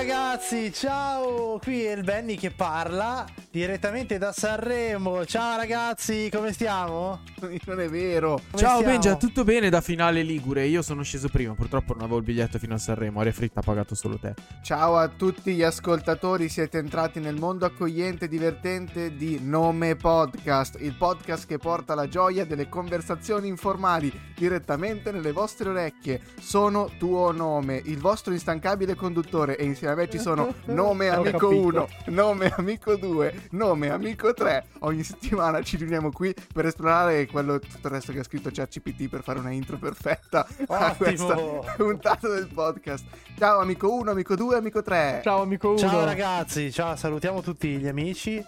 ragazzi, 0.00 0.72
ciao, 0.72 1.58
qui 1.58 1.82
è 1.82 1.92
il 1.92 2.02
Benny 2.02 2.34
che 2.34 2.50
parla 2.50 3.26
direttamente 3.50 4.16
da 4.16 4.32
Sanremo. 4.32 5.26
Ciao 5.26 5.58
ragazzi, 5.58 6.30
come 6.32 6.52
stiamo? 6.52 7.20
Non 7.66 7.80
è 7.80 7.88
vero. 7.88 8.36
Come 8.36 8.62
Ciao 8.62 8.76
stiamo? 8.78 8.82
Benja, 8.82 9.16
tutto 9.16 9.44
bene 9.44 9.68
da 9.68 9.80
finale 9.80 10.22
Ligure? 10.22 10.66
Io 10.66 10.82
sono 10.82 11.02
sceso 11.02 11.28
prima, 11.28 11.54
purtroppo 11.54 11.92
non 11.92 12.02
avevo 12.02 12.18
il 12.18 12.24
biglietto 12.24 12.58
fino 12.58 12.74
a 12.74 12.78
Sanremo, 12.78 13.20
Aria 13.20 13.32
Fritta 13.32 13.60
ha 13.60 13.62
pagato 13.62 13.94
solo 13.94 14.18
te. 14.18 14.34
Ciao 14.62 14.96
a 14.96 15.08
tutti 15.08 15.52
gli 15.52 15.62
ascoltatori, 15.62 16.48
siete 16.48 16.78
entrati 16.78 17.20
nel 17.20 17.36
mondo 17.36 17.66
accogliente 17.66 18.24
e 18.24 18.28
divertente 18.28 19.14
di 19.14 19.38
Nome 19.42 19.96
Podcast, 19.96 20.76
il 20.80 20.94
podcast 20.94 21.46
che 21.46 21.58
porta 21.58 21.94
la 21.94 22.08
gioia 22.08 22.46
delle 22.46 22.68
conversazioni 22.68 23.48
informali 23.48 24.12
direttamente 24.34 25.12
nelle 25.12 25.32
vostre 25.32 25.68
orecchie. 25.68 26.22
Sono 26.40 26.90
tuo 26.98 27.32
nome, 27.32 27.82
il 27.84 27.98
vostro 27.98 28.32
instancabile 28.32 28.94
conduttore 28.94 29.56
e 29.56 29.64
insieme 29.64 29.89
a 29.90 29.94
me 29.94 30.08
ci 30.08 30.18
sono 30.18 30.52
nome 30.66 31.08
amico 31.08 31.48
capito. 31.48 31.66
1, 31.66 31.88
nome 32.06 32.52
amico 32.56 32.96
2, 32.96 33.48
nome 33.50 33.90
amico 33.90 34.32
3. 34.32 34.64
Ogni 34.80 35.02
settimana 35.02 35.62
ci 35.62 35.76
riuniamo 35.76 36.10
qui 36.10 36.34
per 36.52 36.66
esplorare 36.66 37.26
quello 37.26 37.58
tutto 37.58 37.86
il 37.86 37.92
resto 37.92 38.12
che 38.12 38.20
ha 38.20 38.24
scritto 38.24 38.50
ChatGPT 38.52 39.08
per 39.08 39.22
fare 39.22 39.38
una 39.38 39.50
intro 39.50 39.76
perfetta 39.78 40.46
a 40.68 40.86
Ottimo. 40.90 40.94
questa 40.96 41.34
puntata 41.76 42.28
del 42.28 42.48
podcast. 42.52 43.04
Ciao 43.38 43.60
amico 43.60 43.92
1, 43.92 44.10
amico 44.10 44.34
2, 44.34 44.56
amico 44.56 44.82
3. 44.82 45.20
Ciao 45.22 45.42
amico 45.42 45.68
Udo. 45.70 45.78
Ciao 45.78 46.04
ragazzi, 46.04 46.70
ciao, 46.72 46.96
salutiamo 46.96 47.40
tutti 47.42 47.68
gli 47.78 47.88
amici. 47.88 48.44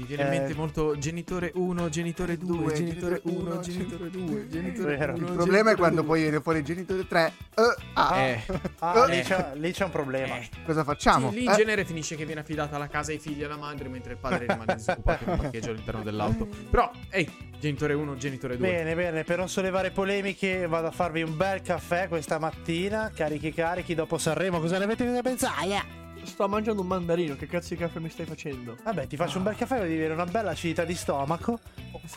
Mi 0.00 0.06
viene 0.06 0.22
in 0.22 0.32
Eh. 0.32 0.38
mente 0.38 0.54
molto 0.54 0.96
genitore 0.96 1.50
1, 1.54 1.88
genitore 1.90 2.38
2, 2.38 2.56
Due, 2.56 2.72
genitore 2.72 3.20
genitore 3.20 3.20
1, 3.36 3.50
uno, 3.50 3.60
genitore 3.60 4.10
2, 4.10 4.24
genitore 4.24 4.48
genitore 4.48 4.96
Vero. 4.96 5.12
1. 5.14 5.26
Il 5.26 5.32
problema 5.34 5.70
è 5.72 5.76
quando 5.76 6.04
poi 6.04 6.22
viene 6.22 6.40
fuori 6.40 6.58
il 6.60 6.64
genitore 6.64 7.06
3. 7.06 7.32
Eh, 7.54 7.74
ah, 7.92 8.16
Eh, 8.18 8.42
Ah, 8.78 9.04
lì, 9.04 9.20
c'è, 9.20 9.50
lì 9.56 9.72
c'è 9.72 9.84
un 9.84 9.90
problema. 9.90 10.38
eh. 10.38 10.48
cosa 10.64 10.84
facciamo? 10.84 11.28
Sì, 11.30 11.36
lì 11.40 11.44
in 11.44 11.50
Eh, 11.50 11.54
genere 11.56 11.84
finisce 11.84 12.16
che 12.16 12.24
viene 12.24 12.40
affidata 12.40 12.78
la 12.78 12.86
casa 12.88 13.12
ai 13.12 13.18
figli 13.18 13.42
e 13.42 13.44
alla 13.44 13.58
madre 13.58 13.90
mentre 13.90 14.12
il 14.12 14.18
padre 14.18 14.46
rimane 14.48 14.74
disoccupato 14.74 15.24
in 15.24 15.30
un 15.32 15.36
parcheggio 15.36 15.70
all'interno 15.70 16.02
dell'auto. 16.02 16.48
Però, 16.70 16.90
ehi, 17.10 17.30
genitore 17.58 17.92
1, 17.92 18.16
genitore 18.16 18.56
2. 18.56 18.66
Bene, 18.66 18.94
bene, 18.94 19.22
per 19.24 19.36
non 19.36 19.50
sollevare 19.50 19.90
polemiche 19.90 20.66
vado 20.66 20.86
a 20.86 20.92
farvi 20.92 21.20
un 21.20 21.36
bel 21.36 21.60
caffè 21.60 22.08
questa 22.08 22.38
mattina, 22.38 23.10
carichi 23.14 23.52
carichi 23.52 23.94
dopo 23.94 24.16
Sanremo, 24.16 24.60
cosa 24.60 24.78
ne 24.78 24.84
avete 24.84 25.04
da 25.12 25.20
pensare? 25.20 25.98
Sto 26.22 26.48
mangiando 26.48 26.80
un 26.82 26.86
mandarino, 26.86 27.36
che 27.36 27.46
cazzo 27.46 27.74
di 27.74 27.76
caffè 27.76 27.98
mi 27.98 28.08
stai 28.08 28.26
facendo? 28.26 28.76
Vabbè, 28.82 29.06
ti 29.06 29.16
faccio 29.16 29.38
un 29.38 29.44
bel 29.44 29.56
caffè, 29.56 29.80
devi 29.80 29.94
avere 29.94 30.14
una 30.14 30.26
bella 30.26 30.50
acidità 30.50 30.84
di 30.84 30.94
stomaco 30.94 31.58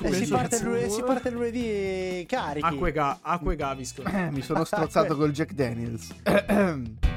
e 0.01 0.13
si 0.13 0.27
parte, 0.27 0.61
lunedì, 0.61 0.89
si 0.89 1.01
parte 1.03 1.29
lunedì 1.29 2.25
carichi. 2.27 2.65
Acque, 2.65 2.91
ga- 2.91 3.19
acque 3.21 3.55
gavisco. 3.55 4.03
eh, 4.03 4.31
mi 4.31 4.41
sono 4.41 4.63
strozzato 4.63 5.15
col 5.15 5.31
Jack 5.31 5.51
Daniels. 5.53 6.13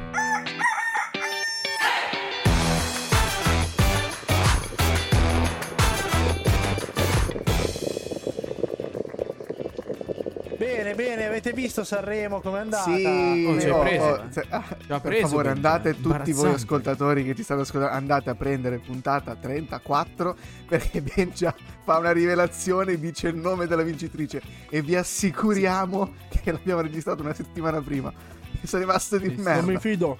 Bene, 10.87 10.95
bene, 10.95 11.27
avete 11.27 11.53
visto 11.53 11.83
Sanremo 11.83 12.41
com'è 12.41 12.61
andata? 12.61 12.85
Sì, 12.85 13.45
Oh, 13.49 13.59
ci 13.59 13.67
hai 13.67 13.71
oh, 13.71 13.81
preso, 13.81 14.05
oh, 14.05 14.15
eh. 14.15 14.21
se- 14.31 14.47
ah, 14.51 14.63
per 14.87 15.01
preso, 15.01 15.27
favore 15.27 15.49
andate 15.49 16.01
tutti 16.01 16.33
voi 16.33 16.53
ascoltatori 16.53 17.25
che 17.25 17.35
ci 17.35 17.43
stanno 17.43 17.63
ascoltando, 17.63 17.97
andate 17.97 18.31
a 18.31 18.35
prendere 18.37 18.79
puntata 18.79 19.35
34 19.35 20.37
perché 20.69 21.03
Benja 21.03 21.53
fa 21.83 21.99
una 21.99 22.13
rivelazione 22.13 22.99
dice 23.01 23.29
il 23.29 23.37
nome 23.37 23.67
della 23.67 23.83
vincitrice 23.83 24.41
e 24.71 24.81
vi 24.83 24.95
assicuriamo 24.95 26.15
che 26.29 26.53
l'abbiamo 26.53 26.83
registrato 26.83 27.23
una 27.23 27.35
settimana 27.35 27.81
prima. 27.81 28.13
Mi 28.53 28.67
sono 28.69 28.83
rimasto 28.83 29.19
di 29.19 29.29
Sì, 29.31 29.35
sì. 29.37 29.43
merda. 29.43 29.61
Non 29.63 29.73
mi 29.73 29.81
fido. 29.81 30.19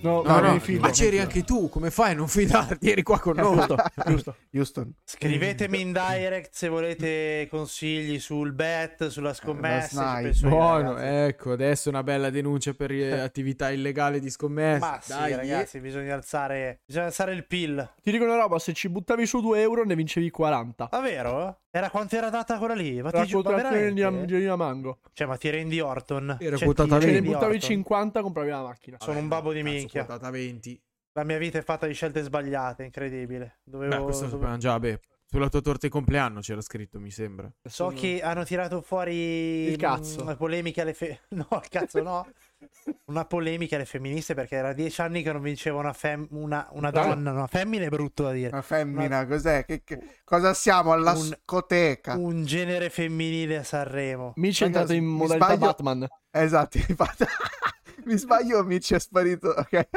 No, 0.00 0.22
No, 0.22 0.38
no, 0.40 0.58
fido. 0.60 0.80
ma 0.80 0.90
c'eri 0.90 1.18
anche 1.18 1.42
tu, 1.42 1.68
come 1.68 1.90
fai 1.90 2.12
a 2.12 2.14
non 2.14 2.28
fidarti? 2.28 2.88
Eri 2.88 3.02
qua 3.02 3.18
con 3.18 3.34
noi. 3.36 3.56
Giusto, 3.56 3.76
giusto. 4.06 4.36
Houston, 4.52 4.94
Scrivetemi 5.04 5.80
in 5.80 5.92
direct 5.92 6.50
se 6.54 6.68
volete 6.68 7.48
consigli 7.50 8.20
sul 8.20 8.52
bet, 8.52 9.08
sulla 9.08 9.34
scommessa. 9.34 10.20
Io, 10.20 10.32
Buono, 10.42 10.94
ragazzi. 10.94 11.28
ecco, 11.28 11.52
adesso 11.52 11.88
una 11.88 12.02
bella 12.04 12.30
denuncia 12.30 12.74
per 12.74 12.92
eh, 12.92 13.18
attività 13.20 13.70
illegale 13.70 14.20
di 14.20 14.30
scommesse. 14.30 14.78
Ma 14.78 14.98
sì, 15.02 15.12
Dai, 15.12 15.34
ragazzi, 15.34 15.80
bisogna 15.80 16.14
alzare, 16.14 16.80
bisogna 16.86 17.06
alzare 17.06 17.32
il 17.32 17.44
PIL. 17.44 17.94
Ti 18.00 18.10
dico 18.12 18.24
una 18.24 18.36
roba, 18.36 18.58
se 18.60 18.72
ci 18.74 18.88
buttavi 18.88 19.26
su 19.26 19.40
2 19.40 19.60
euro 19.60 19.84
ne 19.84 19.96
vincevi 19.96 20.30
40. 20.30 20.88
Ma 20.92 21.00
vero? 21.00 21.58
Era 21.70 21.90
quanto 21.90 22.16
era 22.16 22.30
data 22.30 22.56
quella 22.58 22.74
lì? 22.74 23.02
Ma 23.02 23.10
La 23.12 23.20
ti 23.22 23.28
giuro, 23.28 23.50
ma 23.50 23.56
quotazione 23.56 23.92
di 23.92 24.00
veramente? 24.00 24.22
Angelina 24.32 24.56
Mango. 24.56 24.98
Cioè, 25.12 25.26
ma 25.26 25.36
ti 25.36 25.50
rendi 25.50 25.78
Orton? 25.80 26.38
Era 26.40 26.56
Cioè, 26.56 26.64
quotata 26.64 26.96
ti 26.98 27.04
Se 27.04 27.10
ne 27.12 27.20
buttavi 27.22 27.44
Orton? 27.56 27.60
50 27.60 28.22
compravi 28.22 28.48
la 28.48 28.62
macchina. 28.62 28.96
Sono 29.00 29.18
un 29.18 29.28
babbo 29.28 29.52
di 29.52 29.62
Cazzo, 29.62 29.87
minchia. 29.92 30.04
quotata 30.04 30.30
20. 30.30 30.82
La 31.12 31.24
mia 31.24 31.38
vita 31.38 31.58
è 31.58 31.62
fatta 31.62 31.86
di 31.86 31.94
scelte 31.94 32.22
sbagliate, 32.22 32.84
incredibile. 32.84 33.58
Dovevo... 33.64 33.96
Beh, 33.96 34.02
questo 34.02 34.24
lo 34.24 34.28
dove- 34.30 34.40
sapevamo 34.42 34.58
già, 34.58 34.78
beh. 34.78 35.00
Sulla 35.30 35.50
tua 35.50 35.60
torta 35.60 35.86
di 35.86 35.92
compleanno 35.92 36.40
c'era 36.40 36.62
scritto, 36.62 36.98
mi 36.98 37.10
sembra. 37.10 37.52
So 37.62 37.88
che 37.88 38.22
hanno 38.22 38.44
tirato 38.44 38.80
fuori 38.80 39.66
Il 39.66 39.76
cazzo. 39.76 40.20
mm, 40.20 40.22
una 40.22 40.36
polemica 40.36 40.80
alle 40.82 40.94
fe... 40.94 41.20
No, 41.30 41.46
il 41.50 41.68
cazzo 41.68 42.00
no. 42.02 42.26
Una 43.06 43.24
polemica 43.26 43.76
alle 43.76 43.84
femministe 43.84 44.32
perché 44.34 44.56
era 44.56 44.72
dieci 44.72 45.00
anni 45.02 45.22
che 45.22 45.30
non 45.30 45.42
vinceva 45.42 45.78
una, 45.78 45.92
fem- 45.92 46.26
una, 46.30 46.66
una 46.72 46.90
donna, 46.90 47.30
una 47.32 47.46
femmina 47.46 47.84
è 47.84 47.88
brutto 47.88 48.22
da 48.22 48.32
dire. 48.32 48.48
una 48.48 48.62
femmina, 48.62 49.26
cos'è? 49.26 49.64
Che, 49.66 49.82
che- 49.84 50.00
cosa 50.24 50.54
siamo? 50.54 50.92
Alla 50.92 51.12
Un- 51.12 51.36
scoteca. 51.44 52.16
Un 52.16 52.44
genere 52.46 52.88
femminile 52.88 53.58
a 53.58 53.64
Sanremo. 53.64 54.32
Mici 54.36 54.62
è 54.62 54.66
entrato 54.66 54.94
in 54.94 55.04
mi 55.04 55.10
modalità 55.18 55.44
sbaglio- 55.46 55.66
Batman. 55.66 56.06
Esatto, 56.30 56.78
infatti. 56.88 57.24
Mi 58.04 58.16
sbaglio, 58.16 58.62
Mici 58.64 58.94
è 58.94 58.98
sparito. 59.00 59.48
Ok. 59.50 59.88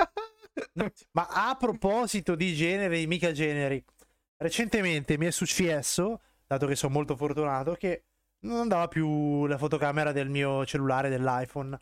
Ma 1.12 1.28
a 1.30 1.56
proposito 1.56 2.36
di 2.36 2.54
generi, 2.54 3.08
mica 3.08 3.32
generi, 3.32 3.84
recentemente 4.38 5.18
mi 5.18 5.26
è 5.28 5.32
successo, 5.32 6.22
dato 6.46 6.68
che 6.68 6.76
sono 6.76 6.94
molto 6.94 7.16
fortunato, 7.16 7.74
che 7.76 8.04
non 8.42 8.60
andava 8.60 8.88
più 8.88 9.46
la 9.46 9.58
fotocamera 9.58 10.12
del 10.12 10.30
mio 10.30 10.66
cellulare, 10.66 11.10
dell'iPhone. 11.10 11.78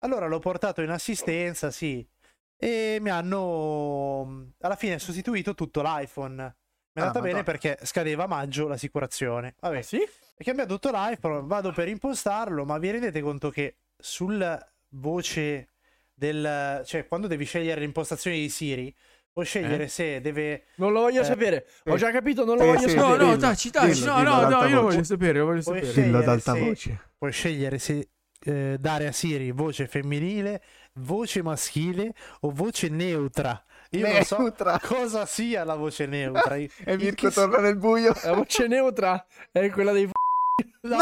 Allora 0.00 0.26
l'ho 0.26 0.40
portato 0.40 0.82
in 0.82 0.90
assistenza, 0.90 1.70
sì, 1.70 2.04
e 2.56 2.98
mi 3.00 3.10
hanno 3.10 4.52
alla 4.60 4.76
fine 4.76 4.98
sostituito 4.98 5.54
tutto 5.54 5.80
l'iPhone. 5.82 6.34
Mi 6.34 7.00
è 7.00 7.00
Ah, 7.00 7.06
andata 7.06 7.20
bene 7.20 7.40
madonna. 7.40 7.58
perché 7.58 7.78
scadeva 7.86 8.24
a 8.24 8.28
maggio 8.28 8.66
l'assicurazione. 8.68 9.54
Vabbè, 9.60 9.78
Ah, 9.78 9.82
sì? 9.82 9.98
è 10.34 10.42
cambiato 10.42 10.74
tutto 10.74 10.90
l'iPhone, 10.92 11.46
vado 11.46 11.72
per 11.72 11.86
impostarlo, 11.88 12.64
ma 12.64 12.78
vi 12.78 12.90
rendete 12.90 13.20
conto 13.20 13.48
che 13.50 13.76
sul 13.96 14.71
voce 14.92 15.68
del... 16.14 16.82
cioè 16.84 17.06
quando 17.06 17.26
devi 17.26 17.44
scegliere 17.44 17.80
le 17.80 17.86
impostazioni 17.86 18.38
di 18.40 18.48
Siri, 18.48 18.94
puoi 19.32 19.44
scegliere 19.44 19.84
Eh? 19.84 19.88
se 19.88 20.20
deve... 20.20 20.64
Non 20.76 20.92
lo 20.92 21.00
voglio 21.00 21.22
Eh, 21.22 21.24
sapere. 21.24 21.66
Ho 21.86 21.96
già 21.96 22.10
capito, 22.10 22.44
non 22.44 22.56
lo 22.56 22.62
Sì, 22.62 22.68
voglio 22.68 22.88
sì, 22.88 22.94
No, 22.96 23.02
sapere. 23.02 23.18
no, 23.18 23.24
dillo, 23.34 23.38
taci, 23.40 23.70
taci. 23.70 23.92
dillo, 24.00 24.12
No, 24.12 24.18
dillo 24.18 24.30
no, 24.30 24.48
no, 24.60 24.66
io 24.66 24.74
lo 24.74 24.82
voglio 24.82 25.04
sapere, 25.04 25.38
lo 25.38 25.44
voglio 25.46 25.62
Puoi 25.62 25.76
sapere. 25.76 25.92
scegliere 25.92 26.10
Dillo 26.10 26.22
ad 26.22 26.28
alta 26.28 26.52
se- 26.52 26.60
voce. 26.60 27.00
Puoi 27.18 27.32
scegliere 27.32 27.78
se 27.78 28.08
eh, 28.44 28.76
dare 28.78 29.06
a 29.06 29.12
Siri 29.12 29.50
voce 29.52 29.86
femminile, 29.86 30.62
voce 30.94 31.42
maschile 31.42 32.12
o 32.40 32.50
voce 32.50 32.88
neutra. 32.88 33.64
Io 33.90 34.10
non 34.10 34.22
so 34.24 34.38
Neutra. 34.38 34.80
cosa 34.82 35.26
sia 35.26 35.64
la 35.64 35.74
voce 35.74 36.06
neutra. 36.06 36.56
E 36.56 36.70
Mirko 36.96 37.30
torna 37.30 37.58
nel 37.58 37.76
buio. 37.76 38.14
La 38.24 38.32
voce 38.32 38.66
neutra 38.66 39.24
è 39.50 39.68
quella 39.70 39.92
dei 39.92 40.06
f- 40.06 40.10
No! 40.82 40.96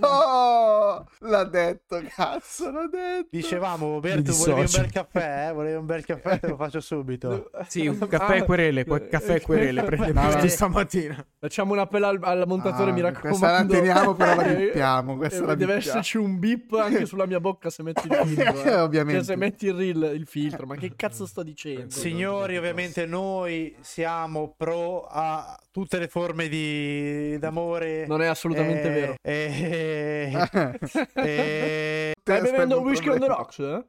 No! 0.00 1.06
L'ha 1.28 1.44
detto, 1.44 2.00
cazzo, 2.14 2.70
l'ha 2.70 2.86
detto. 2.90 3.28
Dicevamo, 3.30 3.94
Mi 3.94 4.00
Berto, 4.00 4.32
volevi 4.34 4.60
un 4.60 4.66
bel 4.70 4.90
caffè? 4.90 5.48
eh? 5.48 5.52
Volevi 5.52 5.76
un 5.76 5.86
bel 5.86 6.04
caffè? 6.04 6.38
Te 6.40 6.48
lo 6.48 6.56
faccio 6.56 6.80
subito. 6.80 7.50
Sì, 7.68 7.86
un 7.86 7.98
caffè 8.08 8.36
e 8.38 8.44
querele, 8.44 8.84
que- 8.84 9.08
caffè 9.08 9.34
e 9.36 9.40
querele 9.40 9.82
prende 9.82 10.12
No, 10.12 10.30
eh. 10.38 10.48
stamattina. 10.48 11.24
Facciamo 11.38 11.72
un 11.72 11.78
appello 11.80 12.06
al, 12.06 12.18
al 12.22 12.44
montatore, 12.46 12.90
Ah, 12.90 12.94
mi 12.94 13.00
Questa 13.00 13.46
la 13.46 13.52
raccomando. 13.62 13.72
teniamo, 13.72 14.14
però 14.14 14.34
la 14.36 14.42
Eh, 14.52 14.54
bippiamo. 14.56 15.16
Questa 15.16 15.42
eh, 15.42 15.46
la 15.46 15.54
deve 15.54 15.74
bippiamo. 15.74 15.98
esserci 15.98 16.16
un 16.18 16.38
bip 16.38 16.72
anche 16.74 17.06
sulla 17.06 17.26
mia 17.26 17.40
bocca 17.40 17.70
se 17.70 17.82
metti 17.82 18.06
il 18.06 18.14
filtro. 18.14 18.62
eh. 18.62 18.80
Ovviamente. 18.80 19.24
Cioè, 19.24 19.34
se 19.34 19.36
metti 19.36 19.66
il 19.66 19.74
reel, 19.74 20.12
il 20.14 20.26
filtro. 20.26 20.66
Ma 20.66 20.76
che 20.76 20.92
cazzo 20.96 21.26
sto 21.26 21.42
dicendo? 21.42 21.90
Signori, 21.90 22.56
ovviamente 22.56 23.06
noi 23.06 23.74
siamo 23.80 24.54
pro 24.56 25.06
a 25.08 25.56
tutte 25.70 25.98
le 25.98 26.08
forme 26.08 26.48
di 26.48 27.38
d'amore. 27.38 28.06
Non 28.06 28.20
è 28.22 28.26
assolutamente 28.26 28.50
Eh, 28.60 28.90
vero. 28.90 29.14
eh, 29.22 30.32
eh, 31.14 32.12
Stai 32.20 32.36
Aspetta, 32.36 32.40
bevendo 32.40 32.78
un 32.80 32.84
whisky 32.86 33.08
on 33.08 33.18
the 33.18 33.26
rocks, 33.26 33.58
eh? 33.58 33.86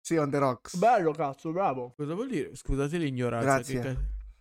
Sì, 0.00 0.16
on 0.16 0.30
the 0.30 0.38
rocks. 0.38 0.76
Bello, 0.76 1.12
cazzo, 1.12 1.50
bravo. 1.52 1.94
Cosa 1.96 2.14
vuol 2.14 2.28
dire? 2.28 2.54
Scusate 2.54 2.98
l'ignoranza. 2.98 3.46
Grazie. 3.46 3.80
che 3.80 3.96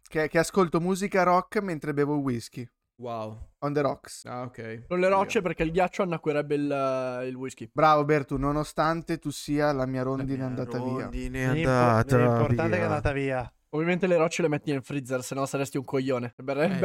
Che, 0.08 0.28
che 0.28 0.38
ascolto 0.38 0.80
musica 0.82 1.24
rock 1.24 1.62
mentre 1.62 1.94
bevo 1.94 2.16
whisky. 2.18 2.68
Wow. 2.98 3.50
On 3.60 3.74
the 3.74 3.82
rocks. 3.82 4.26
Ah, 4.26 4.44
ok. 4.44 4.86
Non 4.90 5.00
le 5.00 5.08
rocce 5.10 5.42
perché 5.42 5.64
il 5.64 5.72
ghiaccio 5.72 6.04
annacquerebbe 6.04 6.56
il, 6.56 7.24
il 7.30 7.36
whisky. 7.36 7.70
Bravo 7.74 8.04
Bertu, 8.06 8.38
nonostante 8.38 9.18
tu 9.18 9.32
sia 9.32 9.72
la 9.72 9.86
mia 9.86 10.04
rondine 10.04 10.38
La 10.38 10.50
mia 10.50 10.62
andata 10.62 10.78
via. 10.78 11.02
rondine 11.04 11.44
è 11.44 11.54
l'impo- 11.54 11.70
andata 11.70 12.18
l'importante 12.18 12.62
è 12.64 12.68
che 12.68 12.76
è 12.76 12.78
via. 12.78 12.86
andata 12.86 13.12
via. 13.14 13.54
Ovviamente 13.74 14.06
le 14.06 14.18
rocce 14.18 14.42
le 14.44 14.50
metti 14.50 14.72
nel 14.72 14.84
freezer, 14.84 15.24
se 15.24 15.34
no 15.34 15.46
saresti 15.46 15.78
un 15.78 15.84
coglione. 15.84 16.34
Ber- 16.38 16.58
Eh, 16.60 16.78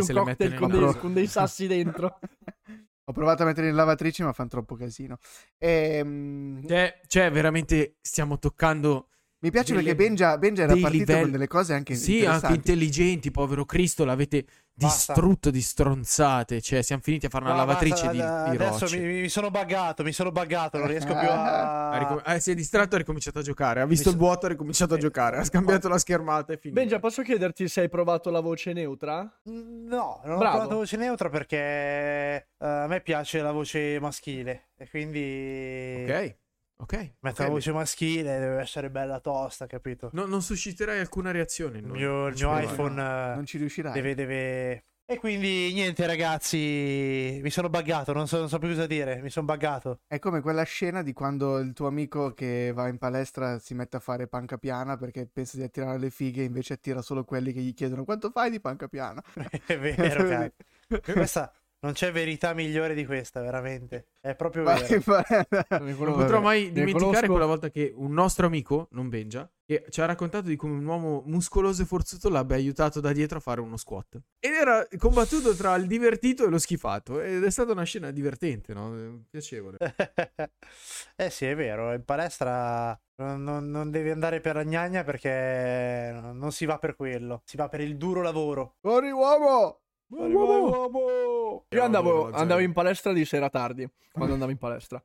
un 0.00 0.06
cocktail 0.24 0.54
con 0.54 0.70
dei, 0.70 0.94
con 0.96 1.12
dei 1.14 1.26
sassi 1.26 1.66
dentro. 1.66 2.18
Ho 3.04 3.12
provato 3.12 3.42
a 3.42 3.46
mettere 3.46 3.68
in 3.68 3.74
lavatrice, 3.74 4.22
ma 4.22 4.32
fanno 4.32 4.50
troppo 4.50 4.76
casino. 4.76 5.18
Ehm... 5.58 6.64
Cioè, 6.66 7.00
cioè, 7.06 7.30
veramente 7.30 7.96
stiamo 8.00 8.38
toccando 8.38 9.08
Mi 9.42 9.50
piace 9.50 9.72
delle- 9.74 9.94
perché 9.94 10.04
Benja, 10.04 10.36
Benja 10.36 10.62
era 10.64 10.72
partito 10.76 10.92
livelli- 10.98 11.20
con 11.22 11.30
delle 11.30 11.46
cose 11.46 11.72
anche 11.72 11.94
Sì, 11.94 12.26
anche 12.26 12.52
intelligenti, 12.52 13.30
povero 13.30 13.64
Cristo, 13.64 14.04
l'avete 14.04 14.44
Basta. 14.74 15.12
distrutto 15.14 15.50
di 15.50 15.62
stronzate. 15.62 16.60
Cioè, 16.60 16.82
siamo 16.82 17.00
finiti 17.02 17.24
a 17.24 17.30
fare 17.30 17.44
una 17.44 17.54
No, 17.54 17.60
lavatrice 17.60 18.06
basta, 18.08 18.10
di, 18.10 18.18
di 18.56 18.62
Adesso 18.64 18.98
mi, 18.98 19.20
mi 19.22 19.28
sono 19.30 19.50
buggato, 19.50 20.02
mi 20.02 20.12
sono 20.12 20.30
buggato, 20.30 20.76
non 20.76 20.88
riesco 20.88 21.14
più 21.16 21.26
a... 21.28 21.96
Ricom- 22.00 22.22
eh, 22.26 22.38
si 22.38 22.50
è 22.50 22.54
distratto 22.54 22.92
e 22.92 22.94
ha 22.96 22.98
ricominciato 22.98 23.38
a 23.38 23.42
giocare. 23.42 23.80
Ha 23.80 23.86
visto 23.86 24.10
Mi 24.10 24.14
il 24.16 24.20
vuoto 24.20 24.42
e 24.42 24.48
ha 24.48 24.52
ricominciato 24.52 24.92
a 24.94 24.98
giocare. 24.98 25.38
Ha 25.38 25.44
scambiato 25.44 25.88
la 25.88 25.98
schermata 25.98 26.52
e 26.52 26.58
finito. 26.58 26.78
Benja, 26.78 26.98
posso 26.98 27.22
chiederti 27.22 27.66
se 27.66 27.80
hai 27.80 27.88
provato 27.88 28.28
la 28.30 28.40
voce 28.40 28.74
neutra? 28.74 29.20
No, 29.44 30.20
non 30.22 30.34
ho 30.34 30.38
Bravo. 30.38 30.50
provato 30.56 30.74
voce 30.76 30.96
neutra 30.98 31.30
perché 31.30 31.56
eh, 31.56 32.46
a 32.58 32.86
me 32.86 33.00
piace 33.00 33.40
la 33.40 33.52
voce 33.52 33.98
maschile 34.00 34.68
e 34.76 34.88
quindi 34.88 36.04
Ok, 36.06 36.36
ok. 36.80 37.12
metto 37.20 37.40
ok. 37.42 37.46
la 37.46 37.48
voce 37.48 37.72
maschile 37.72 38.38
deve 38.38 38.60
essere 38.60 38.90
bella 38.90 39.20
tosta, 39.20 39.66
capito? 39.66 40.10
No- 40.12 40.26
non 40.26 40.42
susciterai 40.42 40.98
alcuna 40.98 41.30
reazione. 41.30 41.78
Il 41.78 41.86
no? 41.86 41.92
mio, 41.94 42.10
Non 42.10 42.32
il 42.32 42.36
mio 42.38 42.58
iPhone 42.58 43.00
eh, 43.00 43.34
Non 43.34 43.46
ci 43.46 43.58
riuscirai. 43.58 43.92
deve, 43.92 44.14
deve... 44.14 44.84
E 45.10 45.18
quindi 45.18 45.72
niente 45.72 46.06
ragazzi, 46.06 47.40
mi 47.42 47.50
sono 47.50 47.68
buggato, 47.68 48.12
non 48.12 48.28
so, 48.28 48.38
non 48.38 48.48
so 48.48 48.58
più 48.58 48.68
cosa 48.68 48.86
dire, 48.86 49.20
mi 49.20 49.28
sono 49.28 49.44
buggato. 49.44 50.02
È 50.06 50.20
come 50.20 50.40
quella 50.40 50.62
scena 50.62 51.02
di 51.02 51.12
quando 51.12 51.58
il 51.58 51.72
tuo 51.72 51.88
amico 51.88 52.32
che 52.32 52.70
va 52.72 52.86
in 52.86 52.96
palestra 52.96 53.58
si 53.58 53.74
mette 53.74 53.96
a 53.96 54.00
fare 54.00 54.28
panca 54.28 54.56
piana 54.56 54.96
perché 54.96 55.26
pensa 55.26 55.56
di 55.56 55.64
attirare 55.64 55.98
le 55.98 56.10
fighe, 56.10 56.44
invece 56.44 56.74
attira 56.74 57.02
solo 57.02 57.24
quelli 57.24 57.52
che 57.52 57.58
gli 57.58 57.74
chiedono 57.74 58.04
quanto 58.04 58.30
fai 58.30 58.50
di 58.50 58.60
panca 58.60 58.86
piana. 58.86 59.20
È 59.66 59.76
vero, 59.76 60.28
cazzo. 60.28 60.52
Questa 61.12 61.52
non 61.82 61.92
c'è 61.92 62.12
verità 62.12 62.52
migliore 62.52 62.94
di 62.94 63.06
questa, 63.06 63.40
veramente. 63.40 64.08
È 64.20 64.34
proprio 64.34 64.64
vero. 64.64 64.86
Vai, 65.04 65.24
vai. 65.24 65.46
Non 65.96 66.14
potrò 66.14 66.40
mai 66.40 66.64
Ne 66.66 66.72
dimenticare 66.72 67.04
conosco- 67.12 67.26
quella 67.26 67.46
volta 67.46 67.70
che 67.70 67.92
un 67.94 68.12
nostro 68.12 68.46
amico, 68.46 68.88
non 68.92 69.08
Benja, 69.08 69.50
che 69.64 69.86
ci 69.88 70.00
ha 70.00 70.04
raccontato 70.04 70.48
di 70.48 70.56
come 70.56 70.74
un 70.74 70.84
uomo 70.84 71.22
muscoloso 71.26 71.82
e 71.82 71.86
forzuto 71.86 72.28
l'abbia 72.28 72.56
aiutato 72.56 73.00
da 73.00 73.12
dietro 73.12 73.38
a 73.38 73.40
fare 73.40 73.60
uno 73.60 73.76
squat. 73.76 74.20
Ed 74.38 74.52
era 74.52 74.86
combattuto 74.98 75.54
tra 75.54 75.74
il 75.76 75.86
divertito 75.86 76.44
e 76.44 76.50
lo 76.50 76.58
schifato. 76.58 77.20
Ed 77.20 77.42
è 77.44 77.50
stata 77.50 77.72
una 77.72 77.84
scena 77.84 78.10
divertente, 78.10 78.74
no? 78.74 79.24
Piacevole. 79.30 79.78
eh 81.16 81.30
sì, 81.30 81.46
è 81.46 81.54
vero, 81.54 81.92
in 81.94 82.04
palestra 82.04 82.98
non, 83.22 83.42
non- 83.42 83.70
non 83.70 83.90
devi 83.90 84.10
andare 84.10 84.40
per 84.40 84.56
la 84.56 84.64
gnagna 84.64 85.02
perché 85.02 86.10
non 86.32 86.52
si 86.52 86.66
va 86.66 86.78
per 86.78 86.94
quello, 86.96 87.42
si 87.44 87.56
va 87.56 87.68
per 87.68 87.80
il 87.80 87.96
duro 87.96 88.20
lavoro. 88.22 88.76
Fuori 88.80 89.10
uomo! 89.10 89.80
Io 90.12 91.82
andavo, 91.82 92.30
andavo 92.32 92.60
in 92.60 92.72
palestra 92.72 93.12
di 93.12 93.24
sera 93.24 93.48
tardi, 93.48 93.88
quando 94.12 94.32
andavo 94.34 94.50
in 94.50 94.58
palestra. 94.58 95.00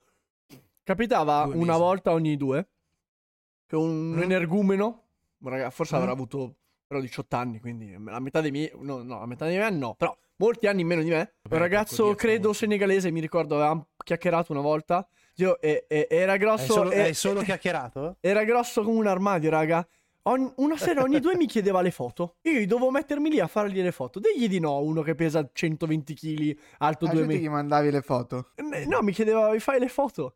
Capitava 0.83 1.43
Due 1.45 1.55
una 1.55 1.65
mesi. 1.73 1.79
volta 1.79 2.11
ogni 2.11 2.35
due 2.37 2.67
che 3.67 3.75
un 3.75 4.13
Mm. 4.15 4.21
energumeno, 4.21 5.03
raga- 5.43 5.69
forse 5.69 5.95
Mm. 5.95 5.99
avrà 5.99 6.11
avuto 6.11 6.55
però 6.87 6.99
18 6.99 7.35
anni, 7.35 7.59
quindi 7.59 7.95
la 8.03 8.19
metà 8.19 8.41
dei 8.41 8.51
miei, 8.51 8.71
no, 8.79 9.01
no, 9.03 9.19
la 9.19 9.25
metà 9.25 9.45
dei 9.45 9.55
miei 9.55 9.67
anni 9.67 9.79
no, 9.79 9.95
però 9.95 10.15
molti 10.37 10.67
anni 10.67 10.83
meno 10.83 11.01
di 11.01 11.09
me. 11.09 11.33
Vabbè, 11.43 11.55
un 11.55 11.61
ragazzo, 11.61 12.11
è 12.11 12.15
credo 12.15 12.53
senegalese, 12.53 13.09
mi 13.11 13.19
ricordo, 13.19 13.55
avevamo 13.55 13.87
chiacchierato 14.03 14.51
una 14.51 14.61
volta. 14.61 15.07
Io- 15.37 15.59
e- 15.59 15.85
e- 15.87 16.07
era 16.09 16.33
Hai 16.33 16.37
grosso, 16.39 16.71
solo, 16.73 16.91
e- 16.91 17.01
hai 17.01 17.13
solo 17.13 17.41
chiacchierato? 17.41 18.17
era 18.21 18.43
grosso 18.43 18.83
come 18.83 18.97
un 18.99 19.07
armadio, 19.07 19.49
raga. 19.49 19.85
Ogni- 20.27 20.51
una 20.57 20.75
sera 20.77 21.01
ogni 21.03 21.19
due 21.19 21.35
mi 21.37 21.45
chiedeva 21.45 21.81
le 21.81 21.91
foto. 21.91 22.37
Io 22.43 22.65
dovevo 22.67 22.89
mettermi 22.91 23.29
lì 23.29 23.39
a 23.39 23.47
fargli 23.47 23.81
le 23.81 23.91
foto. 23.91 24.19
Degli 24.19 24.47
di 24.47 24.59
no, 24.59 24.79
uno 24.81 25.01
che 25.01 25.13
pesa 25.15 25.47
120 25.51 26.13
kg, 26.15 26.57
alto 26.79 27.05
Ah, 27.05 27.11
2 27.11 27.21
tu 27.21 27.27
metri. 27.27 27.43
gli 27.43 27.49
mandavi 27.49 27.91
le 27.91 28.01
foto. 28.01 28.51
Eh, 28.55 28.85
No, 28.85 29.01
mi 29.01 29.11
chiedeva, 29.11 29.51
mi 29.51 29.59
fai 29.59 29.79
le 29.79 29.87
foto? 29.87 30.35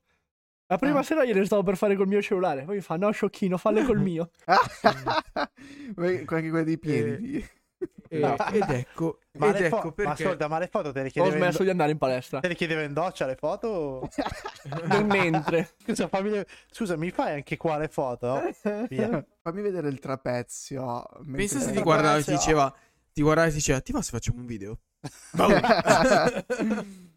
La 0.67 0.77
prima 0.77 0.99
Ah. 0.99 1.03
sera 1.03 1.25
gliele 1.25 1.43
stavo 1.45 1.63
per 1.63 1.75
fare 1.77 1.95
col 1.95 2.07
mio 2.07 2.21
cellulare. 2.21 2.63
Poi 2.63 2.75
mi 2.75 2.81
fa, 2.81 2.95
no, 2.97 3.09
sciocchino, 3.09 3.57
falle 3.57 3.83
col 3.83 3.99
mio. 3.99 4.29
Anche 5.95 6.25
quelle 6.25 6.63
dei 6.63 6.77
piedi. 6.77 7.37
E- 7.37 8.19
No. 8.19 8.35
Ed 8.51 8.69
ecco, 8.69 9.19
Ma, 9.39 9.49
ed 9.49 9.59
le 9.59 9.65
ecco 9.67 9.79
fo- 9.81 9.93
ma 10.03 10.11
ascolta, 10.11 10.47
ma 10.47 10.59
le 10.59 10.67
foto 10.67 10.91
te 10.91 11.01
le 11.01 11.07
Ho 11.07 11.11
chiedeva 11.11 11.35
in, 11.35 11.41
smesso 11.41 11.63
di 11.63 11.69
andare 11.69 11.91
in 11.91 11.97
palestra. 11.97 12.39
te 12.41 12.47
le 12.49 12.55
chiedeva 12.55 12.81
in 12.83 12.93
doccia 12.93 13.25
le 13.25 13.35
foto? 13.35 14.07
Nel 14.87 15.05
mentre. 15.05 15.69
Scusa, 15.83 16.07
fammi 16.07 16.29
le- 16.29 16.47
Scusa, 16.71 16.95
mi 16.97 17.09
fai 17.09 17.33
anche 17.35 17.55
qua 17.57 17.77
le 17.77 17.87
foto? 17.87 18.41
Via. 18.89 19.25
Fammi 19.41 19.61
vedere 19.61 19.87
il 19.89 19.99
trapezio. 19.99 21.05
Pensa 21.31 21.59
se 21.59 21.71
ti 21.71 21.77
Eh, 21.79 21.81
guardava 21.81 22.17
e 22.17 22.23
ti 22.23 22.31
diceva... 22.31 22.73
Ti 23.11 23.21
guardava 23.21 23.47
e 23.47 23.49
ti 23.51 23.55
diceva, 23.57 23.79
ti 23.81 23.91
va 23.91 24.01
se 24.01 24.11
facciamo 24.11 24.39
un 24.39 24.45
video? 24.45 24.79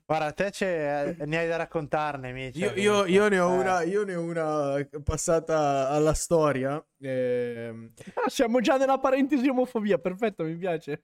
Guarda, 0.05 0.33
te 0.33 0.51
c'è- 0.51 1.17
ne 1.25 1.39
hai 1.39 1.49
da 1.49 1.57
raccontarne, 1.57 2.33
Micia. 2.33 2.67
Io, 2.73 2.75
io- 2.75 3.05
io 3.07 3.29
ne 3.29 3.39
ho 3.39 3.53
Eh. 3.55 3.59
una, 3.59 3.83
io 3.83 4.05
ne 4.05 4.15
ho 4.15 4.23
una 4.23 4.87
passata 5.03 5.89
alla 5.89 6.15
storia. 6.15 6.83
ehm, 7.01 7.93
Ah, 8.15 8.29
siamo 8.29 8.61
già 8.61 8.77
nella 8.77 8.99
parentesi 8.99 9.49
omofobia. 9.49 9.99
Perfetto, 9.99 10.45
mi 10.45 10.57
piace. 10.57 11.03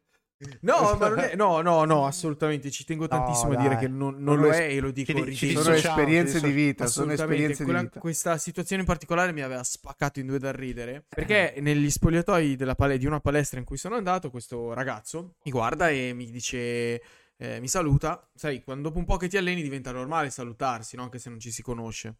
No, 0.60 0.94
ma 0.98 1.08
non 1.08 1.18
è, 1.18 1.34
no, 1.34 1.60
no, 1.62 1.84
no, 1.84 2.06
assolutamente. 2.06 2.70
Ci 2.70 2.84
tengo 2.84 3.08
tantissimo 3.08 3.52
a 3.52 3.56
dire 3.56 3.70
dai. 3.74 3.78
che 3.78 3.88
non, 3.88 4.16
non 4.22 4.38
lo 4.38 4.50
es- 4.50 4.58
è 4.58 4.68
e 4.74 4.80
lo 4.80 4.90
dico 4.92 5.12
ci 5.12 5.24
di- 5.24 5.34
ci. 5.36 5.56
Sono 5.56 5.74
esperienze 5.74 6.40
di 6.40 6.50
vita, 6.52 6.86
sono 6.86 7.12
esperienze 7.12 7.58
di 7.58 7.64
Quella- 7.64 7.80
vita. 7.82 7.98
questa 8.00 8.38
situazione 8.38 8.82
in 8.82 8.88
particolare 8.88 9.32
mi 9.32 9.40
aveva 9.42 9.62
spaccato 9.64 10.20
in 10.20 10.26
due 10.26 10.38
dal 10.38 10.52
ridere. 10.52 11.04
Perché 11.08 11.54
negli 11.58 11.90
spogliatoi 11.90 12.54
della 12.56 12.74
pale- 12.76 12.98
di 12.98 13.06
una 13.06 13.20
palestra 13.20 13.58
in 13.58 13.64
cui 13.64 13.76
sono 13.76 13.96
andato, 13.96 14.30
questo 14.30 14.72
ragazzo 14.74 15.34
mi 15.44 15.50
guarda 15.50 15.88
e 15.90 16.12
mi 16.14 16.30
dice. 16.30 17.02
eh, 17.40 17.60
mi 17.60 17.68
saluta. 17.68 18.28
Sai, 18.34 18.62
quando 18.64 18.88
dopo 18.88 18.98
un 18.98 19.04
po' 19.04 19.16
che 19.16 19.28
ti 19.28 19.36
alleni 19.36 19.62
diventa 19.62 19.92
normale 19.92 20.28
salutarsi, 20.30 20.96
no? 20.96 21.04
Anche 21.04 21.18
se 21.20 21.30
non 21.30 21.38
ci 21.38 21.50
si 21.52 21.62
conosce. 21.62 22.16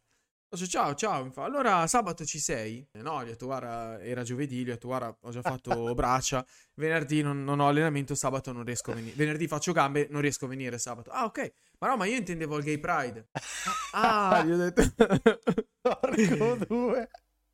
Faccio 0.51 0.65
ciao, 0.65 0.95
ciao. 0.95 1.23
Mi 1.23 1.31
fa, 1.31 1.43
allora 1.43 1.85
sabato 1.85 2.25
ci 2.25 2.39
sei? 2.39 2.83
Eh, 2.91 3.03
no, 3.03 3.19
gli 3.19 3.27
ho 3.27 3.29
detto, 3.29 3.45
guarda, 3.45 4.01
era 4.01 4.23
giovedì. 4.23 4.63
Gli 4.63 4.69
ho 4.69 4.73
detto, 4.73 4.87
guarda, 4.87 5.15
ho 5.21 5.29
già 5.29 5.43
fatto 5.43 5.93
braccia. 5.93 6.43
Venerdì 6.73 7.21
non, 7.21 7.43
non 7.43 7.59
ho 7.59 7.67
allenamento, 7.67 8.15
sabato 8.15 8.51
non 8.51 8.63
riesco 8.63 8.89
a 8.89 8.95
venire. 8.95 9.13
Venerdì 9.15 9.47
faccio 9.47 9.73
gambe, 9.73 10.07
non 10.09 10.21
riesco 10.21 10.45
a 10.45 10.47
venire 10.47 10.79
sabato. 10.79 11.11
Ah, 11.11 11.25
ok. 11.25 11.53
Ma 11.77 11.89
no, 11.89 11.97
ma 11.97 12.05
io 12.05 12.17
intendevo 12.17 12.57
il 12.57 12.63
gay 12.63 12.79
pride. 12.79 13.27
Ah, 13.93 14.43
gli 14.43 14.51
ho 14.51 14.57
detto. 14.57 14.81
Porco 15.81 16.55
due. 16.65 17.09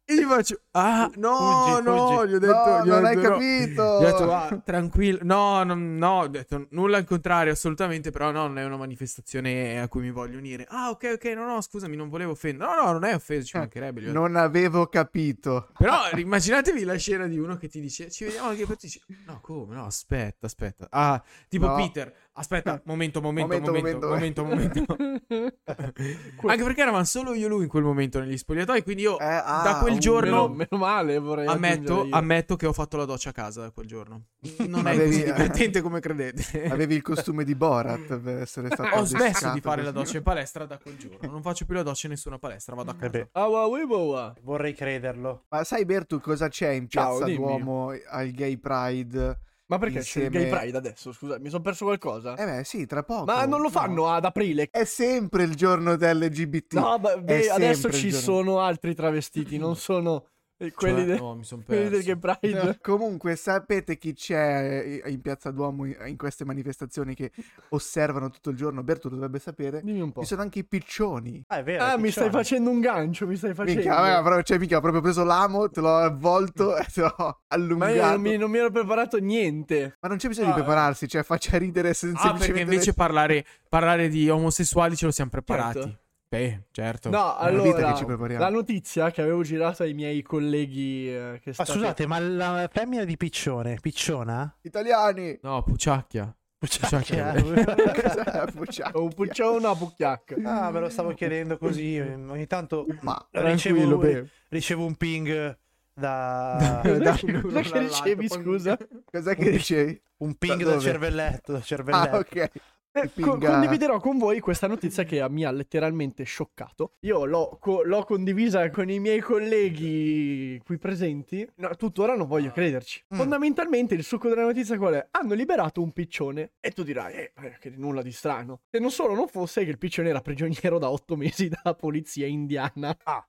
E 0.08 0.14
gli 0.16 0.22
faccio, 0.24 0.62
ah, 0.74 1.10
no, 1.16 1.36
Fuggi, 1.36 1.84
no, 1.84 2.08
fuggi. 2.18 2.30
gli 2.30 2.34
ho 2.36 2.38
detto, 2.40 2.54
No, 2.54 2.84
gli 2.86 2.90
ho 2.90 2.94
non 2.94 3.06
hai 3.06 3.16
detto, 3.16 3.28
no. 3.30 3.34
capito. 3.36 3.82
Gli 4.00 4.04
ho 4.06 4.12
detto, 4.12 4.34
ah, 4.34 4.62
tranquillo, 4.64 5.20
no, 5.24 5.64
no, 5.64 5.74
no, 5.74 6.20
ho 6.20 6.28
detto 6.28 6.68
nulla 6.72 6.98
al 6.98 7.06
contrario, 7.06 7.52
assolutamente, 7.54 8.12
però 8.12 8.30
no, 8.30 8.46
non 8.46 8.60
è 8.60 8.66
una 8.66 8.78
manifestazione 8.78 9.82
a 9.82 9.88
cui 9.88 10.02
mi 10.02 10.12
voglio 10.12 10.38
unire. 10.38 10.68
Ah, 10.70 10.92
ok, 10.92 11.14
ok, 11.16 11.26
no, 11.34 11.46
no, 11.46 11.60
scusami, 11.60 11.96
non 11.96 12.10
volevo 12.10 12.34
offendere. 12.34 12.70
No, 12.70 12.84
no, 12.84 12.92
non 12.92 13.04
è 13.04 13.16
offeso, 13.16 13.46
ci 13.48 13.58
mancherebbe. 13.58 14.00
gli 14.02 14.04
ho 14.04 14.08
detto. 14.10 14.20
Non 14.20 14.36
avevo 14.36 14.86
capito. 14.86 15.70
Però 15.78 16.10
immaginatevi 16.16 16.84
la 16.84 16.98
scena 16.98 17.26
di 17.26 17.40
uno 17.40 17.58
che 17.58 17.68
ti 17.68 17.80
dice, 17.82 18.12
ci 18.12 18.26
vediamo 18.26 18.50
anche 18.50 18.66
per 18.68 18.76
dice, 18.80 19.02
no, 19.26 19.40
come, 19.42 19.74
no, 19.74 19.86
aspetta, 19.86 20.46
aspetta. 20.46 20.86
Ah, 20.92 21.20
tipo 21.50 21.66
No. 21.66 21.76
Peter, 21.78 22.14
aspetta, 22.38 22.82
momento, 22.86 23.22
momento, 23.22 23.54
Momento, 23.72 23.72
momento, 24.08 24.44
momento, 24.44 24.44
momento. 24.44 24.96
Anche 26.48 26.64
perché 26.64 26.82
eravamo 26.82 27.04
solo 27.04 27.34
io 27.34 27.46
e 27.48 27.50
lui 27.50 27.64
in 27.64 27.70
quel 27.70 27.84
momento 27.84 28.20
negli 28.20 28.38
spogliatoi, 28.38 28.84
quindi 28.84 29.04
io 29.04 29.18
Eh, 29.20 29.26
ah, 29.26 29.62
da 29.64 29.80
quel 29.82 29.98
giorno... 30.00 30.48
Meno, 30.50 30.66
meno 30.70 30.84
male, 30.84 31.18
vorrei 31.20 31.48
Ammetto, 31.48 32.08
ammetto 32.10 32.56
che 32.56 32.66
ho 32.66 32.74
fatto 32.74 32.98
la 32.98 33.06
doccia 33.06 33.30
a 33.30 33.34
casa 33.34 33.62
da 33.62 33.72
quel 33.72 33.86
giorno. 33.88 34.26
Non 34.68 34.88
è 34.88 34.92
Avevi- 34.92 35.10
così 35.12 35.24
divertente 35.24 35.82
come 35.82 36.00
credete. 36.00 36.68
Avevi 36.70 36.96
il 36.96 37.02
costume 37.02 37.44
di 37.44 37.56
Borat 37.56 38.20
per 38.20 38.38
essere 38.42 38.70
stato 38.72 38.96
Ho 38.96 39.04
smesso 39.06 39.52
di 39.52 39.62
fare 39.62 39.82
la 39.84 39.92
doccia 39.92 40.18
in 40.18 40.24
palestra 40.24 40.66
da 40.66 40.78
quel 40.78 40.98
giorno. 40.98 41.18
Non 41.32 41.42
faccio 41.42 41.66
più 41.66 41.76
la 41.76 41.84
doccia 41.84 42.08
in 42.08 42.14
nessuna 42.14 42.38
palestra, 42.38 42.76
vado 42.76 42.92
a 42.92 42.96
casa. 42.96 43.06
Vabbè, 43.06 43.30
Ah, 43.32 44.34
vorrei 44.42 44.74
crederlo. 44.74 45.46
Ma 45.50 45.64
sai 45.64 45.86
Bertu 45.86 46.20
cosa 46.20 46.48
c'è 46.48 46.70
in 46.70 46.90
Ciao, 46.90 47.18
Piazza 47.18 47.26
dimmi. 47.26 47.38
Duomo 47.38 47.92
al 48.10 48.32
Gay 48.32 48.58
Pride? 48.58 49.40
Ma 49.68 49.78
perché 49.80 50.00
c'è 50.02 50.20
il 50.20 50.26
Insieme- 50.26 50.50
gay 50.50 50.60
pride 50.60 50.78
adesso? 50.78 51.12
Scusa, 51.12 51.40
mi 51.40 51.50
sono 51.50 51.62
perso 51.64 51.86
qualcosa? 51.86 52.36
Eh 52.36 52.46
beh 52.46 52.64
sì, 52.64 52.86
tra 52.86 53.02
poco. 53.04 53.26
Ma 53.26 53.46
non 53.46 53.62
lo 53.62 53.70
fanno 53.70 54.04
No. 54.04 54.12
ad 54.14 54.24
aprile. 54.26 54.68
È 54.70 54.84
sempre 54.84 55.44
il 55.44 55.56
giorno 55.56 55.96
dell'LGBT. 55.96 56.74
No, 56.74 57.00
beh, 57.00 57.22
beh, 57.22 57.50
adesso 57.50 57.92
ci 57.92 58.12
sono 58.12 58.60
altri 58.60 58.94
travestiti, 58.94 59.58
non 59.58 59.76
sono 59.76 60.28
eh, 60.58 60.72
quelli, 60.72 60.98
Cioè, 61.00 61.06
de- 61.06 61.18
no, 61.18 61.40
quelli 61.66 61.90
del 61.90 62.04
perso. 62.04 62.06
gay 62.06 62.38
pride. 62.52 62.80
Comunque, 62.82 63.36
sapete 63.36 63.98
chi 63.98 64.14
c'è 64.14 65.02
in 65.08 65.22
Piazza 65.22 65.52
Duomo 65.52 65.86
in 65.86 66.16
queste 66.18 66.46
manifestazioni 66.46 67.14
che 67.16 67.32
osservano 67.70 68.30
tutto 68.30 68.50
il 68.52 68.56
giorno? 68.58 68.84
Bertu 68.84 69.10
dovrebbe 69.10 69.40
sapere. 69.40 69.82
Dimmi 69.84 70.02
un 70.02 70.12
po'. 70.12 70.22
Ci 70.22 70.28
sono 70.28 70.42
anche 70.42 70.60
i 70.60 70.66
piccioni. 70.66 71.44
Ah, 71.48 71.58
è 71.58 71.64
vero. 71.64 71.84
Ah, 71.84 71.98
mi 71.98 72.10
stai 72.12 72.30
facendo 72.30 72.70
un 72.70 72.80
gancio, 72.80 73.28
mi 73.28 73.36
stai 73.36 73.54
facendo. 73.54 73.82
Minchia, 73.82 74.22
però, 74.24 74.42
cioè, 74.42 74.58
mica 74.58 74.78
ho 74.78 74.82
proprio 74.82 75.02
preso 75.02 75.24
l'amo, 75.24 75.70
te 75.70 75.82
l'ho 75.82 75.96
avvolto 75.98 76.76
e 76.78 76.86
te 76.94 77.02
l'ho 77.02 77.14
Ma 77.18 77.38
allungato. 77.48 77.94
io 77.94 78.06
non 78.10 78.22
mi, 78.22 78.38
non 78.38 78.50
mi 78.52 78.58
ero 78.58 78.72
preparato 78.72 79.18
niente. 79.20 79.98
Ma 80.00 80.08
non 80.08 80.18
c'è 80.18 80.28
bisogno 80.28 80.48
Ah, 80.48 80.54
di 80.56 80.62
prepararsi, 80.62 81.08
cioè 81.08 81.24
faccia 81.24 81.58
ridere 81.58 81.94
se- 81.94 82.08
Ah, 82.08 82.12
perché 82.12 82.28
semplicemente. 82.30 82.72
invece 82.74 82.94
parlare, 82.94 83.46
parlare 83.68 84.08
di 84.08 84.30
omosessuali 84.30 84.96
ce 84.96 85.06
lo 85.06 85.12
siamo 85.12 85.30
preparati. 85.32 85.80
Certo. 85.82 86.00
Beh, 86.28 86.64
certo. 86.72 87.10
No, 87.10 87.36
allora, 87.38 87.92
che 87.92 87.98
ci 87.98 88.06
prepariamo. 88.06 88.44
la 88.44 88.50
notizia 88.50 89.12
che 89.12 89.22
avevo 89.22 89.44
girato 89.44 89.84
ai 89.84 89.94
miei 89.94 90.22
colleghi 90.22 91.08
eh, 91.08 91.40
che 91.42 91.54
Ma 91.58 91.64
state... 91.64 91.72
scusate, 91.72 92.08
ma 92.08 92.20
la 92.20 92.70
femmina 92.72 93.04
di 93.04 93.16
piccione, 93.16 93.78
picciona? 93.80 94.58
Italiani! 94.62 95.38
No, 95.44 95.62
pucciacchia. 95.64 96.36
Pucciacchia. 96.58 97.34
Cos'è 97.42 98.24
la 98.26 98.48
pucciacchia? 98.54 99.00
Un 99.02 99.14
puccione 99.14 99.56
o 99.56 99.60
una 99.60 99.76
pucchiacca. 99.76 100.36
Ah, 100.44 100.72
me 100.72 100.80
lo 100.80 100.90
stavo 100.90 101.14
chiedendo 101.14 101.58
così. 101.58 102.00
Ogni 102.00 102.48
tanto 102.48 102.86
Ma 103.02 103.28
ricevo, 103.32 103.98
beh. 103.98 104.28
ricevo 104.50 104.84
un 104.86 104.96
ping 104.96 105.58
da 105.94 106.82
uno 106.84 107.42
cos'è 107.62 108.02
che 108.04 108.16
poi- 108.16 108.28
scusa? 108.30 108.78
Cos'è 109.10 109.36
che 109.36 109.52
dicevi? 109.52 110.02
un 110.18 110.34
ping 110.36 110.64
Da 110.64 110.80
cervelletto, 110.80 111.52
dal 111.54 111.64
cervelletto. 111.64 112.16
Ah, 112.16 112.20
ok. 112.20 112.50
Eh, 112.98 113.10
pinga- 113.10 113.50
condividerò 113.52 114.00
con 114.00 114.18
voi 114.18 114.40
questa 114.40 114.68
notizia 114.68 115.04
che 115.04 115.28
mi 115.30 115.44
ha 115.44 115.52
letteralmente 115.52 116.24
scioccato. 116.24 116.94
Io 117.02 117.26
l'ho, 117.26 117.58
co- 117.60 117.84
l'ho 117.84 118.04
condivisa 118.06 118.70
con 118.70 118.90
i 118.90 119.00
miei 119.00 119.20
colleghi 119.20 120.62
qui 120.64 120.78
presenti. 120.78 121.46
No, 121.56 121.76
tuttora 121.76 122.16
non 122.16 122.26
voglio 122.26 122.52
crederci. 122.52 123.04
Mm. 123.14 123.18
Fondamentalmente 123.18 123.96
il 123.96 124.04
succo 124.04 124.30
della 124.30 124.44
notizia 124.44 124.78
qual 124.78 124.94
è? 124.94 125.08
Hanno 125.12 125.34
liberato 125.34 125.82
un 125.82 125.92
piccione. 125.92 126.54
E 126.62 126.72
tu 126.72 126.84
dirai, 126.84 127.16
eh, 127.16 127.34
che 127.60 127.74
nulla 127.76 128.02
di 128.02 128.14
strano. 128.14 128.62
Se 128.72 128.80
non 128.80 128.92
solo 128.92 129.14
non 129.14 129.28
fosse 129.28 129.66
che 129.66 129.72
il 129.72 129.78
piccione 129.78 130.08
era 130.08 130.22
prigioniero 130.22 130.80
da 130.80 130.90
otto 130.90 131.18
mesi 131.18 131.50
dalla 131.52 131.76
polizia 131.76 132.28
indiana. 132.28 132.98
Ah. 133.04 133.26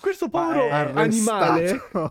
Questo 0.00 0.28
povero 0.28 0.68
animale 0.70 1.64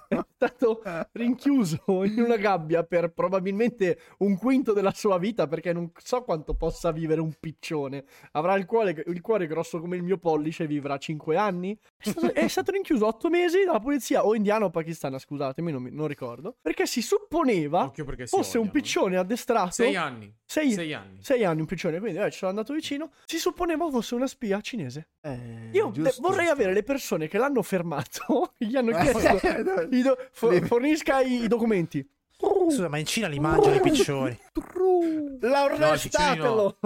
è 0.07 0.19
stato 0.35 0.81
rinchiuso 1.11 2.03
in 2.05 2.21
una 2.21 2.37
gabbia 2.37 2.83
per 2.83 3.11
probabilmente 3.11 3.99
un 4.19 4.37
quinto 4.37 4.73
della 4.73 4.93
sua 4.93 5.17
vita 5.17 5.47
perché 5.47 5.73
non 5.73 5.91
so 6.01 6.23
quanto 6.23 6.53
possa 6.55 6.91
vivere 6.91 7.21
un 7.21 7.33
piccione. 7.39 8.03
Avrà 8.31 8.55
il 8.55 8.65
cuore, 8.65 9.03
il 9.05 9.21
cuore 9.21 9.47
grosso 9.47 9.79
come 9.79 9.95
il 9.97 10.03
mio 10.03 10.17
pollice 10.17 10.63
e 10.63 10.67
vivrà 10.67 10.97
5 10.97 11.35
anni. 11.37 11.77
È 11.97 12.09
stato, 12.09 12.33
è 12.33 12.47
stato 12.47 12.71
rinchiuso 12.71 13.05
8 13.05 13.29
mesi 13.29 13.63
dalla 13.65 13.79
polizia 13.79 14.25
o 14.25 14.33
indiana 14.35 14.65
o 14.65 14.69
pakistana, 14.69 15.19
scusatemi, 15.19 15.71
non, 15.71 15.83
mi- 15.83 15.91
non 15.91 16.07
ricordo. 16.07 16.55
Perché 16.61 16.85
si 16.85 17.01
supponeva 17.01 17.89
perché 17.91 18.27
si 18.27 18.35
fosse 18.35 18.57
un 18.57 18.67
odiano. 18.67 18.71
piccione 18.81 19.17
addestrato. 19.17 19.71
Sei 19.71 19.95
anni. 19.95 20.33
Sei- 20.45 20.71
Sei 20.71 20.93
anni. 20.93 21.19
sei 21.21 21.45
anni 21.45 21.61
un 21.61 21.65
piccione, 21.65 21.99
quindi 21.99 22.19
eh, 22.19 22.29
ci 22.31 22.39
sono 22.39 22.49
andato 22.51 22.73
vicino. 22.73 23.11
Si 23.25 23.37
supponeva 23.37 23.89
fosse 23.89 24.15
una 24.15 24.27
spia 24.27 24.59
cinese. 24.61 25.09
Eh, 25.21 25.69
Io 25.71 25.91
giusto, 25.91 26.21
vorrei 26.21 26.39
giusto. 26.45 26.51
avere 26.53 26.73
le 26.73 26.83
persone 26.83 27.27
che 27.27 27.37
l'hanno 27.41 27.61
fermato, 27.61 28.53
gli 28.57 28.75
hanno 28.77 28.91
Eh, 28.91 29.01
chiesto 29.11 29.87
i 29.91 30.01
do- 30.01 30.17
fo- 30.31 30.47
Devi- 30.49 30.65
fornisca 30.67 31.19
i, 31.21 31.43
i 31.43 31.47
documenti. 31.47 32.07
Scusa, 32.41 32.87
ma 32.89 32.97
in 32.97 33.05
Cina 33.05 33.27
li 33.27 33.37
mangiano 33.39 33.75
i 33.75 33.81
piccioni. 33.81 34.35
L'arrestatelo! 35.41 36.77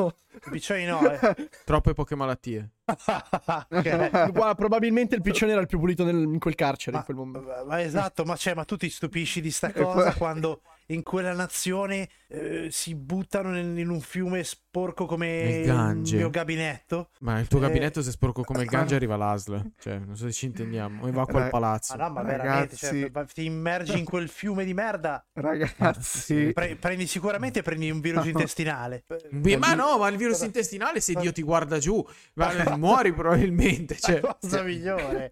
I 0.45 0.49
piccioni 0.49 0.85
no, 0.85 1.09
eh. 1.09 1.49
Troppe 1.63 1.93
poche 1.93 2.15
malattie. 2.15 2.71
Ok. 2.85 4.31
Guarda, 4.31 4.55
probabilmente 4.55 5.15
il 5.15 5.21
piccione 5.21 5.53
era 5.53 5.61
il 5.61 5.67
più 5.67 5.79
pulito 5.79 6.03
nel- 6.03 6.15
in 6.23 6.39
quel 6.39 6.55
carcere 6.55 6.91
Ma, 6.91 6.99
in 6.99 7.05
quel 7.05 7.17
momento. 7.17 7.47
ma- 7.47 7.63
ma 7.63 7.81
esatto, 7.81 8.23
ma, 8.25 8.35
cioè, 8.35 8.53
ma 8.53 8.65
tu 8.65 8.75
ti 8.77 8.89
stupisci 8.89 9.39
di 9.41 9.51
sta 9.51 9.67
E 9.67 9.71
poi- 9.71 9.83
cosa 9.85 10.13
quando 10.15 10.61
in 10.87 11.03
quella 11.03 11.33
nazione 11.33 12.07
eh, 12.27 12.67
si 12.71 12.95
buttano 12.95 13.49
nel- 13.49 13.77
in 13.77 13.89
un 13.89 14.01
fiume 14.01 14.43
sporco 14.43 15.05
come 15.05 15.61
il 15.65 16.01
mio 16.13 16.29
gabinetto? 16.29 17.09
Ma 17.19 17.39
il 17.39 17.47
tuo 17.47 17.59
Eh. 17.59 17.61
gabinetto 17.63 18.01
se 18.01 18.09
è 18.09 18.11
sporco 18.11 18.43
come 18.43 18.63
il 18.63 18.67
Gange 18.69 18.95
arriva 18.95 19.15
l'ASL. 19.15 19.71
Cioè, 19.79 19.97
non 19.99 20.15
so 20.15 20.25
se 20.25 20.31
ci 20.33 20.45
intendiamo. 20.47 21.07
Evacua 21.07 21.39
il 21.39 21.43
Ra- 21.45 21.49
palazzo. 21.49 21.95
Ma 21.95 22.07
no, 22.07 22.13
ma 22.13 22.21
veramente, 22.23 22.75
Ragazzi. 22.79 22.99
cioè, 23.01 23.09
ma 23.13 23.23
ti 23.25 23.45
immergi 23.45 23.97
in 23.97 24.05
quel 24.05 24.27
fiume 24.29 24.65
di 24.65 24.73
merda, 24.73 25.25
Ragazzi, 25.33 26.51
pre- 26.53 26.75
prendi 26.75 27.07
sicuramente 27.07 27.61
prendi 27.61 27.89
un 27.89 27.99
virus 28.01 28.25
intestinale. 28.25 29.03
Beh, 29.31 29.57
ma 29.57 29.73
no, 29.73 29.97
ma 29.97 30.07
il 30.09 30.17
virus 30.17 30.41
intestinale 30.41 30.99
se 30.99 31.13
Dio 31.13 31.31
ti 31.31 31.41
guarda 31.41 31.77
giù, 31.79 32.05
ma 32.35 32.51
muori 32.77 33.13
probabilmente. 33.13 33.95
Cioè, 33.97 34.21
La 34.21 34.37
cosa 34.39 34.61
migliore. 34.63 35.31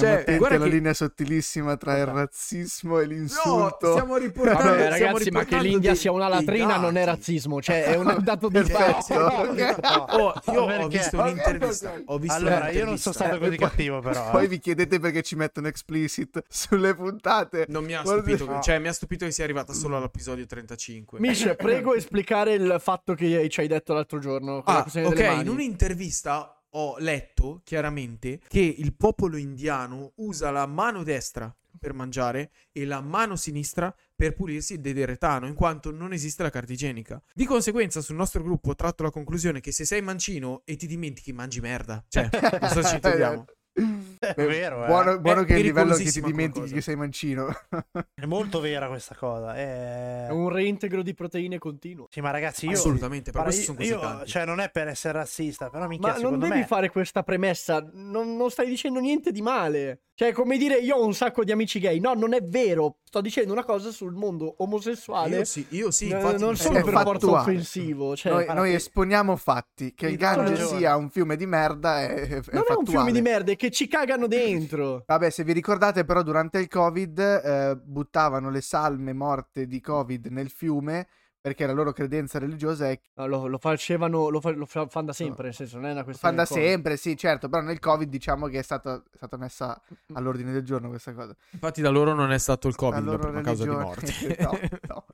Siamo 0.00 0.14
cioè, 0.14 0.20
attenti 0.22 0.44
alla 0.54 0.64
che- 0.64 0.70
linea 0.70 0.94
sottilissima 0.94 1.76
tra 1.76 1.96
il 1.98 2.06
razzismo 2.06 2.98
e 2.98 3.06
no, 3.06 3.12
l'insulto. 3.12 3.90
stiamo 3.92 4.16
riportando. 4.18 4.62
Vabbè, 4.62 4.72
stiamo 4.74 4.88
ragazzi, 4.90 5.12
ma 5.12 5.18
che 5.18 5.24
riportando 5.24 5.64
l'India 5.64 5.90
dei- 5.90 5.98
sia 5.98 6.12
una 6.12 6.28
latrina 6.28 6.76
non 6.76 6.96
è 6.96 7.04
razzismo, 7.04 7.60
cioè 7.62 7.84
è 7.84 7.96
un 7.96 8.16
dato 8.22 8.48
di 8.48 8.62
fatto. 8.64 9.12
Oh, 10.14 10.32
io 10.52 10.62
ho 10.62 10.88
visto 10.88 11.20
un'intervista. 11.20 11.92
Ho 12.06 12.18
visto 12.18 12.36
Allora, 12.36 12.54
io 12.54 12.84
non 12.84 12.94
un'intervista. 12.94 13.12
sono 13.12 13.14
stato 13.14 13.38
così 13.38 13.54
E 13.54 13.56
poi- 13.56 13.68
cattivo, 13.68 14.00
però. 14.00 14.30
Poi 14.30 14.44
eh. 14.44 14.48
vi 14.48 14.58
chiedete 14.58 14.98
perché 15.00 15.22
ci 15.22 15.36
mettono 15.36 15.68
explicit 15.68 16.42
sulle 16.48 16.94
puntate. 16.94 17.66
Non 17.68 17.84
mi 17.84 17.94
ha 17.94 18.02
Guarda- 18.02 18.22
stupito, 18.22 18.50
No. 18.50 18.60
cioè 18.60 18.78
mi 18.78 18.88
ha 18.88 18.92
stupito 18.92 19.24
che 19.24 19.30
sia 19.30 19.44
arrivata 19.44 19.72
solo 19.72 19.96
all'episodio 19.96 20.46
35. 20.46 21.18
Mish, 21.20 21.54
prego 21.56 21.94
esplicare 21.94 22.54
il 22.54 22.76
fatto 22.80 23.14
che 23.14 23.48
ci 23.48 23.60
hai 23.60 23.66
detto 23.68 23.92
l'altro 23.94 24.18
giorno. 24.18 24.62
Ah, 24.64 24.84
ok, 24.92 25.18
in 25.40 25.48
un'intervista 25.48 26.54
ho 26.76 26.96
letto 26.98 27.60
chiaramente 27.64 28.40
che 28.48 28.60
il 28.60 28.94
popolo 28.94 29.36
indiano 29.36 30.12
usa 30.16 30.50
la 30.50 30.66
mano 30.66 31.02
destra 31.02 31.54
per 31.78 31.92
mangiare 31.92 32.50
e 32.72 32.84
la 32.84 33.00
mano 33.00 33.36
sinistra 33.36 33.94
per 34.14 34.34
pulirsi 34.34 34.74
il 34.74 34.80
dederetano, 34.80 35.46
in 35.46 35.54
quanto 35.54 35.90
non 35.90 36.12
esiste 36.12 36.42
la 36.42 36.50
carta 36.50 36.72
igienica. 36.72 37.20
Di 37.32 37.44
conseguenza, 37.44 38.00
sul 38.00 38.16
nostro 38.16 38.42
gruppo 38.42 38.70
ho 38.70 38.74
tratto 38.74 39.02
la 39.02 39.10
conclusione 39.10 39.60
che 39.60 39.72
se 39.72 39.84
sei 39.84 40.00
mancino 40.00 40.62
e 40.64 40.76
ti 40.76 40.86
dimentichi, 40.86 41.32
mangi 41.32 41.60
merda. 41.60 42.02
Cioè, 42.08 42.28
non 42.60 42.70
so 42.70 42.82
se 42.82 42.88
ci 42.88 42.94
intendiamo. 42.94 43.44
È 43.74 44.34
vero, 44.36 44.84
eh. 44.84 44.86
Buono, 44.86 45.18
buono 45.18 45.40
È 45.40 45.44
che 45.44 45.56
il 45.56 45.64
livello 45.64 45.96
che 45.96 46.04
ti 46.04 46.20
dimentichi 46.20 46.72
che 46.72 46.80
sei 46.80 46.94
mancino. 46.94 47.48
È 48.14 48.24
molto 48.24 48.60
vera 48.60 48.86
questa 48.86 49.16
cosa. 49.16 49.54
È... 49.56 50.26
È 50.28 50.30
un 50.30 50.48
reintegro 50.48 51.02
di 51.02 51.12
proteine 51.12 51.58
continuo. 51.58 52.06
Sì, 52.10 52.20
ma 52.20 52.30
ragazzi, 52.30 52.66
io... 52.66 52.72
Assolutamente, 52.72 53.32
per 53.32 53.42
questo 53.42 53.60
io, 53.60 53.66
sono 53.66 53.78
così 53.78 53.90
io- 53.90 54.00
tanti. 54.00 54.30
cioè, 54.30 54.44
non 54.44 54.60
è 54.60 54.70
per 54.70 54.88
essere 54.88 55.18
razzista, 55.18 55.70
però 55.70 55.88
minchia, 55.88 56.12
Ma 56.12 56.18
non 56.18 56.38
devi 56.38 56.58
me... 56.58 56.66
fare 56.66 56.88
questa 56.88 57.24
premessa, 57.24 57.84
non, 57.92 58.36
non 58.36 58.50
stai 58.50 58.68
dicendo 58.68 59.00
niente 59.00 59.32
di 59.32 59.42
male. 59.42 60.02
Cioè, 60.16 60.32
come 60.32 60.56
dire, 60.56 60.76
io 60.76 60.94
ho 60.94 61.04
un 61.04 61.12
sacco 61.12 61.42
di 61.42 61.50
amici 61.50 61.80
gay. 61.80 61.98
No, 61.98 62.14
non 62.14 62.34
è 62.34 62.40
vero. 62.40 62.98
Sto 63.02 63.20
dicendo 63.20 63.52
una 63.52 63.64
cosa 63.64 63.90
sul 63.90 64.14
mondo 64.14 64.54
omosessuale. 64.58 65.38
Io 65.38 65.44
sì, 65.44 65.66
io 65.70 65.90
sì, 65.90 66.06
N- 66.06 66.12
infatti 66.12 66.40
non 66.40 66.54
è 66.54 66.82
per 66.82 66.92
forza 66.92 67.02
fattuale. 67.02 67.40
offensivo. 67.40 68.14
Cioè, 68.14 68.32
noi, 68.32 68.46
noi 68.54 68.74
esponiamo 68.74 69.34
fatti. 69.34 69.92
Che 69.92 70.06
il 70.06 70.16
Gange 70.16 70.56
sia 70.56 70.94
un 70.94 71.10
fiume 71.10 71.36
di 71.36 71.46
merda 71.46 72.02
è, 72.02 72.14
è, 72.14 72.28
non 72.28 72.30
è 72.30 72.36
un 72.36 72.62
fattuale. 72.62 72.84
fiume 72.84 73.12
di 73.12 73.20
merda, 73.22 73.50
è 73.50 73.56
che 73.56 73.72
ci 73.72 73.88
cagano 73.88 74.28
dentro. 74.28 75.02
Vabbè, 75.04 75.30
se 75.30 75.42
vi 75.42 75.52
ricordate, 75.52 76.04
però, 76.04 76.22
durante 76.22 76.58
il 76.58 76.68
Covid 76.68 77.18
eh, 77.18 77.76
buttavano 77.82 78.50
le 78.50 78.60
salme 78.60 79.12
morte 79.12 79.66
di 79.66 79.80
Covid 79.80 80.26
nel 80.26 80.48
fiume 80.48 81.08
perché 81.44 81.66
la 81.66 81.74
loro 81.74 81.92
credenza 81.92 82.38
religiosa 82.38 82.88
è 82.88 82.98
che 82.98 83.10
No, 83.16 83.26
lo, 83.26 83.46
lo 83.46 83.58
facevano, 83.58 84.30
lo, 84.30 84.40
fa- 84.40 84.52
lo 84.52 84.64
fa- 84.64 84.88
fanno 84.88 85.06
da 85.08 85.12
sempre, 85.12 85.44
nel 85.44 85.54
senso, 85.54 85.76
non 85.76 85.90
è 85.90 85.92
una 85.92 86.02
questione 86.02 86.34
da 86.34 86.42
di 86.44 86.48
cosa. 86.48 86.60
sempre, 86.60 86.96
sì, 86.96 87.16
certo, 87.18 87.50
però 87.50 87.60
nel 87.62 87.78
Covid 87.80 88.08
diciamo 88.08 88.46
che 88.46 88.60
è 88.60 88.62
stata, 88.62 88.96
è 88.96 89.16
stata 89.16 89.36
messa 89.36 89.78
all'ordine 90.14 90.52
del 90.52 90.62
giorno 90.62 90.88
questa 90.88 91.12
cosa. 91.12 91.36
Infatti 91.50 91.82
da 91.82 91.90
loro 91.90 92.14
non 92.14 92.32
è 92.32 92.38
stato 92.38 92.66
il 92.66 92.74
Covid 92.76 93.04
La 93.04 93.18
prima 93.18 93.42
causa 93.42 93.64
di 93.64 93.68
morte. 93.70 94.36
no, 94.40 94.58
no. 94.88 95.06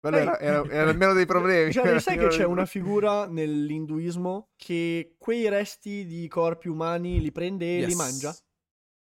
Quello 0.00 0.16
era, 0.16 0.40
era, 0.40 0.64
era 0.68 0.90
il 0.90 0.96
meno 0.96 1.12
dei 1.12 1.24
problemi. 1.26 1.72
Cioè, 1.72 2.00
sai 2.00 2.18
che 2.18 2.26
c'è 2.26 2.44
una 2.44 2.66
figura 2.66 3.26
nell'induismo 3.28 4.48
che 4.56 5.14
quei 5.18 5.48
resti 5.48 6.04
di 6.04 6.26
corpi 6.26 6.66
umani 6.66 7.20
li 7.20 7.30
prende 7.30 7.64
e 7.64 7.80
li 7.82 7.86
Yes. 7.92 7.94
mangia? 7.94 8.36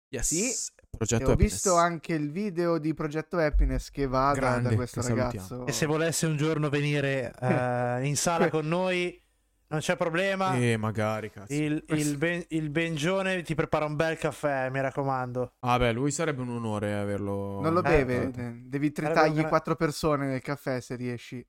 Yes. 0.10 0.27
Sì. 0.27 0.51
E 1.00 1.06
Progetto 1.06 1.30
ho 1.30 1.34
Happiness. 1.34 1.51
visto 1.54 1.75
anche 1.75 2.13
il 2.13 2.32
video 2.32 2.80
di 2.80 2.94
Progetto 2.96 3.38
Happiness 3.38 3.92
che 3.92 4.08
va 4.08 4.30
da, 4.30 4.34
Grande, 4.34 4.70
da 4.70 4.75
questo 4.75 5.00
che 5.01 5.06
salutiamo. 5.08 5.32
ragazzo. 5.48 5.66
E 5.68 5.72
se 5.72 5.86
volesse 5.86 6.25
un 6.25 6.38
giorno 6.38 6.70
venire 6.70 7.34
eh, 7.39 8.06
in 8.08 8.16
sala 8.18 8.50
con 8.50 8.68
noi, 8.68 9.22
non 9.70 9.80
c'è 9.80 9.96
problema. 9.96 10.56
Eh, 10.56 10.75
magari, 10.77 11.30
cazzo. 11.30 11.54
Il, 11.54 11.84
il, 11.89 12.18
ben- 12.18 12.46
il 12.50 12.70
Bengione 12.72 13.44
ti 13.44 13.54
prepara 13.54 13.86
un 13.86 13.96
bel 13.96 14.18
caffè, 14.18 14.70
mi 14.72 14.82
raccomando. 14.82 15.54
Ah, 15.60 15.77
beh, 15.77 15.92
lui 15.92 16.10
sarebbe 16.10 16.42
un 16.42 16.50
onore 16.50 16.96
averlo. 16.96 17.62
Non 17.62 17.74
lo 17.74 17.84
Eh, 17.84 18.04
beve, 18.06 18.16
eh, 18.24 18.32
devi 18.32 18.92
sarebbe 18.92 18.92
trittargli 18.92 19.39
una- 19.39 19.48
quattro 19.50 19.75
persone 19.75 20.25
nel 20.25 20.42
caffè 20.42 20.80
se 20.82 20.96
riesci. 20.96 21.46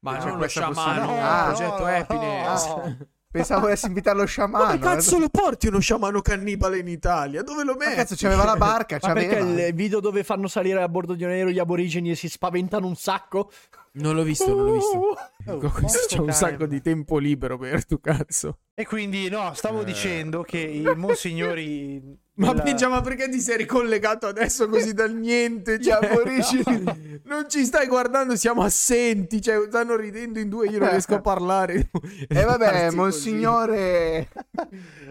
Ma 0.00 0.12
C'è 0.16 0.18
non 0.24 0.30
lo 0.32 0.36
questa 0.38 0.60
sciamano, 0.72 1.00
possibilità. 1.06 1.44
progetto 1.46 1.78
No, 1.78 1.84
Happiness. 1.86 2.66
no. 2.66 2.96
Pensavo 3.32 3.60
volessi 3.60 3.86
invitarlo 3.86 4.22
Come 4.22 4.30
sciamano. 4.32 4.78
cazzo 4.80 5.16
lo 5.18 5.28
porti 5.28 5.68
uno 5.68 5.78
sciamano 5.78 6.20
cannibale 6.20 6.78
in 6.78 6.88
Italia? 6.88 7.42
Dove 7.44 7.62
lo 7.62 7.74
Ma 7.76 7.84
metti? 7.84 7.94
cazzo, 7.96 8.14
c'aveva 8.18 8.44
la 8.44 8.56
barca, 8.56 8.98
Ma 9.00 9.12
perché 9.12 9.36
c'aveva. 9.36 9.66
il 9.68 9.74
video 9.74 10.00
dove 10.00 10.24
fanno 10.24 10.48
salire 10.48 10.82
a 10.82 10.88
bordo 10.88 11.14
di 11.14 11.22
un 11.22 11.30
aereo 11.30 11.50
gli 11.50 11.60
aborigeni 11.60 12.10
e 12.10 12.16
si 12.16 12.28
spaventano 12.28 12.88
un 12.88 12.96
sacco? 12.96 13.52
Non 13.92 14.16
l'ho 14.16 14.24
visto, 14.24 14.52
non 14.52 14.64
l'ho 14.66 14.72
visto. 14.72 14.96
Oh, 14.98 15.58
Con 15.58 15.70
questo 15.70 15.98
porco 15.98 16.06
c'è 16.08 16.18
un 16.18 16.26
cane. 16.26 16.32
sacco 16.32 16.66
di 16.66 16.80
tempo 16.80 17.18
libero 17.18 17.56
per 17.56 17.84
tu 17.86 18.00
cazzo. 18.00 18.58
E 18.74 18.84
quindi, 18.84 19.28
no, 19.28 19.52
stavo 19.54 19.82
Eh. 19.82 19.84
dicendo 19.84 20.42
che 20.42 20.58
i 20.58 20.82
monsignori. 20.96 22.02
Ma 22.40 22.52
della- 22.52 22.62
Pingia, 22.62 22.88
ma 22.88 23.00
perché 23.00 23.28
ti 23.28 23.40
sei 23.40 23.56
ricollegato 23.58 24.26
adesso 24.26 24.68
così 24.68 24.92
dal 24.94 25.14
niente? 25.14 25.80
Cioè, 25.80 25.98
aborigeni. 26.06 27.20
non 27.24 27.48
ci 27.48 27.64
stai 27.64 27.86
guardando, 27.86 28.36
siamo 28.36 28.62
assenti. 28.62 29.40
Cioè, 29.42 29.66
stanno 29.68 29.96
ridendo 29.96 30.38
in 30.38 30.48
due, 30.48 30.66
io 30.68 30.78
non 30.78 30.88
riesco 30.90 31.14
a 31.16 31.20
parlare. 31.22 31.90
E 32.28 32.42
vabbè, 32.44 32.64
Farsi 32.70 32.96
monsignore. 32.96 34.28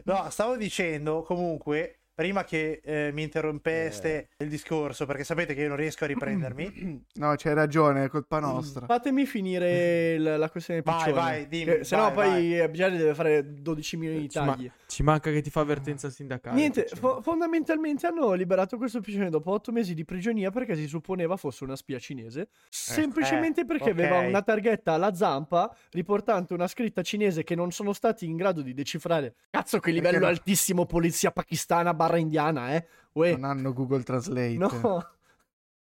No, 0.03 0.27
stavo 0.29 0.55
dicendo 0.57 1.21
comunque. 1.23 1.95
Prima 2.19 2.43
che 2.43 2.81
eh, 2.83 3.11
mi 3.13 3.23
interrompeste 3.23 4.31
il 4.39 4.49
discorso, 4.49 5.05
perché 5.05 5.23
sapete 5.23 5.53
che 5.53 5.61
io 5.61 5.69
non 5.69 5.77
riesco 5.77 6.03
a 6.03 6.07
riprendermi. 6.07 7.05
No, 7.19 7.33
c'hai 7.37 7.53
ragione, 7.53 8.03
è 8.03 8.09
colpa 8.09 8.39
nostra. 8.39 8.85
Fatemi 8.87 9.25
finire 9.25 10.13
il- 10.15 10.35
la 10.37 10.49
questione 10.49 10.81
Vai, 10.81 10.95
piccione. 10.97 11.13
vai, 11.13 11.47
dimmi, 11.47 11.77
Che 11.77 11.83
se 11.85 11.95
no 11.95 12.11
vai, 12.11 12.13
poi 12.13 12.59
eh, 12.59 12.69
Jerry 12.71 12.97
deve 12.97 13.13
fare 13.13 13.61
12 13.61 13.95
milioni 13.97 14.19
di 14.19 14.29
Ci, 14.29 14.39
ma- 14.39 14.45
tagli. 14.53 14.69
Ci 14.89 15.03
manca 15.03 15.29
che 15.29 15.41
ti 15.41 15.51
fa 15.51 15.61
avvertenza 15.61 16.09
sindacale. 16.09 16.55
Niente, 16.55 16.87
fo- 16.87 17.21
fondamentalmente 17.21 18.07
hanno 18.07 18.33
liberato 18.33 18.75
questo 18.77 19.01
piccione 19.01 19.29
dopo 19.29 19.51
8 19.51 19.71
mesi 19.71 19.93
di 19.93 20.03
prigionia 20.03 20.49
perché 20.49 20.75
si 20.75 20.87
supponeva 20.87 21.37
fosse 21.37 21.63
una 21.63 21.75
spia 21.75 21.99
cinese. 21.99 22.49
Semplicemente 22.69 23.61
eh, 23.61 23.65
perché 23.65 23.91
ok. 23.91 23.99
aveva 23.99 24.17
una 24.19 24.41
targhetta 24.41 24.93
alla 24.93 25.13
zampa 25.13 25.71
riportante 25.91 26.55
una 26.55 26.67
scritta 26.67 27.03
cinese 27.03 27.43
che 27.43 27.53
non 27.53 27.71
sono 27.71 27.93
stati 27.93 28.25
in 28.25 28.35
grado 28.35 28.63
di 28.63 28.73
decifrare. 28.73 29.35
Cazzo, 29.51 29.77
che 29.79 29.91
livello 29.91 30.19
no? 30.19 30.25
altissimo 30.25 30.87
polizia 30.87 31.29
pakistana 31.29 31.93
barra 31.93 32.17
indiana, 32.17 32.73
eh? 32.73 32.87
Uè. 33.11 33.33
Non 33.33 33.43
hanno 33.43 33.73
Google 33.73 34.01
Translate. 34.01 34.57
No, 34.57 35.07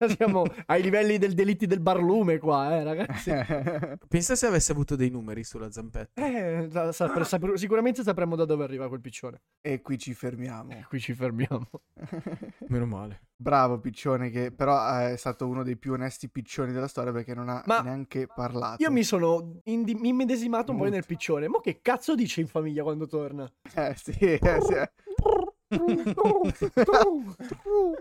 Siamo 0.18 0.44
ai 0.66 0.82
livelli 0.82 1.18
del 1.18 1.34
delitti 1.34 1.66
del 1.68 1.80
barlume 1.80 2.38
qua, 2.40 2.78
eh, 2.78 2.84
ragazzi. 2.84 3.32
Pensa 4.08 4.36
se 4.36 4.46
avesse 4.48 4.72
avuto 4.72 4.96
dei 4.96 5.10
numeri 5.10 5.44
sulla 5.44 5.72
zampetta. 5.72 6.26
Eh, 6.26 6.68
sapre- 6.92 7.24
sapre- 7.24 7.58
sicuramente 7.58 8.04
sapremo 8.04 8.36
da 8.36 8.46
dove 8.46 8.64
arriva 8.64 8.88
quel 8.88 9.02
piccione. 9.02 9.42
e 9.62 9.82
qui 9.82 9.98
ci 9.98 10.14
fermiamo. 10.14 10.70
Qui 10.88 11.00
ci 11.00 11.14
fermiamo. 11.14 11.70
Meno 12.68 12.86
male. 12.86 13.22
Bravo 13.42 13.80
Piccione, 13.80 14.30
che 14.30 14.52
però 14.52 15.00
eh, 15.00 15.14
è 15.14 15.18
stato 15.18 15.48
uno 15.48 15.64
dei 15.64 15.76
più 15.76 15.94
onesti 15.94 16.30
piccioni 16.30 16.72
della 16.72 16.88
storia 16.88 17.12
perché 17.12 17.34
non 17.34 17.50
ha 17.50 17.64
Ma 17.66 17.80
neanche 17.82 18.28
parlato. 18.28 18.84
Io 18.84 18.92
mi 18.92 19.02
sono 19.02 19.62
indi- 19.64 19.98
immedesimato 20.00 20.72
un 20.72 20.78
po' 20.78 20.84
nel 20.86 21.06
piccione. 21.08 21.48
Ma 21.48 21.60
che 21.60 21.80
cazzo 21.82 22.14
dice 22.14 22.42
in 22.42 22.48
famiglia 22.48 22.84
quando 22.84 23.08
torna? 23.08 23.52
Eh 23.74 23.96
sì, 23.98 24.12
eh, 24.12 24.40
sì. 24.62 24.74
eh. 24.74 24.92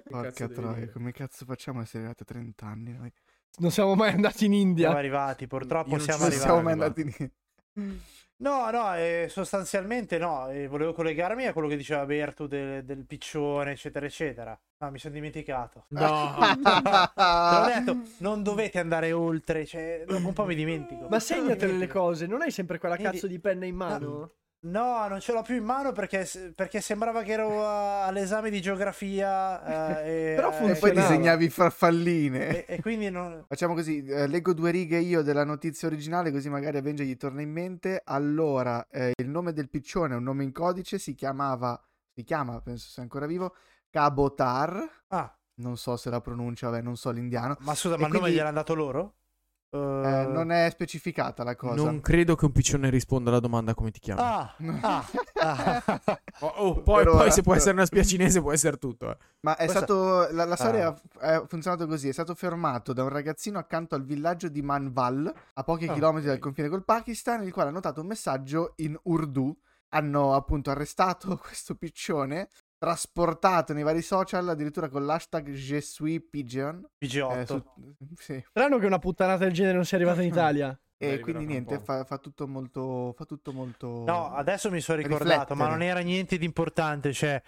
Porca 0.08 0.48
troia, 0.48 0.88
come 0.90 1.12
cazzo 1.12 1.44
facciamo 1.44 1.80
a 1.80 1.82
essere 1.82 1.98
arrivati 2.04 2.22
a 2.22 2.26
30 2.26 2.66
anni 2.66 2.92
noi? 2.92 3.12
Non 3.58 3.70
siamo 3.70 3.94
mai 3.94 4.12
andati 4.12 4.44
in 4.46 4.52
Siamo 4.52 4.68
India. 4.68 4.90
arrivati, 4.96 5.46
purtroppo 5.46 5.98
siamo 5.98 6.24
arrivati. 6.24 6.42
siamo 6.42 6.62
mai 6.62 6.72
andati 6.72 7.04
lì. 7.04 7.30
No, 8.40 8.70
no, 8.70 8.94
eh, 8.96 9.26
sostanzialmente 9.28 10.16
no, 10.16 10.48
eh, 10.48 10.66
volevo 10.66 10.94
collegarmi 10.94 11.44
a 11.46 11.52
quello 11.52 11.68
che 11.68 11.76
diceva 11.76 12.06
Bertu 12.06 12.46
del, 12.46 12.84
del 12.84 13.04
piccione, 13.04 13.72
eccetera, 13.72 14.06
eccetera. 14.06 14.58
No, 14.78 14.90
mi 14.90 14.98
sono 14.98 15.12
dimenticato. 15.12 15.84
No. 15.88 16.36
Te 16.40 16.62
l'ho 16.64 17.66
detto, 17.66 17.98
non 18.18 18.42
dovete 18.42 18.78
andare 18.78 19.12
oltre, 19.12 19.66
cioè, 19.66 20.04
dopo 20.06 20.26
un 20.26 20.32
po' 20.32 20.46
mi 20.46 20.54
dimentico. 20.54 21.06
Ma 21.10 21.20
segnatele 21.20 21.74
le 21.74 21.86
cose, 21.86 22.26
non 22.26 22.40
hai 22.40 22.50
sempre 22.50 22.78
quella 22.78 22.96
cazzo 22.96 23.26
di 23.26 23.38
penna 23.38 23.66
in 23.66 23.76
mano? 23.76 24.32
No, 24.62 25.08
non 25.08 25.20
ce 25.20 25.32
l'ho 25.32 25.40
più 25.40 25.54
in 25.56 25.64
mano 25.64 25.92
perché, 25.92 26.28
perché 26.54 26.82
sembrava 26.82 27.22
che 27.22 27.32
ero 27.32 27.64
a- 27.66 28.04
all'esame 28.04 28.50
di 28.50 28.60
geografia. 28.60 30.02
eh, 30.04 30.32
e, 30.32 30.34
Però 30.34 30.50
eh, 30.50 30.54
E 30.54 30.58
poi 30.58 30.74
funzionava. 30.74 31.00
disegnavi 31.08 31.48
farfalline. 31.48 32.66
e, 32.66 32.74
e 32.76 32.80
quindi 32.82 33.08
non... 33.08 33.42
Facciamo 33.48 33.72
così, 33.72 34.04
eh, 34.04 34.26
leggo 34.26 34.52
due 34.52 34.70
righe 34.70 34.98
io 34.98 35.22
della 35.22 35.44
notizia 35.44 35.88
originale 35.88 36.30
così 36.30 36.50
magari 36.50 36.76
a 36.76 36.82
Benja 36.82 37.02
gli 37.04 37.16
torna 37.16 37.40
in 37.40 37.50
mente. 37.50 38.02
Allora, 38.04 38.86
eh, 38.90 39.12
il 39.16 39.28
nome 39.30 39.54
del 39.54 39.70
piccione 39.70 40.12
è 40.12 40.16
un 40.18 40.24
nome 40.24 40.44
in 40.44 40.52
codice, 40.52 40.98
si 40.98 41.14
chiamava, 41.14 41.82
si 42.12 42.22
chiama, 42.22 42.60
penso 42.60 42.90
sia 42.90 43.02
ancora 43.02 43.24
vivo, 43.24 43.54
Cabotar. 43.88 45.04
Ah, 45.08 45.34
Non 45.54 45.78
so 45.78 45.96
se 45.96 46.10
la 46.10 46.20
pronuncia, 46.20 46.68
vabbè, 46.68 46.82
non 46.82 46.96
so 46.96 47.10
l'indiano. 47.10 47.56
ma 47.60 47.74
scusa, 47.74 47.94
E 47.94 47.98
ma 47.98 48.06
il 48.06 48.12
nome 48.12 48.18
quindi- 48.18 48.36
gliel'hanno 48.36 48.54
dato 48.56 48.74
loro? 48.74 49.14
Eh, 49.72 49.78
Eh, 49.78 50.26
non 50.26 50.50
è 50.50 50.68
specificata 50.70 51.44
la 51.44 51.54
cosa. 51.54 51.74
Non 51.84 52.00
credo 52.00 52.34
che 52.34 52.44
un 52.44 52.50
piccione 52.50 52.90
risponda 52.90 53.30
alla 53.30 53.38
domanda 53.38 53.72
come 53.74 53.92
ti 53.92 54.00
chiami. 54.00 54.20
Ah, 54.20 54.54
ah, 54.82 55.06
ah. 55.34 55.82
Oh, 56.42 56.46
oh, 56.56 56.82
poi, 56.82 57.04
poi 57.04 57.28
eh, 57.28 57.30
se 57.30 57.42
può 57.42 57.52
però- 57.52 57.56
essere 57.56 57.74
una 57.74 57.84
spia 57.86 58.02
cinese 58.02 58.40
può 58.40 58.50
essere 58.52 58.78
tutto. 58.78 59.10
eh. 59.10 59.16
Ma 59.40 59.52
è 59.56 59.66
Questa- 59.66 59.84
stato. 59.84 60.28
La, 60.32 60.44
la 60.44 60.56
storia 60.56 60.88
Ah. 61.20 61.34
ha 61.36 61.46
funzionato 61.46 61.86
così: 61.86 62.08
è 62.08 62.12
stato 62.12 62.34
fermato 62.34 62.92
da 62.92 63.02
un 63.04 63.10
ragazzino 63.10 63.58
accanto 63.58 63.94
al 63.94 64.04
villaggio 64.04 64.48
di 64.48 64.62
Manval, 64.62 65.32
a 65.54 65.62
pochi 65.62 65.86
Ah, 65.86 65.92
chilometri 65.92 66.26
dal 66.28 66.36
ok. 66.36 66.42
confine 66.42 66.68
col 66.68 66.84
Pakistan, 66.84 67.42
il 67.44 67.52
quale 67.52 67.68
ha 67.68 67.72
notato 67.72 68.00
un 68.00 68.06
messaggio 68.08 68.72
in 68.76 68.98
Urdu. 69.04 69.56
Hanno 69.92 70.34
appunto 70.34 70.70
arrestato 70.70 71.36
questo 71.42 71.74
piccione, 71.74 72.48
trasportato 72.80 73.74
nei 73.74 73.82
vari 73.82 74.00
social, 74.00 74.48
addirittura 74.48 74.88
con 74.88 75.04
l'hashtag 75.04 75.50
Je 75.50 75.80
suis 75.82 76.18
pigeon. 76.30 76.82
eh, 76.98 77.06
PG8. 77.06 77.44
su- 77.44 77.64
sì. 78.16 78.42
Strano 78.48 78.78
che 78.78 78.86
una 78.86 78.98
puttanata 78.98 79.44
del 79.44 79.52
genere 79.52 79.74
non 79.74 79.84
sia 79.84 79.98
arrivata 79.98 80.22
in 80.22 80.28
Italia. 80.32 80.80
E 80.96 81.06
Dai, 81.08 81.20
quindi 81.20 81.44
niente, 81.46 81.78
fa, 81.78 82.04
fa 82.04 82.18
tutto 82.18 82.46
molto. 82.48 83.12
Fa 83.16 83.24
tutto 83.26 83.52
molto. 83.52 84.04
No, 84.06 84.32
adesso 84.34 84.70
mi 84.70 84.80
sono 84.80 84.98
ricordato, 85.00 85.54
ma 85.54 85.64
riflettere. 85.66 85.70
non 85.70 85.82
era 85.82 86.00
niente 86.00 86.38
di 86.38 86.44
importante, 86.44 87.12
cioè... 87.12 87.40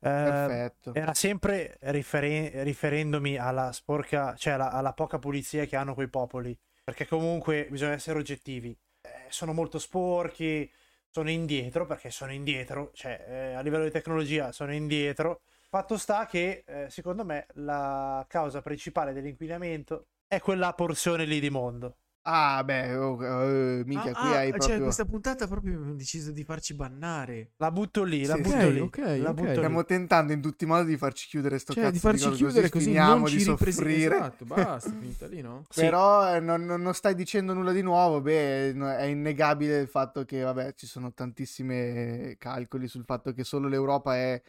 eh, 0.00 0.72
era 0.92 1.14
sempre 1.14 1.76
riferen- 1.82 2.62
riferendomi 2.64 3.36
alla 3.36 3.72
sporca, 3.72 4.34
cioè 4.36 4.54
alla, 4.54 4.70
alla 4.70 4.92
poca 4.92 5.18
pulizia 5.18 5.64
che 5.66 5.76
hanno 5.76 5.94
quei 5.94 6.08
popoli. 6.08 6.58
Perché 6.84 7.06
comunque 7.06 7.66
bisogna 7.70 7.92
essere 7.92 8.18
oggettivi. 8.18 8.70
Eh, 9.00 9.26
sono 9.28 9.52
molto 9.52 9.78
sporchi, 9.78 10.70
sono 11.10 11.30
indietro, 11.30 11.86
perché 11.86 12.10
sono 12.10 12.32
indietro, 12.32 12.90
cioè 12.94 13.24
eh, 13.28 13.52
a 13.54 13.60
livello 13.60 13.84
di 13.84 13.90
tecnologia 13.90 14.52
sono 14.52 14.72
indietro. 14.72 15.40
Fatto 15.68 15.98
sta 15.98 16.26
che, 16.26 16.62
eh, 16.66 16.86
secondo 16.90 17.24
me, 17.24 17.46
la 17.54 18.24
causa 18.28 18.62
principale 18.62 19.12
dell'inquinamento 19.12 20.06
è 20.26 20.40
quella 20.40 20.72
porzione 20.74 21.24
lì 21.24 21.40
di 21.40 21.50
mondo. 21.50 21.96
Ah, 22.30 22.62
beh, 22.62 22.94
oh, 22.94 23.24
eh, 23.24 23.82
minchia, 23.86 24.10
Ah, 24.12 24.20
qui 24.20 24.28
ah, 24.28 24.36
hai 24.40 24.48
cioè, 24.50 24.58
proprio. 24.58 24.82
questa 24.82 25.06
puntata 25.06 25.46
proprio 25.46 25.76
abbiamo 25.76 25.94
deciso 25.94 26.30
di 26.30 26.44
farci 26.44 26.74
bannare. 26.74 27.52
La 27.56 27.70
butto 27.70 28.02
lì, 28.04 28.26
la 28.26 28.34
Sì, 28.34 28.40
butto 28.42 28.54
ok, 28.66 28.70
lì. 28.70 28.80
ok, 28.80 28.96
la 28.98 29.30
ok. 29.30 29.34
butto 29.34 29.46
lì. 29.48 29.54
Stiamo 29.56 29.84
tentando 29.86 30.32
in 30.34 30.42
tutti 30.42 30.64
i 30.64 30.66
modi 30.66 30.88
di 30.90 30.98
farci 30.98 31.26
chiudere 31.26 31.58
sto 31.58 31.72
Cioè, 31.72 31.84
cazzo 31.84 31.94
di 31.94 32.00
farci 32.00 32.24
cose, 32.24 32.36
chiudere 32.36 32.68
così 32.68 32.84
finiamo 32.84 33.14
non 33.14 33.24
di 33.24 33.30
ci 33.30 33.38
ripresi- 33.48 33.78
soffrire. 33.78 34.14
Esatto, 34.16 34.44
basta, 34.44 34.90
finita 35.00 35.26
lì, 35.26 35.40
no? 35.40 35.64
Sì. 35.70 35.80
Però 35.80 36.34
eh, 36.34 36.40
non, 36.40 36.66
non- 36.66 36.82
non 36.82 36.92
stai 36.92 37.14
dicendo 37.14 37.54
nulla 37.54 37.72
di 37.72 37.80
nuovo, 37.80 38.20
beh, 38.20 38.72
è 38.74 39.04
innegabile 39.04 39.78
il 39.80 39.88
fatto 39.88 40.26
che, 40.26 40.42
vabbè, 40.42 40.74
ci 40.74 40.86
sono 40.86 41.14
tantissimi 41.14 42.36
calcoli 42.36 42.88
sul 42.88 43.04
fatto 43.04 43.32
che 43.32 43.42
solo 43.42 43.68
l'Europa 43.68 44.14
è 44.16 44.42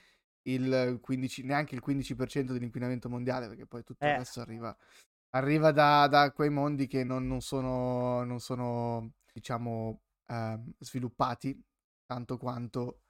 il 0.44 0.98
15, 1.02 1.44
neanche 1.44 1.76
il 1.76 1.82
15% 1.86 2.52
dell'inquinamento 2.52 3.08
mondiale, 3.08 3.48
perché 3.48 3.66
poi 3.66 3.84
tutto 3.84 4.04
Eh. 4.06 4.18
resto 4.18 4.42
arriva, 4.42 4.76
arriva 5.32 5.72
da, 5.72 6.08
da 6.08 6.32
quei 6.32 6.50
mondi 6.50 6.88
che 6.88 7.04
non, 7.04 7.28
non 7.28 7.42
sono, 7.42 8.24
non 8.24 8.40
sono, 8.40 9.12
diciamo, 9.34 10.02
ehm, 10.28 10.72
sviluppati 10.80 11.62
tanto 12.06 12.38
quanto 12.38 13.02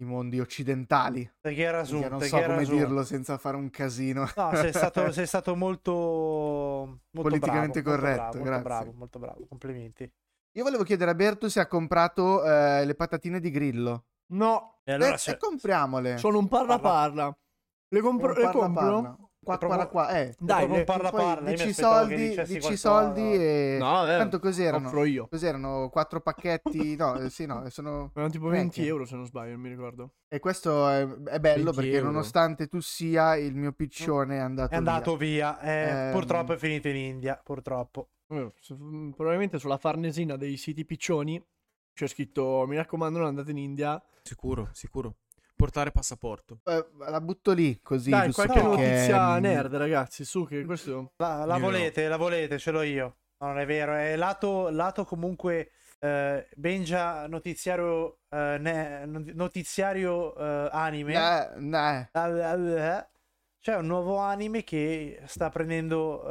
i 0.00 0.04
mondi 0.04 0.38
occidentali. 0.40 1.28
Te 1.40 1.54
che 1.54 1.62
era 1.62 1.80
Perché 1.80 1.86
su, 1.86 2.08
non 2.08 2.20
so 2.20 2.42
come 2.42 2.64
su. 2.64 2.72
dirlo 2.72 3.04
senza 3.04 3.36
fare 3.38 3.56
un 3.56 3.68
casino. 3.70 4.26
No, 4.36 4.54
sei 4.54 4.72
stato, 4.72 5.10
sei 5.12 5.26
stato 5.26 5.56
molto, 5.56 5.92
molto 5.92 7.02
Politicamente 7.22 7.82
bravo, 7.82 8.00
molto 8.00 8.06
corretto, 8.06 8.38
bravo, 8.38 8.44
grazie. 8.44 8.60
Molto 8.60 8.68
bravo, 8.68 8.92
molto 8.98 9.18
bravo, 9.18 9.46
complimenti. 9.48 10.12
Io 10.52 10.62
volevo 10.64 10.82
chiedere 10.82 11.10
a 11.10 11.14
Berto 11.14 11.48
se 11.48 11.60
ha 11.60 11.66
comprato 11.66 12.44
eh, 12.44 12.84
le 12.84 12.94
patatine 12.94 13.40
di 13.40 13.50
grillo. 13.50 14.06
No, 14.30 14.80
E 14.84 14.92
allora 14.92 15.14
eh, 15.14 15.18
se- 15.18 15.32
eh, 15.32 15.36
compriamole. 15.38 16.16
sono 16.18 16.38
un 16.38 16.48
parla 16.48 16.78
parla. 16.78 17.38
Le, 17.88 18.00
compro- 18.00 18.28
Un 18.28 18.34
le 18.34 18.42
parla 18.42 18.60
compro? 18.66 18.84
parla. 19.00 19.27
Qua, 19.40 19.56
qua, 19.56 19.86
qua, 19.86 20.08
eh. 20.18 20.34
Dai, 20.38 20.64
un 20.68 20.84
parla 20.84 21.10
Poi 21.10 21.20
parla, 21.22 21.50
dici 21.50 21.72
soldi, 21.72 22.34
dici 22.44 22.76
soldi 22.76 23.20
e... 23.22 23.76
No, 23.78 24.04
eh, 24.04 24.18
Tanto 24.18 24.40
cos'erano? 24.40 24.88
offro 24.88 25.04
io. 25.04 25.26
Cos'erano? 25.28 25.88
Quattro 25.90 26.20
pacchetti? 26.20 26.96
No, 26.98 27.14
eh, 27.18 27.30
sì, 27.30 27.46
no, 27.46 27.64
sono... 27.70 28.10
Erano 28.14 28.30
tipo 28.30 28.48
20 28.48 28.66
Vecchie. 28.66 28.86
euro 28.86 29.04
se 29.06 29.14
non 29.14 29.24
sbaglio, 29.24 29.52
non 29.52 29.60
mi 29.60 29.68
ricordo. 29.70 30.14
E 30.28 30.38
questo 30.40 30.86
è, 30.88 31.06
è 31.06 31.38
bello 31.38 31.70
20 31.70 31.76
perché 31.76 31.96
euro. 31.96 32.06
nonostante 32.10 32.66
tu 32.66 32.80
sia, 32.80 33.36
il 33.36 33.54
mio 33.54 33.72
piccione 33.72 34.36
è 34.36 34.40
andato 34.40 34.74
È 34.74 34.76
andato 34.76 35.16
via. 35.16 35.56
via, 35.60 35.60
eh, 35.60 36.06
Ehm. 36.08 36.12
purtroppo 36.12 36.52
è 36.52 36.56
finito 36.56 36.88
in 36.88 36.96
India, 36.96 37.40
purtroppo. 37.42 38.10
Eh, 38.28 38.52
Probabilmente 39.14 39.58
sulla 39.58 39.78
farnesina 39.78 40.36
dei 40.36 40.56
siti 40.58 40.84
piccioni 40.84 41.42
c'è 41.94 42.06
scritto 42.06 42.64
mi 42.66 42.76
raccomando 42.76 43.18
non 43.18 43.28
andate 43.28 43.52
in 43.52 43.58
India. 43.58 44.02
Sicuro, 44.22 44.68
sicuro. 44.72 45.14
Portare 45.58 45.90
passaporto. 45.90 46.60
Eh, 46.66 46.86
la 47.08 47.20
butto 47.20 47.50
lì, 47.50 47.80
così, 47.82 48.10
Dai, 48.10 48.30
qualche 48.30 48.60
perché, 48.60 48.68
notizia 48.68 49.38
nerd 49.40 49.74
ragazzi, 49.74 50.24
su 50.24 50.46
che 50.46 50.64
questo... 50.64 51.14
La, 51.16 51.44
la 51.44 51.58
volete, 51.58 52.06
la 52.06 52.16
volete, 52.16 52.58
ce 52.58 52.70
l'ho 52.70 52.82
io. 52.82 53.16
No, 53.38 53.48
non 53.48 53.58
è 53.58 53.66
vero, 53.66 53.92
è 53.94 54.14
lato, 54.14 54.68
lato 54.70 55.04
comunque 55.04 55.72
eh, 55.98 56.46
Benja 56.54 57.26
notiziario, 57.26 58.18
eh, 58.28 58.56
ne- 58.60 59.04
notiziario 59.34 60.36
eh, 60.36 60.68
anime. 60.70 61.14
eh, 61.14 62.80
eh, 62.80 63.08
C'è 63.60 63.74
un 63.74 63.86
nuovo 63.86 64.18
anime 64.18 64.62
che 64.62 65.20
sta 65.26 65.50
prendendo 65.50 66.22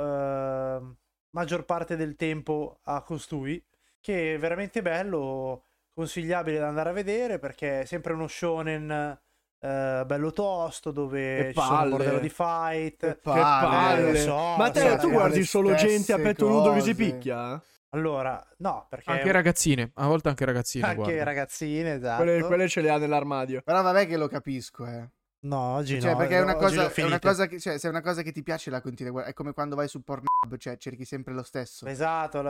maggior 1.32 1.66
parte 1.66 1.98
del 1.98 2.16
tempo 2.16 2.80
a 2.84 3.02
costui, 3.02 3.62
che 4.00 4.36
è 4.36 4.40
veramente 4.40 4.82
bello, 4.82 5.66
consigliabile 5.98 6.60
da 6.60 6.68
andare 6.68 6.90
a 6.92 6.94
vedere 6.94 7.40
perché 7.40 7.82
è 7.82 7.86
sempre 7.86 8.14
uno 8.14 8.28
shonen 8.28 9.20
eh, 9.60 10.04
bello 10.06 10.32
tosto 10.32 10.92
dove 10.92 11.38
Che 11.38 11.54
ci 11.56 11.60
sono 11.60 11.82
un 11.82 11.90
bordello 11.90 12.20
di 12.20 12.30
fight. 12.30 12.98
Che 13.00 13.16
palle. 13.16 14.12
lo 14.12 14.18
so, 14.20 14.56
Ma 14.58 14.70
te, 14.70 14.82
cioè, 14.82 14.98
tu 15.00 15.10
guardi 15.10 15.44
solo 15.44 15.74
gente 15.74 16.14
a 16.14 16.20
petto 16.20 16.48
nudo 16.48 16.74
che 16.74 16.82
si 16.82 16.94
picchia? 16.94 17.60
Allora, 17.92 18.46
no, 18.58 18.86
perché 18.88 19.10
Anche 19.10 19.32
ragazzine, 19.32 19.90
a 19.96 20.06
volte 20.06 20.30
anche 20.30 20.46
ragazzine. 20.46 20.86
anche 20.86 21.02
guarda. 21.02 21.24
ragazzine, 21.24 21.94
esatto. 21.96 22.24
Quelle, 22.24 22.44
quelle 22.44 22.68
ce 22.68 22.82
le 22.82 22.90
ha 22.92 22.98
nell'armadio. 22.98 23.62
Però 23.64 23.82
vabbè 23.82 24.06
che 24.06 24.18
lo 24.18 24.28
capisco, 24.28 24.86
eh. 24.86 25.10
No, 25.40 25.76
oggi 25.76 26.00
Cioè, 26.00 26.12
no. 26.12 26.18
perché 26.18 26.36
è 26.38 26.42
una, 26.42 26.56
cosa, 26.56 26.92
è 26.92 27.04
una 27.04 27.20
cosa 27.20 27.48
che, 27.48 27.60
cioè, 27.60 27.80
se 27.80 27.88
è 27.88 27.90
una 27.90 28.02
cosa 28.02 28.22
che 28.22 28.32
ti 28.32 28.44
piace 28.44 28.70
la 28.70 28.82
continui 28.82 29.08
a 29.10 29.12
guardare. 29.14 29.34
È 29.34 29.36
come 29.38 29.54
quando 29.54 29.76
vai 29.76 29.88
su 29.88 30.04
Pornhub, 30.04 30.58
cioè 30.58 30.78
cerchi 30.78 31.06
sempre 31.06 31.34
lo 31.34 31.44
stesso. 31.44 31.88
Esatto, 31.88 32.42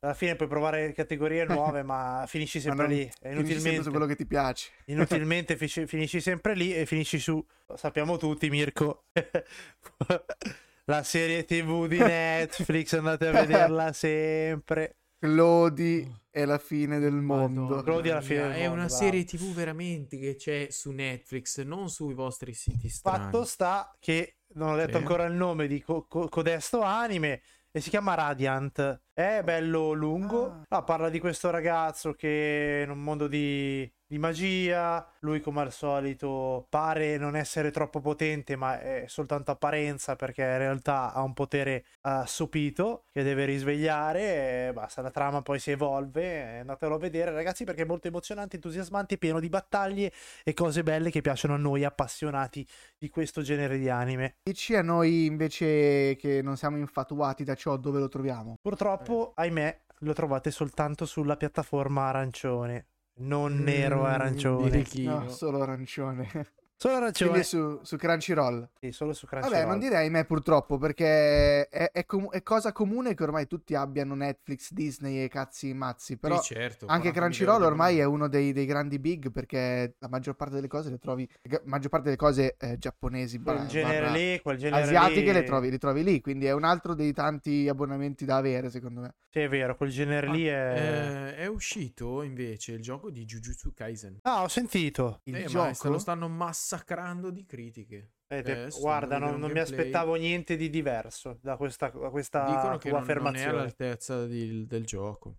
alla 0.00 0.14
fine 0.14 0.36
puoi 0.36 0.48
provare 0.48 0.92
categorie 0.92 1.44
nuove, 1.46 1.82
ma 1.82 2.24
finisci 2.26 2.60
sempre 2.60 2.82
Ma 2.86 2.88
non- 2.88 2.98
lì. 2.98 3.02
Finisci 3.04 3.18
sempre 3.20 3.40
inutilmente, 3.40 3.82
su 3.82 3.90
quello 3.90 4.06
che 4.06 4.16
ti 4.16 4.26
piace. 4.26 4.70
inutilmente 4.86 5.56
finisci, 5.56 5.86
finisci 5.86 6.20
sempre 6.20 6.54
lì 6.54 6.74
e 6.74 6.86
finisci 6.86 7.18
su. 7.18 7.44
Lo 7.66 7.76
sappiamo 7.76 8.16
tutti, 8.16 8.48
Mirko. 8.50 9.04
la 10.84 11.02
serie 11.02 11.44
TV 11.44 11.86
di 11.86 11.98
Netflix, 11.98 12.92
andate 12.94 13.26
a 13.28 13.32
vederla 13.32 13.92
sempre. 13.94 14.96
Clodi 15.18 16.08
è 16.30 16.44
la 16.44 16.58
fine 16.58 16.98
del 16.98 17.14
mondo. 17.14 17.82
Clodi 17.82 18.10
alla 18.10 18.20
fine 18.20 18.40
mia, 18.40 18.48
del 18.48 18.56
È 18.56 18.60
mondo, 18.68 18.74
una 18.74 18.84
bravo. 18.86 19.00
serie 19.02 19.24
TV 19.24 19.52
veramente 19.54 20.18
che 20.18 20.36
c'è 20.36 20.68
su 20.70 20.90
Netflix, 20.90 21.62
non 21.62 21.88
sui 21.88 22.12
vostri 22.14 22.52
siti 22.52 22.88
strani. 22.88 23.24
Fatto 23.24 23.44
sta 23.44 23.96
che 23.98 24.36
non 24.54 24.72
ho 24.72 24.76
detto 24.76 24.90
Sì. 24.92 24.96
ancora 24.98 25.24
il 25.24 25.32
nome 25.32 25.66
di 25.66 25.82
co- 25.82 26.06
co- 26.06 26.28
codesto 26.28 26.82
anime 26.82 27.40
e 27.76 27.82
si 27.82 27.90
chiama 27.90 28.14
Radiant. 28.14 29.02
È 29.12 29.42
bello 29.44 29.92
lungo. 29.92 30.46
Ah. 30.46 30.62
No, 30.66 30.84
parla 30.84 31.10
di 31.10 31.20
questo 31.20 31.50
ragazzo 31.50 32.14
che 32.14 32.80
in 32.82 32.90
un 32.90 33.02
mondo 33.02 33.28
di, 33.28 33.86
di 34.08 34.18
magia, 34.18 35.06
lui 35.20 35.40
come 35.40 35.62
al 35.62 35.72
solito 35.72 36.66
pare 36.68 37.16
non 37.18 37.34
essere 37.34 37.70
troppo 37.70 38.00
potente, 38.00 38.54
ma 38.54 38.80
è 38.80 39.04
soltanto 39.08 39.50
apparenza 39.50 40.14
perché 40.14 40.42
in 40.42 40.58
realtà 40.58 41.12
ha 41.12 41.22
un 41.22 41.34
potere 41.34 41.84
assopito 42.02 43.04
che 43.12 43.22
deve 43.22 43.44
risvegliare. 43.44 44.68
E 44.68 44.72
basta, 44.72 45.02
la 45.02 45.10
trama 45.10 45.42
poi 45.42 45.58
si 45.58 45.72
evolve. 45.72 46.22
eh, 46.22 46.58
Andatelo 46.60 46.94
a 46.94 46.98
vedere, 46.98 47.32
ragazzi, 47.32 47.64
perché 47.64 47.82
è 47.82 47.86
molto 47.86 48.08
emozionante, 48.08 48.56
entusiasmante, 48.56 49.18
pieno 49.18 49.40
di 49.40 49.48
battaglie 49.48 50.12
e 50.44 50.54
cose 50.54 50.82
belle 50.82 51.10
che 51.10 51.20
piacciono 51.20 51.54
a 51.54 51.58
noi 51.58 51.84
appassionati 51.84 52.66
di 52.96 53.08
questo 53.08 53.42
genere 53.42 53.78
di 53.78 53.88
anime. 53.88 54.36
Dici 54.42 54.74
a 54.74 54.82
noi 54.82 55.24
invece 55.26 56.16
che 56.16 56.42
non 56.42 56.56
siamo 56.56 56.76
infatuati 56.76 57.44
da 57.44 57.54
ciò 57.54 57.76
dove 57.76 57.98
lo 57.98 58.08
troviamo. 58.08 58.56
Purtroppo, 58.60 59.32
ahimè, 59.34 59.80
lo 60.00 60.12
trovate 60.12 60.50
soltanto 60.50 61.06
sulla 61.06 61.36
piattaforma 61.36 62.08
arancione, 62.08 62.86
non 63.18 63.62
nero 63.62 64.06
e 64.06 64.10
Mm, 64.10 64.12
arancione. 64.12 64.54
birichino. 64.56 65.24
No, 65.24 65.28
solo 65.28 65.60
arancione. 65.62 66.28
Solo 66.78 66.96
arancione. 66.96 67.30
Quindi 67.30 67.46
su, 67.48 67.78
su 67.82 67.96
Crunchyroll. 67.96 68.68
Sì, 68.78 68.92
solo 68.92 69.14
su 69.14 69.26
Crunchyroll. 69.26 69.58
Vabbè, 69.60 69.68
non 69.70 69.78
direi 69.78 70.10
me 70.10 70.26
purtroppo, 70.26 70.76
perché 70.76 71.66
è, 71.68 71.90
è 71.90 72.04
com- 72.04 72.28
è 72.30 72.42
cosa 72.42 72.72
comune 72.72 73.14
che 73.14 73.22
ormai 73.22 73.46
tutti 73.46 73.74
abbiano 73.74 74.14
Netflix, 74.14 74.72
Disney 74.72 75.24
e 75.24 75.28
cazzi 75.28 75.72
mazzi. 75.72 76.18
Però 76.18 76.38
Sì, 76.42 76.54
certo, 76.54 76.84
anche 76.86 77.12
40 77.12 77.18
Crunchyroll 77.18 77.62
ormai 77.62 77.98
è 77.98 78.04
uno 78.04 78.28
dei, 78.28 78.52
dei 78.52 78.66
grandi 78.66 78.98
big 78.98 79.30
perché 79.30 79.94
la 79.98 80.08
maggior 80.08 80.34
parte 80.36 80.56
delle 80.56 80.68
cose 80.68 80.90
le 80.90 80.98
trovi, 80.98 81.26
la 81.44 81.62
maggior 81.64 81.88
parte 81.88 82.04
delle 82.06 82.16
cose 82.16 82.56
eh, 82.58 82.76
giapponesi, 82.76 83.40
Quel 83.40 83.54
barra- 83.56 83.68
genere 83.68 84.00
barra 84.00 84.12
lì, 84.12 84.40
quel 84.42 84.56
genere 84.58 84.82
asiatiche 84.82 85.20
lì... 85.20 85.32
le 85.32 85.42
trovi, 85.44 85.70
li 85.70 85.78
trovi 85.78 86.04
lì, 86.04 86.20
quindi 86.20 86.44
è 86.44 86.52
un 86.52 86.64
altro 86.64 86.94
dei 86.94 87.14
tanti 87.14 87.68
abbonamenti 87.68 88.26
da 88.26 88.36
avere 88.36 88.68
secondo 88.68 89.00
me. 89.00 89.14
Sì, 89.30 89.40
è 89.40 89.48
vero, 89.48 89.76
quel 89.76 89.90
genere 89.90 90.28
lì 90.30 90.46
è... 90.46 91.32
Eh, 91.34 91.36
è 91.36 91.46
uscito 91.46 92.22
invece 92.22 92.72
il 92.72 92.80
gioco 92.80 93.10
di 93.10 93.24
Jujutsu 93.26 93.72
Kaisen. 93.74 94.18
Ah, 94.22 94.42
ho 94.42 94.48
sentito. 94.48 95.20
Il 95.24 95.36
Eh, 95.36 95.40
ma 95.42 95.46
gioco... 95.46 95.74
se 95.74 95.88
lo 95.88 95.98
stanno 95.98 96.26
massacrando 96.70 97.30
di 97.30 97.44
critiche. 97.46 98.10
Eh, 98.26 98.42
te- 98.42 98.52
adesso 98.52 98.80
guarda, 98.80 99.18
non, 99.18 99.38
non 99.38 99.52
mi 99.52 99.60
aspettavo 99.60 100.16
niente 100.16 100.56
di 100.56 100.68
diverso 100.68 101.38
da 101.40 101.56
questa, 101.56 101.88
da 101.90 102.10
questa 102.10 102.44
Dicono 102.46 102.76
che 102.76 102.88
tua 102.88 102.98
non, 102.98 103.06
non 103.06 103.16
è 103.16 103.20
affermazione. 103.20 103.48
all'altezza 103.58 104.26
di- 104.26 104.66
del 104.66 104.84
gioco. 104.84 105.36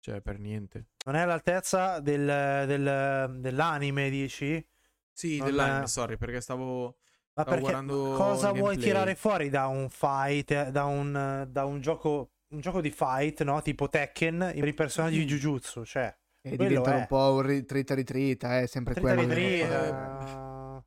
Cioè, 0.00 0.20
per 0.20 0.38
niente. 0.40 0.86
Non 1.06 1.14
è 1.14 1.20
all'altezza 1.20 2.00
del- 2.00 2.64
del- 2.66 3.36
dell'anime, 3.38 4.10
dici? 4.10 4.66
Sì, 5.12 5.36
Non 5.38 5.46
dell'anime, 5.46 5.84
è- 5.84 5.86
sorry, 5.86 6.16
perché 6.16 6.40
stavo... 6.40 6.96
Ma 7.36 7.42
Stavo 7.42 7.48
perché 7.50 7.60
guardando 7.62 8.12
cosa 8.16 8.48
vuoi 8.50 8.60
gameplay. 8.76 8.84
tirare 8.84 9.14
fuori 9.16 9.48
da 9.48 9.66
un 9.66 9.88
fight, 9.88 10.50
eh, 10.52 10.70
da 10.70 10.84
un, 10.84 11.48
da 11.50 11.64
un 11.64 11.80
gioco, 11.80 12.30
un 12.48 12.60
gioco 12.60 12.80
di 12.80 12.90
fight, 12.92 13.42
no? 13.42 13.60
Tipo 13.60 13.88
Tekken, 13.88 14.52
per 14.54 14.68
i 14.68 14.74
personaggi 14.74 15.18
di 15.18 15.24
Jujutsu, 15.26 15.84
cioè... 15.84 16.14
E 16.46 16.56
diventano 16.58 16.96
è. 16.96 17.00
un 17.00 17.06
po' 17.06 17.32
un 17.36 17.40
ri- 17.42 17.64
trita 17.64 17.94
ritrita, 17.94 18.58
è 18.60 18.66
sempre 18.66 18.92
Trita 18.94 19.14
quello. 19.14 19.32
ritrita, 19.32 20.43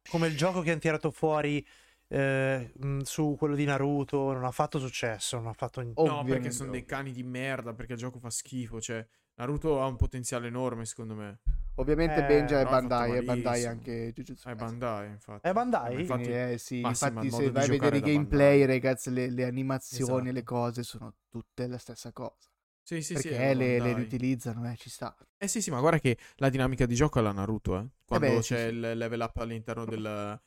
come 0.10 0.28
il 0.28 0.36
gioco 0.38 0.62
che 0.62 0.72
hanno 0.72 0.80
tirato 0.80 1.12
fuori 1.12 1.66
eh, 2.10 2.72
su 3.04 3.36
quello 3.38 3.56
di 3.56 3.66
Naruto, 3.66 4.32
non 4.34 4.46
ha 4.46 4.52
fatto 4.52 4.80
successo, 4.80 5.38
non 5.38 5.48
ha 5.48 5.54
fatto 5.54 5.82
niente. 5.82 6.02
No, 6.02 6.08
Ovviamente. 6.20 6.34
perché 6.40 6.52
sono 6.52 6.72
dei 6.72 6.86
cani 6.86 7.12
di 7.12 7.24
merda, 7.24 7.74
perché 7.74 7.94
il 7.94 8.00
gioco 8.00 8.20
fa 8.20 8.30
schifo, 8.30 8.80
cioè... 8.82 9.06
Naruto 9.40 9.80
ha 9.84 9.86
un 9.86 9.98
potenziale 9.98 10.48
enorme, 10.48 10.84
secondo 10.86 11.14
me. 11.14 11.42
Ovviamente 11.76 12.24
Eh, 12.24 12.26
Benja 12.26 12.60
è 12.60 12.64
Bandai, 12.64 13.12
è 13.12 13.22
Bandai 13.22 13.66
anche 13.66 14.12
Jujutsu 14.12 14.50
È. 14.50 14.56
Bandai, 14.56 15.12
infatti. 15.12 15.48
È 15.48 15.54
Bandai? 15.54 16.00
Infatti- 16.00 16.24
Quindi, 16.24 16.54
eh, 16.54 16.58
sì, 16.58 16.80
infatti 16.80 17.30
se 17.30 17.52
vai 17.52 17.66
a 17.66 17.68
vedere 17.68 17.98
i 17.98 18.02
gameplay, 18.02 18.58
Bandai. 18.62 18.66
ragazzi, 18.66 19.12
le, 19.12 19.30
le 19.30 19.44
animazioni, 19.44 20.12
Esatto. 20.22 20.32
le 20.32 20.44
cose 20.44 20.82
sono 20.82 21.14
tutte 21.30 21.68
la 21.68 21.78
stessa 21.78 22.12
cosa. 22.12 22.50
Sì, 22.88 23.02
sì, 23.02 23.18
sì. 23.18 23.28
perché 23.28 23.38
è 23.38 23.54
le, 23.54 23.66
le 23.74 23.78
Bandai. 23.80 23.94
riutilizzano, 23.96 24.72
eh, 24.72 24.78
ci 24.78 24.90
sta. 24.90 25.14
Eh 25.38 25.48
sì, 25.50 25.62
sì, 25.62 25.72
ma 25.72 25.82
guarda 25.82 26.00
che 26.00 26.18
la 26.36 26.48
dinamica 26.48 26.86
di 26.86 26.96
gioco 26.96 27.20
è 27.20 27.22
la 27.22 27.34
Naruto, 27.34 27.78
eh. 27.78 27.86
Quando 28.06 28.28
beh, 28.28 28.42
sì, 28.42 28.54
c'è 28.54 28.70
sì. 28.70 28.74
il 28.76 28.80
level 28.80 29.20
up 29.20 29.36
all'interno 29.36 29.84
del, 29.84 30.40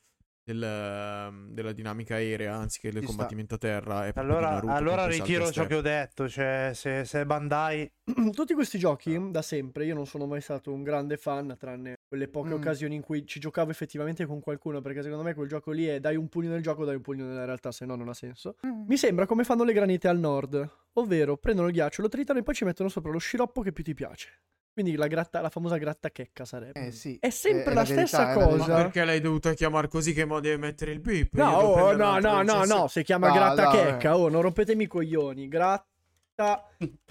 del- 0.42 1.48
della 1.50 1.72
dinamica 1.72 2.14
aerea, 2.14 2.54
anziché 2.56 2.90
del 2.90 3.00
Ci 3.02 3.08
sta. 3.08 3.14
combattimento 3.14 3.56
a 3.56 3.58
terra. 3.58 4.10
Allora, 4.14 4.52
Naruto 4.52 4.72
allora 4.72 5.06
ritiro 5.06 5.52
ciò 5.52 5.66
che 5.66 5.74
ho 5.74 5.82
detto, 5.82 6.30
cioè 6.30 6.70
se, 6.72 7.04
se 7.04 7.20
è 7.20 7.24
Bandai... 7.26 7.92
Tutti 8.32 8.54
questi 8.54 8.78
giochi, 8.78 9.30
da 9.30 9.42
sempre, 9.42 9.84
io 9.84 9.94
non 9.94 10.06
sono 10.06 10.24
mai 10.26 10.40
stato 10.40 10.72
un 10.72 10.82
grande 10.82 11.18
fan, 11.18 11.54
tranne 11.58 11.99
quelle 12.10 12.26
poche 12.26 12.48
Mm. 12.48 12.54
occasioni 12.54 12.94
in 12.96 13.02
cui 13.02 13.24
ci 13.24 13.38
giocavo 13.38 13.70
effettivamente 13.70 14.26
con 14.26 14.40
qualcuno, 14.40 14.80
perché 14.80 15.00
secondo 15.00 15.22
me 15.22 15.32
quel 15.32 15.46
gioco 15.46 15.70
lì 15.70 15.86
è 15.86 16.00
dai 16.00 16.16
un 16.16 16.28
pugno 16.28 16.50
nel 16.50 16.60
gioco, 16.60 16.84
dai 16.84 16.96
un 16.96 17.02
pugno 17.02 17.24
nella 17.24 17.44
realtà, 17.44 17.70
se 17.70 17.84
no 17.86 17.94
non 17.94 18.08
ha 18.08 18.14
senso. 18.14 18.56
Mi 18.88 18.96
sembra 18.96 19.26
come 19.26 19.44
fanno 19.44 19.62
le 19.62 19.72
granite 19.72 20.08
al 20.08 20.18
nord, 20.18 20.68
ovvero 20.94 21.36
prendono 21.36 21.68
il 21.68 21.72
ghiaccio, 21.74 22.02
lo 22.02 22.08
tritano 22.08 22.40
e 22.40 22.42
poi 22.42 22.54
ci 22.54 22.64
mettono 22.64 22.88
sopra 22.88 23.12
lo 23.12 23.18
sciroppo 23.18 23.62
che 23.62 23.70
più 23.72 23.84
ti 23.84 23.94
piace. 23.94 24.28
Quindi 24.72 24.96
la, 24.96 25.06
gratta, 25.06 25.40
la 25.40 25.50
famosa 25.50 25.76
gratta 25.76 26.10
checca 26.10 26.44
sarebbe. 26.44 26.86
Eh 26.86 26.90
sì. 26.90 27.16
È 27.20 27.30
sempre 27.30 27.70
è 27.70 27.74
la, 27.74 27.82
verità, 27.84 28.06
stessa 28.06 28.22
è 28.22 28.34
la 28.34 28.40
Ma 28.40 28.46
verità. 28.46 28.64
cosa. 28.64 28.74
perché 28.82 29.04
l'hai 29.04 29.20
dovuta 29.20 29.52
chiamare 29.52 29.86
così 29.86 30.12
che 30.12 30.24
mo 30.24 30.40
deve 30.40 30.56
mettere 30.56 30.90
il 30.90 30.98
beep? 31.00 31.34
No, 31.34 31.50
oh, 31.58 31.92
no, 31.94 32.18
no, 32.18 32.42
no, 32.42 32.64
no, 32.64 32.88
si 32.88 33.04
chiama 33.04 33.28
No, 33.28 33.34
gratta 33.34 33.64
no, 33.64 33.70
checca, 33.70 34.16
oh, 34.16 34.28
non 34.28 34.42
rompetemi 34.42 34.82
i 34.82 34.86
coglioni. 34.88 35.46
Gratta 35.46 36.66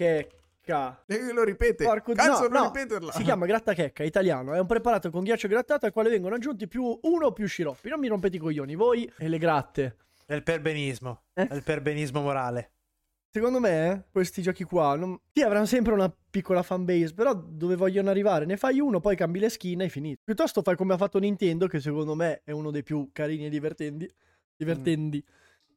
checca. 0.70 1.04
E 1.06 1.32
lo 1.32 1.44
ripete. 1.44 1.84
Porco- 1.84 2.12
Cazzo, 2.12 2.42
no, 2.42 2.48
non 2.48 2.62
no, 2.62 2.72
ripeterla. 2.72 3.12
Si 3.12 3.22
chiama 3.22 3.46
gratta 3.46 3.74
checca, 3.74 4.04
italiano. 4.04 4.54
È 4.54 4.60
un 4.60 4.66
preparato 4.66 5.10
con 5.10 5.24
ghiaccio 5.24 5.48
grattato 5.48 5.86
al 5.86 5.92
quale 5.92 6.10
vengono 6.10 6.34
aggiunti 6.34 6.68
più 6.68 6.98
uno 7.02 7.26
o 7.26 7.32
più 7.32 7.46
sciroppi. 7.46 7.88
Non 7.88 7.98
mi 7.98 8.08
rompete 8.08 8.36
i 8.36 8.40
coglioni, 8.40 8.74
voi 8.74 9.10
e 9.18 9.28
le 9.28 9.38
gratte. 9.38 9.96
È 10.24 10.34
il 10.34 10.42
perbenismo, 10.42 11.24
Eh? 11.34 11.46
è 11.48 11.54
il 11.54 11.62
perbenismo 11.62 12.20
morale. 12.20 12.72
Secondo 13.32 13.60
me, 13.60 13.90
eh, 13.90 14.04
questi 14.10 14.42
giochi 14.42 14.64
qua, 14.64 14.96
non... 14.96 15.16
sì, 15.32 15.42
avranno 15.42 15.66
sempre 15.66 15.92
una 15.92 16.12
piccola 16.30 16.64
fanbase, 16.64 17.14
però 17.14 17.32
dove 17.32 17.76
vogliono 17.76 18.10
arrivare? 18.10 18.44
Ne 18.44 18.56
fai 18.56 18.80
uno, 18.80 18.98
poi 18.98 19.14
cambi 19.14 19.38
le 19.38 19.48
skin 19.48 19.80
e 19.80 19.84
hai 19.84 19.90
finito. 19.90 20.20
Piuttosto 20.24 20.62
fai 20.62 20.74
come 20.74 20.94
ha 20.94 20.96
fatto 20.96 21.18
Nintendo, 21.20 21.68
che 21.68 21.78
secondo 21.80 22.16
me 22.16 22.42
è 22.44 22.50
uno 22.50 22.72
dei 22.72 22.82
più 22.82 23.10
carini 23.12 23.46
e 23.46 23.48
divertenti. 23.48 24.10
Divertendi. 24.56 25.24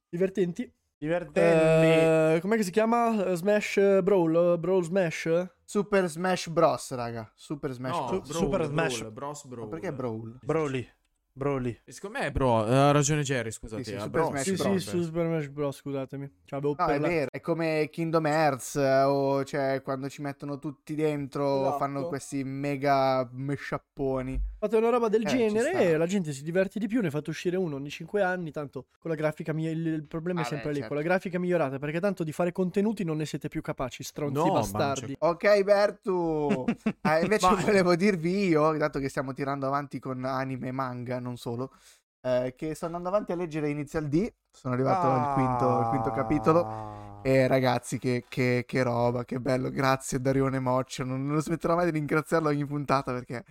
Divertenti. 0.09 0.71
Divertenti. 1.03 2.35
Eh, 2.37 2.39
com'è 2.39 2.55
che 2.55 2.63
si 2.63 2.71
chiama? 2.71 3.25
Eh, 3.25 3.35
Smash 3.35 3.75
eh, 3.77 4.01
Brawl? 4.01 4.53
eh, 4.53 4.57
Brawl 4.57 4.83
Smash? 4.83 5.49
Super 5.65 6.07
Smash 6.07 6.47
Bros, 6.47 6.91
raga. 6.95 7.29
Super 7.35 7.71
Smash 7.73 7.97
No, 7.99 8.05
Bros. 8.05 8.27
Brawl, 8.27 8.43
Super 8.43 8.57
Brawl, 8.59 8.69
Smash. 8.71 9.09
Bros, 9.11 9.45
Brawl. 9.45 9.63
Ma 9.65 9.69
perché 9.69 9.93
Brawl? 9.93 10.39
Broly. 10.41 10.89
Broly. 11.35 11.81
E 11.83 11.91
Secondo 11.91 12.19
me, 12.19 12.31
bro, 12.31 12.63
ha 12.63 12.91
ragione 12.91 13.21
Jerry, 13.23 13.51
scusate. 13.51 13.83
Sì, 13.83 13.89
sì, 13.89 13.95
ha 13.97 14.01
Super 14.03 14.23
Smash 14.25 14.43
Sì, 14.43 14.53
Bros. 14.55 14.77
sì, 14.77 14.79
su 14.89 15.01
Super 15.01 15.25
Smash 15.25 15.47
Bros, 15.49 15.75
scusatemi. 15.77 16.31
Cioè, 16.45 16.59
avevo 16.59 16.75
No, 16.77 16.85
è 16.85 16.99
la- 16.99 17.07
vero, 17.07 17.27
è 17.31 17.39
come 17.41 17.89
Kingdom 17.91 18.25
Hearts 18.27 18.75
eh, 18.75 19.01
o 19.01 19.43
cioè 19.43 19.81
quando 19.83 20.07
ci 20.09 20.21
mettono 20.21 20.57
tutti 20.59 20.95
dentro, 20.95 21.59
Esatto. 21.61 21.77
fanno 21.79 22.07
questi 22.07 22.43
mega 22.45 23.27
mesciapponi. 23.33 24.41
Fate 24.63 24.77
una 24.77 24.87
roba 24.91 25.09
del 25.09 25.23
Eh, 25.23 25.27
genere 25.27 25.71
e 25.73 25.97
la 25.97 26.05
gente 26.05 26.31
si 26.31 26.41
diverte 26.41 26.79
di 26.79 26.87
più. 26.87 27.01
Ne 27.01 27.09
fate 27.09 27.29
uscire 27.29 27.57
uno 27.57 27.75
ogni 27.75 27.89
5 27.89 28.21
anni. 28.21 28.49
Tanto 28.49 28.85
con 28.97 29.11
la 29.11 29.17
grafica 29.17 29.51
migliorata. 29.51 29.77
Il, 29.89 29.93
il 29.95 30.07
problema 30.07 30.39
è 30.39 30.43
Ah, 30.43 30.47
sempre 30.47 30.67
beh, 30.67 30.69
lì. 30.69 30.79
certo. 30.79 30.93
Con 30.93 31.03
la 31.03 31.09
grafica 31.09 31.37
migliorata. 31.37 31.79
Perché 31.79 31.99
tanto 31.99 32.23
di 32.23 32.31
fare 32.31 32.53
contenuti 32.53 33.03
non 33.03 33.17
ne 33.17 33.25
siete 33.25 33.49
più 33.49 33.59
capaci, 33.59 34.03
stronzi 34.03 34.33
No, 34.41 34.53
bastardi. 34.53 35.15
Ok, 35.19 35.63
Bertu. 35.63 36.63
Eh, 37.01 37.23
invece 37.27 37.55
volevo 37.61 37.93
dirvi 37.97 38.47
io, 38.47 38.71
dato 38.77 38.99
che 38.99 39.09
stiamo 39.09 39.33
tirando 39.33 39.67
avanti 39.67 39.99
con 39.99 40.23
anime 40.23 40.69
e 40.69 40.71
manga, 40.71 41.19
non 41.19 41.35
solo, 41.35 41.73
eh, 42.21 42.53
che 42.55 42.73
sto 42.73 42.85
andando 42.85 43.09
avanti 43.09 43.33
a 43.33 43.35
leggere 43.35 43.67
Initial 43.69 44.07
D. 44.07 44.31
Sono 44.49 44.75
arrivato 44.75 45.07
al 45.07 45.33
quinto, 45.33 45.67
al 45.77 45.89
quinto 45.89 46.11
capitolo. 46.11 46.65
Ah. 46.65 47.19
E 47.21 47.47
ragazzi, 47.47 47.99
che, 47.99 48.23
che- 48.29 48.63
che 48.65 48.81
roba, 48.83 49.25
che 49.25 49.41
bello. 49.41 49.69
Grazie 49.69 50.21
Darione 50.21 50.59
Moccio. 50.59 51.03
Non, 51.03 51.25
non 51.27 51.41
smetterò 51.41 51.75
mai 51.75 51.83
di 51.85 51.91
ringraziarlo 51.91 52.47
ogni 52.47 52.65
puntata 52.65 53.11
perché 53.11 53.43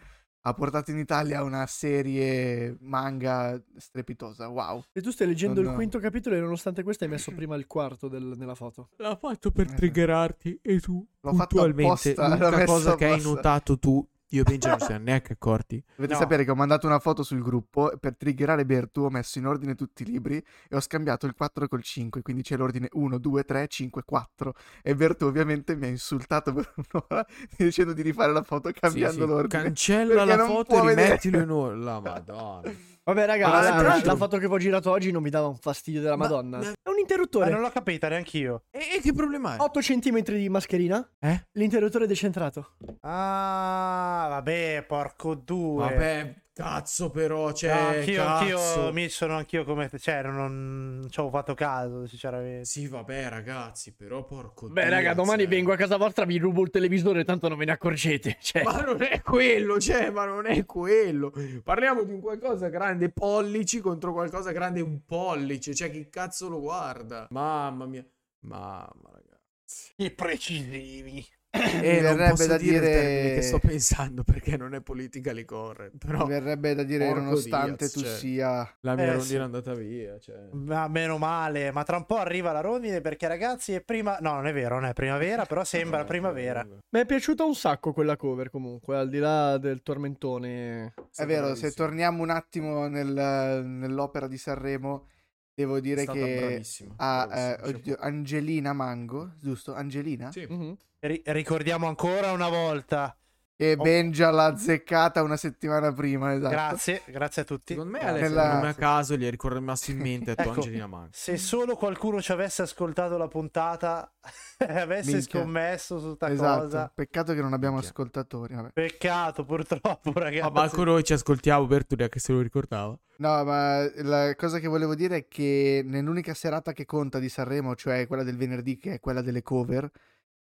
ha 0.44 0.55
portato 0.55 0.90
in 0.90 0.98
Italia 0.98 1.42
una 1.42 1.66
serie 1.66 2.76
manga 2.81 3.61
strepitosa. 3.76 4.48
Wow. 4.48 4.83
E 4.92 5.00
tu 5.00 5.11
stai 5.11 5.26
leggendo 5.28 5.61
Non- 5.62 5.70
il 5.70 5.76
quinto 5.76 5.98
capitolo 5.98 6.35
e 6.37 6.40
nonostante 6.40 6.83
questo 6.83 7.05
hai 7.05 7.11
messo 7.11 7.33
prima 7.33 7.55
il 7.57 7.66
quarto 7.66 8.09
del- 8.09 8.35
nella 8.37 8.55
foto. 8.57 8.88
L'ha 8.96 9.16
fatto 9.16 9.50
per 9.52 9.68
Eh. 9.70 9.74
triggerarti 9.74 10.59
e 10.62 10.81
tu 10.81 11.07
L'ho 11.20 11.33
fatto 11.35 11.46
puntualmente 11.57 12.11
apposta, 12.11 12.28
l'ho 12.28 12.35
l'unica 12.50 12.64
cosa 12.64 12.94
che 12.96 13.05
hai 13.05 13.11
apposta. 13.12 13.28
notato 13.31 13.78
tu 13.78 14.09
io 14.33 14.40
e 14.42 14.45
Benja 14.45 14.71
non 14.71 14.81
siamo 14.81 15.05
neanche 15.05 15.33
accorti. 15.35 15.83
Dovete 15.97 16.14
No. 16.14 16.18
sapere 16.21 16.45
che 16.45 16.51
ho 16.51 16.55
mandato 16.55 16.87
una 16.87 16.99
foto 16.99 17.23
sul 17.23 17.42
gruppo 17.42 17.92
per 18.01 18.16
triggerare 18.16 18.64
Bertu 18.64 19.03
ho 19.03 19.11
messo 19.11 19.38
in 19.38 19.47
ordine 19.47 19.75
tutti 19.75 20.03
i 20.03 20.07
libri 20.07 20.37
e 20.68 20.77
ho 20.77 20.81
scambiato 20.81 21.27
il 21.27 21.35
4 21.35 21.68
col 21.68 21.83
5, 21.83 22.23
quindi 22.23 22.42
c'è 22.42 22.57
l'ordine 22.57 22.88
1, 22.92 23.18
2, 23.18 23.45
3, 23.45 23.66
5, 23.68 24.03
4 24.05 24.55
e 24.83 24.95
Bertu 24.95 25.27
ovviamente 25.27 25.77
mi 25.77 25.87
ha 25.87 25.88
insultato 25.88 26.53
per 26.53 26.73
un'ora 26.92 27.25
dicendo 27.57 27.92
di 27.92 28.03
rifare 28.03 28.33
la 28.33 28.42
foto 28.42 28.71
cambiando 28.73 29.12
Sì, 29.14 29.21
sì, 29.21 29.27
l'ordine. 29.27 29.62
cancella 29.64 30.25
la 30.25 30.38
foto 30.45 30.77
e 30.83 30.88
rimettilo 30.88 31.38
in 31.40 31.51
ordine 31.51 31.85
la 31.85 32.01
madonna 32.01 32.73
Vabbè, 33.05 33.27
raga, 33.27 33.49
Ma 33.49 33.61
la, 33.62 33.83
la, 33.83 34.01
la 34.05 34.17
foto 34.17 34.38
che 34.38 34.47
vi 34.47 34.55
ho 34.55 34.59
girato 34.59 34.88
oggi 34.91 35.11
non 35.11 35.23
mi 35.23 35.31
dava 35.31 35.49
un 35.49 35.57
fastidio 35.57 36.01
della 36.01 36.15
Ma- 36.17 36.25
Madonna. 36.25 36.59
ma- 36.59 36.62
È 36.65 36.67
un 36.88 36.95
Ma 36.95 37.01
interruttore. 37.01 37.51
non 37.51 37.61
l'ho 37.61 37.71
capita 37.71 38.09
neanch'io. 38.09 38.62
E, 38.71 38.79
e 38.97 39.01
che 39.01 39.12
problema 39.12 39.57
è? 39.57 39.61
8 39.61 39.81
cm 39.81 40.21
di 40.23 40.49
mascherina. 40.49 41.07
Eh? 41.19 41.47
L'interruttore 41.53 42.07
decentrato. 42.07 42.77
Ah, 43.01 44.27
vabbè, 44.31 44.85
porco 44.87 45.35
due. 45.35 45.83
Vabbè, 45.88 46.35
cazzo 46.53 47.11
però, 47.11 47.47
No, 47.47 47.53
cioè, 47.53 47.71
anch'io, 47.71 48.23
cazzo. 48.23 48.55
anch'io, 48.81 48.93
mi 48.93 49.09
sono 49.09 49.37
anch'io 49.37 49.65
come 49.65 49.88
te. 49.88 49.99
Cioè, 49.99 50.23
non, 50.23 50.99
non 51.01 51.11
ci 51.11 51.21
ho 51.21 51.31
fatto 51.31 51.55
caso, 51.55 52.07
sinceramente. 52.07 52.65
Sì, 52.67 52.87
vabbè, 52.88 53.29
ragazzi, 53.29 53.95
però 53.95 54.25
porco 54.25 54.69
Beh, 54.69 54.83
Dio, 54.83 54.91
raga, 54.91 55.15
domani 55.15 55.43
cioè. 55.43 55.51
vengo 55.51 55.73
a 55.73 55.77
casa 55.77 55.97
vostra, 55.97 56.25
vi 56.25 56.38
rubo 56.38 56.62
il 56.62 56.71
televisore, 56.71 57.25
tanto 57.25 57.49
non 57.49 57.59
ve 57.59 57.65
ne 57.65 57.73
accorgete. 57.73 58.37
Cioè, 58.43 58.62
Ma 58.65 58.81
non 58.83 59.03
è 59.03 59.21
quello, 59.23 59.81
cioè, 59.81 60.11
ma 60.11 60.25
non 60.25 60.47
è 60.47 60.65
quello. 60.65 61.33
Parliamo 61.62 62.03
di 62.05 62.12
un 62.12 62.21
qualcosa 62.21 62.69
grande 62.69 63.11
pollici 63.11 63.81
contro 63.81 64.12
qualcosa 64.12 64.53
grande 64.53 64.81
un 64.81 65.05
pollice. 65.05 65.75
Cioè, 65.75 65.91
chi 65.91 66.09
cazzo 66.09 66.49
lo 66.49 66.61
guarda? 66.61 67.27
Mamma 67.31 67.87
mia. 67.87 68.05
Mamma, 68.41 69.11
ragazzi. 69.11 69.93
I 69.97 70.11
precisivi. 70.11 71.25
E 71.83 72.01
non 72.01 72.17
verrebbe 72.17 72.47
da 72.47 72.57
dire, 72.57 72.81
dire- 72.81 73.35
che 73.35 73.43
sto 73.43 73.59
pensando 73.59 74.23
perché 74.25 74.57
non 74.57 74.75
è 74.75 74.81
politically 74.81 75.45
correct. 75.45 75.99
Però 75.99 76.25
Mi 76.25 76.31
verrebbe 76.31 76.75
da 76.75 76.83
dire, 76.83 77.12
nonostante 77.12 77.77
Diaz, 77.87 77.93
tu 77.93 78.01
cioè. 78.01 78.17
sia... 78.17 78.77
la 78.81 78.95
mia 78.95 79.05
Eh, 79.05 79.07
rondina 79.09 79.25
sì. 79.27 79.35
è 79.37 79.41
andata 79.41 79.75
via. 79.75 80.19
Cioè. 80.19 80.49
Ma 80.53 80.88
meno 80.88 81.19
male, 81.19 81.71
ma 81.71 81.83
tra 81.83 81.97
un 81.99 82.07
po' 82.07 82.17
arriva 82.17 82.53
la 82.53 82.61
rondine 82.61 83.03
perché 83.03 83.29
ragazzi 83.29 83.75
è 83.75 83.83
prima... 83.83 84.17
No, 84.21 84.33
non 84.33 84.47
è 84.47 84.53
vero, 84.55 84.77
non 84.77 84.87
è 84.87 84.95
primavera, 84.95 85.45
però 85.45 85.62
sembra 85.62 86.05
primavera. 86.05 86.65
mi 86.67 87.01
è 87.01 87.05
piaciuta 87.05 87.45
un 87.45 87.55
sacco 87.55 87.93
quella 87.93 88.17
cover 88.17 88.49
comunque, 88.49 88.97
al 88.97 89.11
di 89.11 89.19
là 89.19 89.59
del 89.59 89.83
tormentone. 89.83 90.95
È 91.15 91.27
vero, 91.27 91.55
se 91.55 91.73
torniamo 91.73 92.23
un 92.23 92.31
attimo 92.31 92.88
nel- 92.88 93.62
nell'opera 93.62 94.27
di 94.27 94.38
Sanremo, 94.38 95.09
devo 95.55 95.81
dire 95.81 96.07
che 96.07 96.62
a 96.97 97.59
eh, 97.61 97.97
Angelina 97.99 98.73
Mango, 98.73 99.35
giusto? 99.38 99.75
Angelina? 99.75 100.33
Sì. 100.33 100.47
Mhm. 100.49 100.77
Ri- 101.05 101.21
ricordiamo 101.27 101.88
ancora 101.88 102.31
una 102.31 102.49
volta. 102.49 103.17
E 103.57 103.75
Oh. 103.79 103.83
Benja 103.83 104.31
l'ha 104.31 104.47
azzeccata 104.47 105.23
una 105.23 105.37
settimana 105.37 105.93
prima, 105.93 106.33
esatto. 106.35 106.49
Grazie, 106.51 107.03
grazie 107.07 107.43
a 107.43 107.45
tutti. 107.45 107.75
Secondo 107.75 107.93
me. 107.99 108.05
Alex 108.07 108.23
Nella- 108.23 108.55
nome 108.55 108.69
a 108.69 108.75
caso 108.75 109.17
gli 109.17 109.25
è 109.27 109.31
rimasto 109.37 109.91
in 109.91 109.99
mente 109.99 110.31
a 110.33 110.35
tua 110.37 110.45
Ecco. 110.45 110.55
Angelina 110.61 110.87
Mango. 110.87 111.09
Se 111.12 111.37
solo 111.37 111.75
qualcuno 111.77 112.21
ci 112.23 112.31
avesse 112.33 112.62
ascoltato 112.62 113.17
la 113.19 113.27
puntata 113.29 114.12
e 114.59 114.79
avesse 114.81 115.12
Minchia. 115.12 115.41
scommesso 115.41 115.99
su 116.01 116.15
sta 116.15 116.31
Esatto. 116.31 116.62
cosa. 116.62 116.93
Peccato 116.95 117.35
che 117.35 117.41
non 117.41 117.53
abbiamo 117.53 117.75
Minchia. 117.75 117.91
ascoltatori. 117.91 118.55
vabbè. 118.55 118.71
Peccato, 118.73 119.45
purtroppo, 119.45 120.12
ragazzi. 120.15 120.51
Ma 120.53 120.62
anche 120.62 120.85
noi 120.85 121.05
ci 121.05 121.12
ascoltiamo 121.12 121.67
per 121.67 121.85
tu 121.87 121.95
che 121.97 122.19
se 122.21 122.33
lo 122.33 122.41
ricordava. 122.41 122.97
No, 123.17 123.45
ma 123.45 123.88
la 124.03 124.35
cosa 124.37 124.59
che 124.61 124.67
volevo 124.69 124.95
dire 124.97 125.17
è 125.17 125.29
che 125.29 125.83
nell'unica 125.85 126.33
serata 126.35 126.73
che 126.73 126.85
conta 126.85 127.19
di 127.21 127.29
Sanremo, 127.29 127.75
cioè 127.77 128.07
quella 128.09 128.23
del 128.25 128.37
venerdì, 128.37 128.79
che 128.79 128.95
è 128.95 129.01
quella 129.01 129.21
delle 129.21 129.43
cover, 129.43 129.88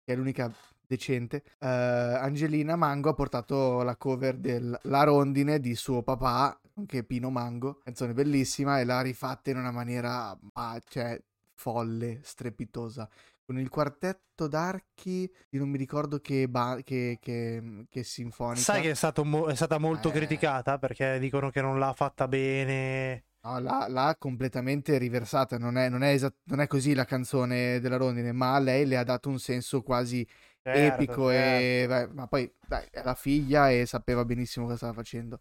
che 0.09 0.15
è 0.15 0.17
l'unica 0.17 0.51
decente, 0.87 1.43
eh, 1.59 1.67
Angelina 1.69 2.77
Mango 2.77 3.11
ha 3.11 3.15
portato 3.15 3.83
la 3.83 3.95
cover 3.97 4.39
del 4.39 4.79
La 4.85 5.03
Rondine 5.03 5.61
di 5.61 5.75
suo 5.75 6.03
papà, 6.03 6.59
che 6.87 7.01
è 7.01 7.03
Pino 7.03 7.29
Mango, 7.29 7.81
canzone 7.85 8.15
bellissima, 8.15 8.81
e 8.81 8.85
l'ha 8.85 9.03
rifatta 9.03 9.51
in 9.51 9.59
una 9.59 9.71
maniera, 9.71 10.35
ah, 10.55 10.81
cioè, 10.89 11.21
folle, 11.53 12.21
strepitosa. 12.23 13.07
Con 13.45 13.59
il 13.59 13.69
quartetto 13.69 14.47
d'archi 14.49 15.31
non 15.51 15.69
mi 15.69 15.77
ricordo 15.77 16.21
che, 16.21 16.49
ba- 16.49 16.81
che, 16.83 17.19
che, 17.21 17.85
che 17.91 18.03
sinfonica. 18.03 18.61
Sai 18.61 18.81
che 18.81 18.93
è, 18.93 19.23
mo- 19.25 19.47
è 19.47 19.55
stata 19.55 19.77
molto 19.77 20.09
Eh. 20.09 20.13
criticata 20.13 20.79
perché 20.79 21.19
dicono 21.19 21.51
che 21.51 21.61
non 21.61 21.79
l'ha 21.79 21.93
fatta 21.93 22.27
bene. 22.29 23.25
No, 23.45 23.59
l'ha, 23.61 23.87
l'ha 23.89 24.17
completamente 24.19 24.99
riversata, 24.99 25.59
non 25.59 25.77
è, 25.79 25.89
non, 25.89 26.03
è 26.03 26.09
esat- 26.13 26.39
non 26.45 26.61
è 26.61 26.67
così 26.67 26.93
la 26.93 27.05
canzone 27.05 27.79
della 27.79 27.97
Rondine, 27.97 28.33
ma 28.33 28.55
a 28.55 28.59
lei 28.59 28.85
le 28.85 28.97
ha 28.97 29.05
dato 29.05 29.29
un 29.29 29.39
senso 29.39 29.83
quasi 29.83 30.27
Certo, 30.65 30.69
epico, 30.69 31.31
e, 31.31 31.85
beh, 31.89 32.09
ma 32.09 32.27
poi 32.27 32.53
dai, 32.67 32.85
è 32.91 33.03
la 33.05 33.15
figlia 33.15 33.71
e 33.71 33.87
sapeva 33.87 34.25
benissimo 34.25 34.65
cosa 34.67 34.77
stava 34.77 34.93
facendo. 34.93 35.41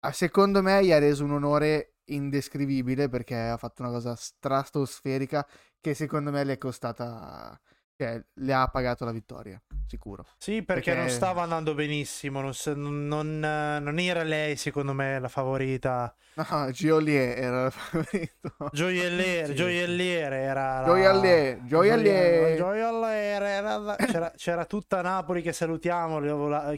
Ah, 0.00 0.12
secondo 0.12 0.62
me 0.62 0.84
gli 0.84 0.92
ha 0.92 0.98
reso 0.98 1.24
un 1.24 1.32
onore 1.32 1.96
indescrivibile 2.06 3.08
perché 3.08 3.36
ha 3.36 3.56
fatto 3.58 3.82
una 3.82 3.90
cosa 3.92 4.14
stratosferica 4.16 5.46
che 5.80 5.94
secondo 5.94 6.30
me 6.32 6.44
le 6.44 6.54
è 6.54 6.58
costata, 6.58 7.58
cioè 7.98 8.22
le 8.32 8.52
ha 8.52 8.68
pagato 8.68 9.04
la 9.04 9.10
vittoria, 9.10 9.60
sicuro. 9.88 10.24
Sì, 10.38 10.62
perché, 10.62 10.92
Perché- 10.92 11.00
non 11.00 11.08
stava 11.10 11.42
andando 11.42 11.74
benissimo. 11.74 12.40
Non, 12.40 12.52
non- 12.76 13.38
non, 13.40 13.98
eh, 13.98 14.04
era 14.04 14.22
lei, 14.22 14.54
secondo 14.56 14.92
me, 14.92 15.18
la 15.18 15.26
favorita. 15.26 16.14
No, 16.34 16.70
Giolier 16.70 17.36
era 17.36 17.66
il 17.66 17.72
favorito. 17.72 18.54
Gioielliere, 18.70 19.46
Sì, 19.48 19.54
gioielliere 19.56 20.36
era 20.42 20.80
la... 20.82 20.86
Gioiellier, 20.86 21.64
Gioiellier. 21.64 22.56
Gioielliere 22.56 23.48
era 23.48 23.76
la- 23.78 23.96
c'era, 23.96 24.32
c'era 24.36 24.64
tutta 24.64 25.02
Napoli 25.02 25.42
che 25.42 25.52
salutiamo, 25.52 26.20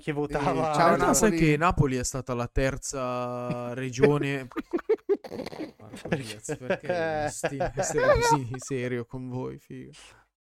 che 0.01 0.13
votava. 0.13 0.73
ciao, 0.73 0.93
In 0.93 0.97
realtà 0.97 1.07
Napoli. 1.07 1.15
sai 1.15 1.37
che 1.37 1.57
Napoli 1.59 1.97
è 1.99 2.05
stata 2.05 2.33
la 2.33 2.49
terza 2.51 3.75
regione. 3.75 4.49
Marco 5.79 6.09
Diaz, 6.09 6.57
perché 6.59 7.29
sti- 7.29 7.59
essere 7.77 8.15
così 8.21 8.49
serio 8.57 9.05
con 9.05 9.29
voi, 9.29 9.59
figa? 9.59 9.91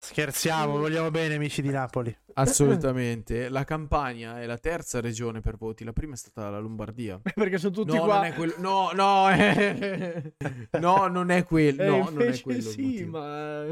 Scherziamo, 0.01 0.77
vogliamo 0.77 1.11
bene, 1.11 1.35
amici 1.35 1.61
di 1.61 1.69
Napoli. 1.69 2.15
Assolutamente. 2.33 3.49
La 3.49 3.65
Campania 3.65 4.41
è 4.41 4.45
la 4.45 4.57
terza 4.57 5.01
regione 5.01 5.41
per 5.41 5.57
voti. 5.57 5.83
La 5.83 5.91
prima 5.91 6.13
è 6.13 6.17
stata 6.17 6.49
la 6.49 6.57
Lombardia. 6.59 7.19
Perché 7.35 7.57
sono 7.57 7.73
tutti 7.73 7.95
no, 7.95 8.03
qua. 8.05 8.15
non 8.15 8.25
è 8.25 8.33
quello. 8.33 8.53
No, 8.59 8.91
no, 8.93 9.29
eh. 9.29 10.33
no, 10.79 11.07
non 11.07 11.29
è 11.31 11.43
quello. 11.43 11.83
Eh, 11.83 11.85
No, 11.85 12.09
non 12.09 12.21
è 12.21 12.41
quello. 12.41 12.61
sì, 12.61 13.03
ma... 13.03 13.65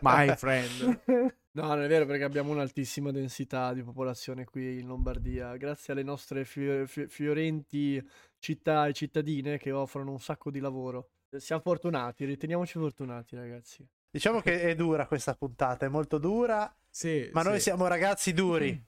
My 0.00 0.36
friend. 0.36 1.00
No, 1.54 1.68
non 1.68 1.82
è 1.82 1.86
vero 1.86 2.04
perché 2.04 2.24
abbiamo 2.24 2.50
un'altissima 2.50 3.12
densità 3.12 3.72
di 3.72 3.84
popolazione 3.84 4.44
qui 4.44 4.80
in 4.80 4.88
Lombardia, 4.88 5.56
grazie 5.56 5.92
alle 5.92 6.02
nostre 6.02 6.44
fi- 6.44 6.84
fiorenti 6.84 8.04
città 8.40 8.88
e 8.88 8.92
cittadine 8.92 9.56
che 9.56 9.70
offrono 9.70 10.10
un 10.10 10.18
sacco 10.18 10.50
di 10.50 10.58
lavoro. 10.58 11.10
Siamo 11.36 11.62
fortunati, 11.62 12.24
riteniamoci 12.24 12.76
fortunati, 12.76 13.36
ragazzi. 13.36 13.86
Diciamo 14.14 14.40
che 14.40 14.60
è 14.60 14.76
dura 14.76 15.08
questa 15.08 15.34
puntata, 15.34 15.86
è 15.86 15.88
molto 15.88 16.18
dura, 16.18 16.72
Sì, 16.88 17.28
ma 17.32 17.42
noi 17.42 17.56
sì. 17.56 17.62
siamo 17.62 17.88
ragazzi 17.88 18.32
duri. 18.32 18.80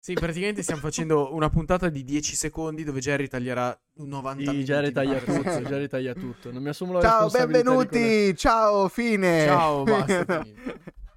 Sì, 0.00 0.14
praticamente 0.14 0.62
stiamo 0.62 0.80
facendo 0.80 1.34
una 1.34 1.50
puntata 1.50 1.90
di 1.90 2.02
10 2.02 2.34
secondi 2.34 2.82
dove 2.82 3.00
Jerry 3.00 3.28
taglierà 3.28 3.78
90 3.96 4.50
Sì, 4.50 4.64
ritaglia 4.80 5.22
massimo. 5.26 5.42
tutto, 5.42 5.62
già 5.64 5.76
ritaglia 5.76 6.14
tutto. 6.14 6.50
Non 6.50 6.62
mi 6.62 6.70
assumo 6.70 6.94
la 6.94 7.00
Ciao, 7.02 7.28
benvenuti, 7.28 8.34
ciao, 8.34 8.88
fine. 8.88 9.44
Ciao, 9.44 9.82
basta. 9.84 10.46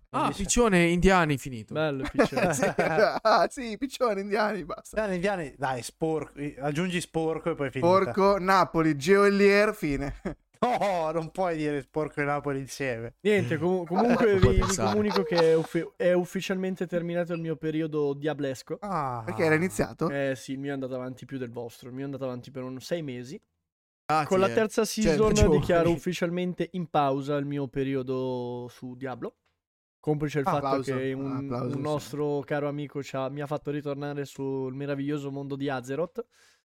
Ah, 0.10 0.28
Dice- 0.28 0.44
piccione 0.44 0.84
indiani, 0.88 1.38
finito. 1.38 1.74
Bello, 1.74 2.04
piccione. 2.12 2.54
Sì, 2.54 2.65
ah, 2.76 3.48
sì, 3.50 3.78
piccioni 3.78 4.20
indiani, 4.20 4.65
basta. 4.65 5.06
Indiani, 5.06 5.15
indiani, 5.15 5.56
dai, 5.58 5.82
sporco, 5.84 6.38
aggiungi 6.60 7.00
sporco 7.00 7.52
e 7.52 7.56
poi 7.56 7.72
finita. 7.72 7.88
Porco, 7.88 8.38
Napoli, 8.39 8.98
Geolier, 8.98 9.74
fine. 9.74 10.20
No, 10.80 11.10
non 11.12 11.32
puoi 11.32 11.58
dire 11.58 11.82
sporco 11.82 12.21
e 12.21 12.24
Napoli 12.24 12.60
insieme. 12.60 13.15
Niente, 13.21 13.58
com- 13.58 13.84
comunque 13.88 14.38
vi, 14.39 14.50
vi 14.62 14.76
comunico 14.76 15.24
che 15.24 15.52
è, 15.52 15.56
uffi- 15.56 15.91
è 15.95 16.13
ufficialmente 16.13 16.86
terminato 16.86 17.34
il 17.34 17.39
mio 17.39 17.56
periodo 17.56 18.13
diablesco. 18.13 18.78
Ah, 18.82 19.24
Perché 19.26 19.43
era 19.43 19.56
iniziato? 19.56 20.10
Eh 20.10 20.34
sì, 20.36 20.52
il 20.54 20.60
mio 20.60 20.69
è 20.69 20.74
andato 20.74 20.93
avanti 20.93 21.26
più 21.26 21.39
del 21.39 21.50
vostro. 21.50 21.89
Il 21.89 21.95
mio 21.95 22.04
è 22.04 22.06
andato 22.06 22.26
avanti 22.26 22.52
per 22.52 22.62
un 22.63 22.80
sei 22.80 23.02
mesi. 23.02 23.41
Ah, 24.06 24.26
Con 24.26 24.38
sì, 24.38 24.43
la 24.45 24.52
eh. 24.52 24.54
terza 24.54 24.86
season 24.86 25.30
ragione. 25.30 25.58
dichiaro 25.58 25.89
ufficialmente 25.89 26.69
in 26.74 26.88
pausa 26.89 27.38
il 27.38 27.45
mio 27.45 27.67
periodo 27.67 28.67
su 28.69 28.95
Diablo. 28.95 29.38
Complice 30.00 30.39
il 30.39 30.45
fatto 30.45 30.65
Applauso, 30.65 30.95
che 30.95 31.13
un, 31.13 31.32
applauso, 31.38 31.65
un 31.65 31.71
sì. 31.74 31.80
nostro 31.82 32.39
caro 32.41 32.67
amico 32.67 33.02
ci 33.02 33.15
ha- 33.15 33.30
mi 33.30 33.41
ha 33.41 33.47
fatto 33.47 33.71
ritornare 33.71 34.26
sul 34.26 34.74
meraviglioso 34.74 35.32
mondo 35.32 35.56
di 35.56 35.69
Azeroth. 35.69 36.26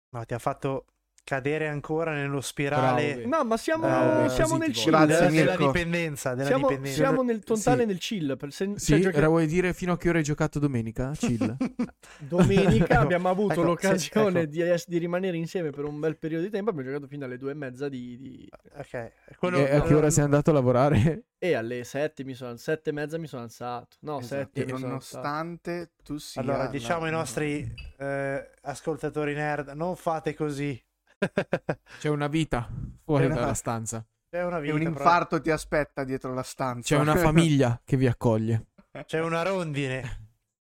No, 0.09 0.23
ti 0.25 0.33
ha 0.33 0.39
fatto 0.39 0.85
cadere 1.25 1.67
ancora 1.69 2.13
nello 2.13 2.41
spirale 2.41 3.13
Bravo, 3.25 3.27
No, 3.37 3.43
ma 3.45 3.57
siamo, 3.57 3.87
Bravo, 3.87 4.29
siamo 4.29 4.57
nel 4.57 4.71
chill. 4.71 4.91
Grazie, 4.91 5.15
eh. 5.27 5.29
della, 5.31 5.55
della 5.55 5.55
dipendenza. 5.71 6.33
Della 6.35 6.47
Siamo, 6.47 6.67
dipendenza. 6.67 6.97
siamo 6.97 7.21
nel 7.23 7.43
totale 7.43 7.81
Sì. 7.81 7.85
nel 7.87 7.97
chill. 7.97 8.37
Per 8.37 8.51
se- 8.51 8.73
Sì, 8.75 8.85
se 8.93 8.99
giochi- 8.99 9.15
era- 9.17 9.27
vuoi 9.27 9.47
dire 9.47 9.73
fino 9.73 9.93
a 9.93 9.97
che 9.97 10.09
ora 10.09 10.17
hai 10.17 10.23
giocato 10.23 10.59
domenica? 10.59 11.11
Chill. 11.15 11.55
Domenica 12.19 12.85
Ecco, 12.93 13.01
abbiamo 13.01 13.29
avuto 13.29 13.53
ecco, 13.53 13.63
l'occasione 13.63 14.31
sì, 14.31 14.39
ecco. 14.41 14.51
di, 14.51 14.61
es- 14.61 14.87
di 14.87 14.97
rimanere 14.97 15.37
insieme 15.37 15.69
per 15.69 15.85
un 15.85 15.99
bel 15.99 16.17
periodo 16.17 16.43
di 16.43 16.49
tempo. 16.49 16.69
Abbiamo 16.71 16.89
giocato 16.89 17.07
fino 17.07 17.25
alle 17.25 17.37
due 17.37 17.51
e 17.51 17.55
mezza 17.55 17.87
di, 17.89 18.17
di- 18.17 18.49
Ok, 18.77 19.11
quello- 19.37 19.57
e 19.65 19.75
a 19.75 19.81
che 19.81 19.93
ora 19.93 20.09
sei 20.09 20.23
andato 20.25 20.49
a 20.49 20.53
lavorare? 20.53 21.23
e 21.43 21.55
alle 21.55 21.83
sette 21.83 22.23
mi 22.23 22.33
sono 22.35 22.55
sette 22.55 22.91
e 22.91 22.93
mezza 22.93 23.17
mi 23.17 23.27
sono 23.27 23.41
alzato. 23.43 23.97
No, 24.01 24.19
Esatto, 24.19 24.49
sette. 24.55 24.71
Nonostante 24.71 25.91
tu 26.03 26.17
sia... 26.17 26.41
Allora, 26.41 26.67
diciamo 26.67 27.05
ai 27.05 27.11
nostri 27.11 27.69
eh, 27.97 28.49
ascoltatori 28.61 29.33
nerd, 29.33 29.69
non 29.75 29.95
fate 29.95 30.33
così. 30.35 30.81
C'è 31.99 32.09
una 32.09 32.27
vita 32.27 32.67
fuori 33.03 33.25
una- 33.25 33.35
dalla 33.35 33.53
stanza. 33.53 34.05
C'è 34.29 34.43
una 34.43 34.57
E 34.57 34.61
vita, 34.61 34.73
un 34.73 34.79
però- 34.79 34.91
infarto 34.91 35.41
ti 35.41 35.51
aspetta 35.51 36.03
dietro 36.03 36.33
la 36.33 36.43
stanza. 36.43 36.95
C'è 36.95 37.01
una 37.01 37.15
famiglia 37.15 37.79
che 37.83 37.97
vi 37.97 38.07
accoglie. 38.07 38.67
c'è 39.05 39.21
una 39.21 39.43
rondine 39.43 40.01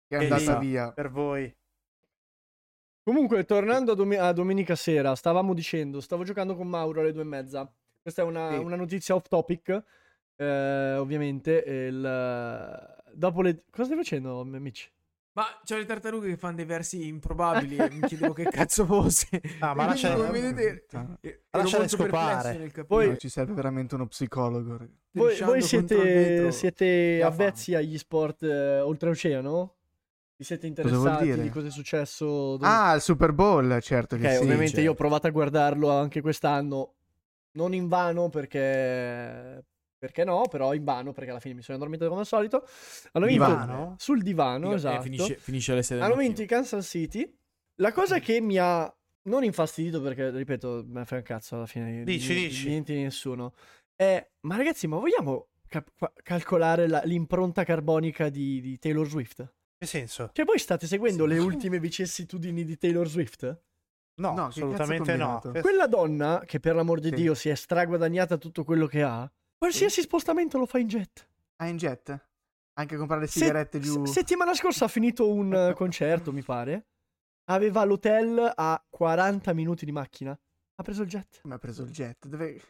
che 0.08 0.16
è 0.18 0.22
andata 0.22 0.58
lì- 0.58 0.66
via. 0.68 0.92
per 0.92 1.10
voi. 1.10 1.52
Comunque, 3.02 3.44
tornando 3.44 3.92
a, 3.92 3.94
dom- 3.94 4.16
a 4.18 4.32
domenica 4.32 4.74
sera, 4.74 5.14
stavamo 5.14 5.54
dicendo, 5.54 6.00
stavo 6.00 6.24
giocando 6.24 6.56
con 6.56 6.66
Mauro 6.68 7.00
alle 7.00 7.12
due 7.12 7.22
e 7.22 7.26
mezza. 7.26 7.72
Questa 8.02 8.22
è 8.22 8.24
una, 8.24 8.52
Sì. 8.52 8.58
una 8.58 8.74
notizia 8.76 9.14
off 9.14 9.28
topic, 9.28 9.82
eh, 10.36 10.94
ovviamente. 10.96 11.52
Il- 11.66 12.94
Dopo 13.12 13.40
le... 13.42 13.62
Cosa 13.70 13.84
stai 13.84 13.96
facendo, 13.96 14.44
Mitch? 14.44 14.90
Ma 15.36 15.44
c'ho 15.64 15.76
le 15.76 15.84
tartarughe 15.84 16.28
che 16.28 16.36
fanno 16.38 16.56
dei 16.56 16.64
versi 16.64 17.08
improbabili 17.08 17.76
e 17.76 17.90
mi 17.90 18.00
chiedevo 18.00 18.32
che 18.32 18.44
cazzo 18.48 18.86
fosse. 18.86 19.28
Ah, 19.60 19.74
ma 19.74 19.84
lascia- 19.84 20.14
come 20.14 20.30
vedete, 20.30 20.86
perplesso 21.50 21.88
scopare. 21.88 22.72
Poi- 22.86 23.18
ci 23.18 23.28
serve 23.28 23.52
veramente 23.52 23.94
uno 23.96 24.06
psicologo. 24.06 24.78
Voi, 25.10 25.38
voi 25.42 25.60
siete, 25.60 26.50
siete 26.52 27.22
avvezzi 27.22 27.74
agli 27.74 27.98
sport 27.98 28.44
eh, 28.44 28.80
oltreoceano? 28.80 29.74
Vi 30.38 30.44
siete 30.44 30.70
Cosa 30.72 30.82
interessati 30.88 31.24
dire? 31.24 31.42
di 31.42 31.48
cosa 31.50 31.66
è 31.66 31.70
successo? 31.70 32.24
dove- 32.56 32.66
Ah, 32.66 32.94
il 32.94 33.02
Super 33.02 33.32
Bowl, 33.32 33.78
certo 33.82 34.16
che 34.16 34.26
Ok, 34.28 34.32
sì. 34.36 34.38
ovviamente 34.38 34.66
certo. 34.68 34.80
io 34.84 34.90
ho 34.92 34.94
provato 34.94 35.26
a 35.26 35.30
guardarlo 35.30 35.90
anche 35.90 36.22
quest'anno, 36.22 36.94
non 37.52 37.74
in 37.74 37.88
vano 37.88 38.30
perché... 38.30 39.64
perché 40.06 40.24
no, 40.24 40.42
però 40.48 40.72
in 40.74 40.84
vano 40.84 41.12
perché 41.12 41.30
alla 41.30 41.40
fine 41.40 41.54
mi 41.54 41.62
sono 41.62 41.76
addormentato 41.76 42.08
come 42.10 42.22
al 42.22 42.26
solito. 42.28 42.64
Hanno 43.12 43.26
vinto 43.26 43.44
Divano? 43.44 43.94
sul 43.98 44.22
divano, 44.22 44.72
Eh, 44.72 44.74
esatto. 44.76 45.02
finisce, 45.02 45.36
finisce 45.36 45.72
alle 45.72 45.82
6 45.82 45.96
del 45.98 46.06
Hanno 46.06 46.16
vinto 46.16 46.42
i 46.42 46.46
Kansas 46.46 46.86
City. 46.86 47.36
La 47.80 47.92
cosa 47.92 48.18
che 48.20 48.40
mi 48.40 48.56
ha 48.58 48.90
non 49.24 49.44
infastidito 49.44 50.00
perché, 50.00 50.30
ripeto, 50.30 50.84
me 50.86 51.00
ne 51.00 51.04
frega 51.04 51.22
un 51.22 51.36
cazzo 51.36 51.56
alla 51.56 51.66
fine. 51.66 51.90
di- 51.98 52.04
Dici, 52.04 52.34
di, 52.34 52.40
dici. 52.48 52.62
di 52.64 52.68
niente 52.70 52.92
di 52.94 53.02
nessuno. 53.02 53.52
È, 53.94 54.26
ma 54.42 54.56
ragazzi, 54.56 54.86
ma 54.86 54.96
vogliamo 54.98 55.48
cap- 55.68 55.90
qua- 55.98 56.12
calcolare 56.22 56.86
la- 56.88 57.02
l'impronta 57.04 57.64
carbonica 57.64 58.28
di, 58.28 58.60
di 58.60 58.78
Taylor 58.78 59.06
Swift? 59.08 59.52
Che 59.78 59.86
senso? 59.86 60.30
Cioè, 60.32 60.44
voi 60.44 60.58
state 60.58 60.86
seguendo 60.86 61.24
Sì. 61.26 61.32
le 61.34 61.38
ultime 61.38 61.78
vicissitudini 61.80 62.64
di 62.64 62.78
Taylor 62.78 63.06
Swift? 63.08 63.60
No, 64.18 64.32
No, 64.34 64.46
assolutamente 64.46 65.14
no. 65.16 65.42
Quella 65.60 65.86
donna, 65.86 66.42
che 66.46 66.58
per 66.60 66.74
l'amor 66.74 67.00
di 67.00 67.08
Sì. 67.10 67.14
Dio 67.16 67.34
si 67.34 67.50
è 67.50 67.54
straguadagnata 67.54 68.38
tutto 68.38 68.64
quello 68.64 68.86
che 68.86 69.02
ha, 69.02 69.30
qualsiasi 69.58 70.00
spostamento 70.02 70.58
lo 70.58 70.66
fa 70.66 70.78
in 70.78 70.86
jet. 70.86 71.28
Ah, 71.56 71.68
in 71.68 71.76
jet? 71.76 72.28
Anche 72.78 72.96
comprare 72.96 73.26
Se- 73.26 73.40
sigarette 73.40 73.80
giù. 73.80 74.04
se- 74.04 74.12
settimana 74.12 74.54
scorsa 74.54 74.84
ha 74.84 74.88
finito 74.88 75.28
un 75.28 75.52
eh, 75.54 75.74
concerto, 75.74 76.32
mi 76.32 76.42
pare. 76.42 76.88
Aveva 77.48 77.84
l'hotel 77.84 78.52
a 78.54 78.84
40 78.88 79.52
minuti 79.54 79.84
di 79.84 79.92
macchina. 79.92 80.32
Ha 80.78 80.82
preso 80.82 81.02
il 81.02 81.08
jet. 81.08 81.40
Come 81.42 81.54
ha 81.54 81.58
preso 81.58 81.82
il 81.82 81.90
jet? 81.90 82.26
Dove... 82.26 82.60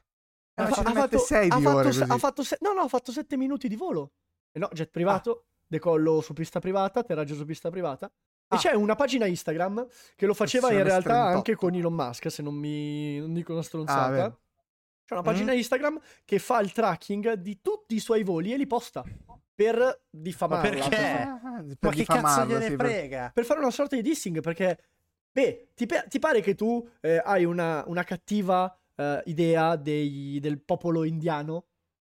Ha, 0.59 0.63
Ah, 0.63 0.67
fa- 0.69 0.83
ha 0.83 0.93
fatto, 0.93 1.19
6 1.19 1.49
ha 1.51 1.57
di 1.57 1.63
fatto 1.63 1.93
se- 1.93 2.05
ha 2.05 2.19
fatto 2.19 2.43
se- 2.43 2.59
no, 2.61 2.73
no, 2.73 2.83
ha 2.83 2.89
fatto 2.89 3.13
7 3.13 3.37
minuti 3.37 3.69
di 3.69 3.77
volo. 3.77 4.13
E 4.53 4.59
no, 4.59 4.69
jet 4.73 4.91
privato, 4.91 5.47
decollo 5.67 6.21
su 6.21 6.33
pista 6.33 6.61
privata, 6.61 7.01
atterraggio 7.01 7.35
su 7.35 7.45
pista 7.45 7.69
privata. 7.69 8.07
E 8.07 8.55
Ah. 8.55 8.57
c'è 8.57 8.73
una 8.75 8.95
pagina 8.95 9.27
Instagram 9.27 9.87
che 10.15 10.25
lo 10.25 10.33
faceva 10.35 10.69
in 10.71 10.77
Versione 10.77 11.01
realtà 11.03 11.11
38. 11.33 11.37
anche 11.37 11.55
con 11.57 11.75
Elon 11.75 11.93
Musk, 11.95 12.31
se 12.31 12.43
non 12.43 12.55
mi 12.55 13.19
non 13.19 13.35
dico 13.35 13.51
una 13.53 13.61
Ah, 13.61 13.65
stronzata. 13.65 14.11
vero. 14.11 14.41
C'è 15.07 15.15
una 15.15 15.23
pagina 15.23 15.53
Instagram 15.53 16.01
che 16.25 16.39
fa 16.41 16.59
il 16.61 16.73
tracking 16.73 17.35
di 17.35 17.61
tutti 17.63 17.95
i 17.95 18.01
suoi 18.01 18.25
voli 18.25 18.53
e 18.53 18.57
li 18.57 18.67
posta 18.67 19.05
per 19.55 20.03
diffamarla. 20.11 20.69
perché? 20.69 20.89
per 20.89 20.99
fa- 20.99 21.41
per 21.65 21.77
Ma 21.81 21.91
che 21.91 22.05
cazzo 22.05 22.45
gliene 22.45 22.65
sì, 22.67 22.77
per- 22.77 22.87
frega? 22.87 23.31
per 23.33 23.45
fare 23.45 23.61
una 23.61 23.71
sorta 23.71 23.97
di 23.97 24.03
dissing 24.03 24.41
perché 24.41 24.79
beh 25.33 25.69
ti, 25.75 25.87
pe- 25.87 26.05
ti 26.09 26.19
pare 26.19 26.41
che 26.41 26.55
tu 26.55 26.87
eh, 27.01 27.23
hai 27.25 27.45
una, 27.45 27.85
una 27.87 28.03
cattiva 28.03 28.77
eh, 28.97 29.23
idea 29.27 29.77
dei- 29.77 30.39
del 30.41 30.61
popolo 30.61 31.05
indiano 31.05 31.67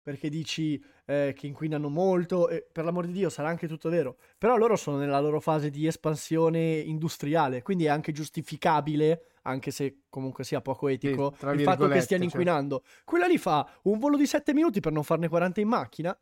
perché 0.08 0.30
dici 0.30 0.82
eh, 1.04 1.34
che 1.36 1.48
inquinano 1.48 1.90
molto 1.90 2.48
e 2.48 2.66
per 2.72 2.86
l'amor 2.86 3.08
di 3.08 3.12
Dio 3.12 3.30
sarà 3.30 3.50
anche 3.50 3.68
tutto 3.68 3.90
vero 3.90 4.16
però 4.38 4.56
loro 4.56 4.78
sono 4.78 4.96
nella 4.96 5.20
loro 5.20 5.42
fase 5.42 5.70
di 5.70 5.86
espansione 5.86 6.78
industriale 6.78 7.62
quindi 7.62 7.84
è 7.84 7.90
anche 7.90 8.14
giustificabile 8.14 9.32
anche 9.42 9.70
se 9.70 10.04
comunque 10.08 10.46
sia 10.46 10.62
poco 10.62 10.88
etico 10.88 11.36
tra 11.38 11.52
il 11.52 11.60
fatto 11.60 11.90
che 11.90 12.00
stiano 12.00 12.24
certo. 12.24 12.40
inquinando 12.40 12.84
quella 13.04 13.28
lì 13.28 13.38
fa 13.38 13.70
un 13.84 14.00
volo 14.00 14.16
di 14.16 14.26
7 14.26 14.54
minuti 14.54 14.80
per 14.80 14.94
non 14.94 15.04
farne 15.04 15.28
40 15.28 15.60
in 15.60 15.68
macchina 15.68 16.18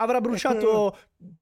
avrà 0.00 0.20
bruciato 0.20 0.96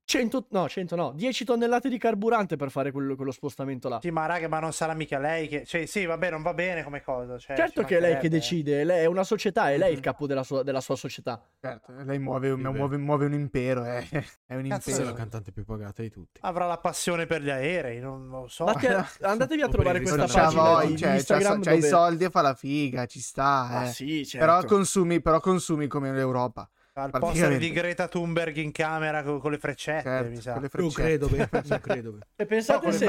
100 0.04 0.46
no 0.50 0.68
100 0.68 0.96
no 0.96 1.12
10 1.14 1.44
tonnellate 1.44 1.88
di 1.88 1.98
carburante 1.98 2.56
per 2.56 2.70
fare 2.70 2.90
quello, 2.90 3.14
quello 3.14 3.30
spostamento 3.30 3.88
là 3.88 4.00
Sì, 4.00 4.10
ma 4.10 4.26
raga, 4.26 4.48
ma 4.48 4.58
non 4.58 4.72
sarà 4.72 4.94
mica 4.94 5.18
lei 5.18 5.46
che... 5.48 5.64
Cioè, 5.64 5.86
sì, 5.86 6.04
vabbè, 6.04 6.30
non 6.30 6.42
va 6.42 6.54
bene 6.54 6.82
come 6.82 7.02
cosa. 7.02 7.38
Cioè, 7.38 7.56
certo 7.56 7.84
che 7.84 7.98
è 7.98 8.00
lei 8.00 8.18
che 8.18 8.28
decide 8.28 8.84
lei 8.84 9.02
è 9.02 9.06
una 9.06 9.24
società 9.24 9.70
è 9.70 9.78
lei 9.78 9.92
il 9.92 10.00
capo 10.00 10.26
della 10.26 10.42
sua, 10.42 10.62
della 10.62 10.80
sua 10.80 10.96
società 10.96 11.40
Certo, 11.60 11.92
lei 12.04 12.18
muove, 12.18 12.54
muove, 12.56 12.96
muove 12.96 13.26
un 13.26 13.34
impero, 13.34 13.84
eh. 13.84 14.06
è 14.46 14.54
un 14.54 14.66
Cazzo, 14.68 14.82
Questa 14.82 14.90
è 14.90 14.94
la 14.94 14.98
impero. 15.10 15.14
cantante 15.14 15.52
più 15.52 15.64
pagata 15.64 16.02
di 16.02 16.10
tutti. 16.10 16.40
Avrà 16.42 16.66
la 16.66 16.78
passione 16.78 17.26
per 17.26 17.42
gli 17.42 17.50
aerei, 17.50 18.00
non 18.00 18.28
lo 18.28 18.48
so. 18.48 18.64
Ma 18.64 18.74
te- 18.74 19.04
andatevi 19.22 19.62
a 19.62 19.68
trovare 19.68 20.00
questa 20.00 20.26
pagina 20.26 20.50
voglia, 20.62 20.86
di, 20.86 20.96
cioè, 20.96 21.08
c'ha, 21.08 21.14
Instagram 21.14 21.62
c'ha 21.62 21.72
i 21.72 21.76
dove- 21.76 21.88
soldi 21.88 22.24
e 22.24 22.30
fa 22.30 22.40
la 22.42 22.54
figa, 22.54 23.06
ci 23.06 23.20
sta, 23.20 23.68
ah 23.68 23.84
eh. 23.84 23.92
sì 23.92 24.26
certo 24.26 24.44
Però 24.46 24.64
consumi, 24.64 25.20
però 25.20 25.38
consumi 25.40 25.86
come 25.86 26.12
l'Europa. 26.12 26.68
Al 27.04 27.10
poster 27.10 27.28
praticamente. 27.28 27.66
di 27.66 27.72
Greta 27.72 28.08
Thunberg 28.08 28.56
in 28.56 28.72
camera 28.72 29.22
con, 29.22 29.38
con 29.40 29.50
le 29.50 29.58
freccette, 29.58 30.02
Certo, 30.02 30.30
mi 30.30 30.40
sa. 30.40 30.52
con 30.54 30.62
le 30.62 30.68
Non 30.72 30.90
freccette. 30.90 31.02
credo, 31.02 31.28
beh, 31.28 31.48
non 31.68 31.80
credo. 31.80 32.18
e 32.36 32.42
No, 32.42 32.46
pensate 32.46 32.86
le 32.86 32.92
se 32.92 33.06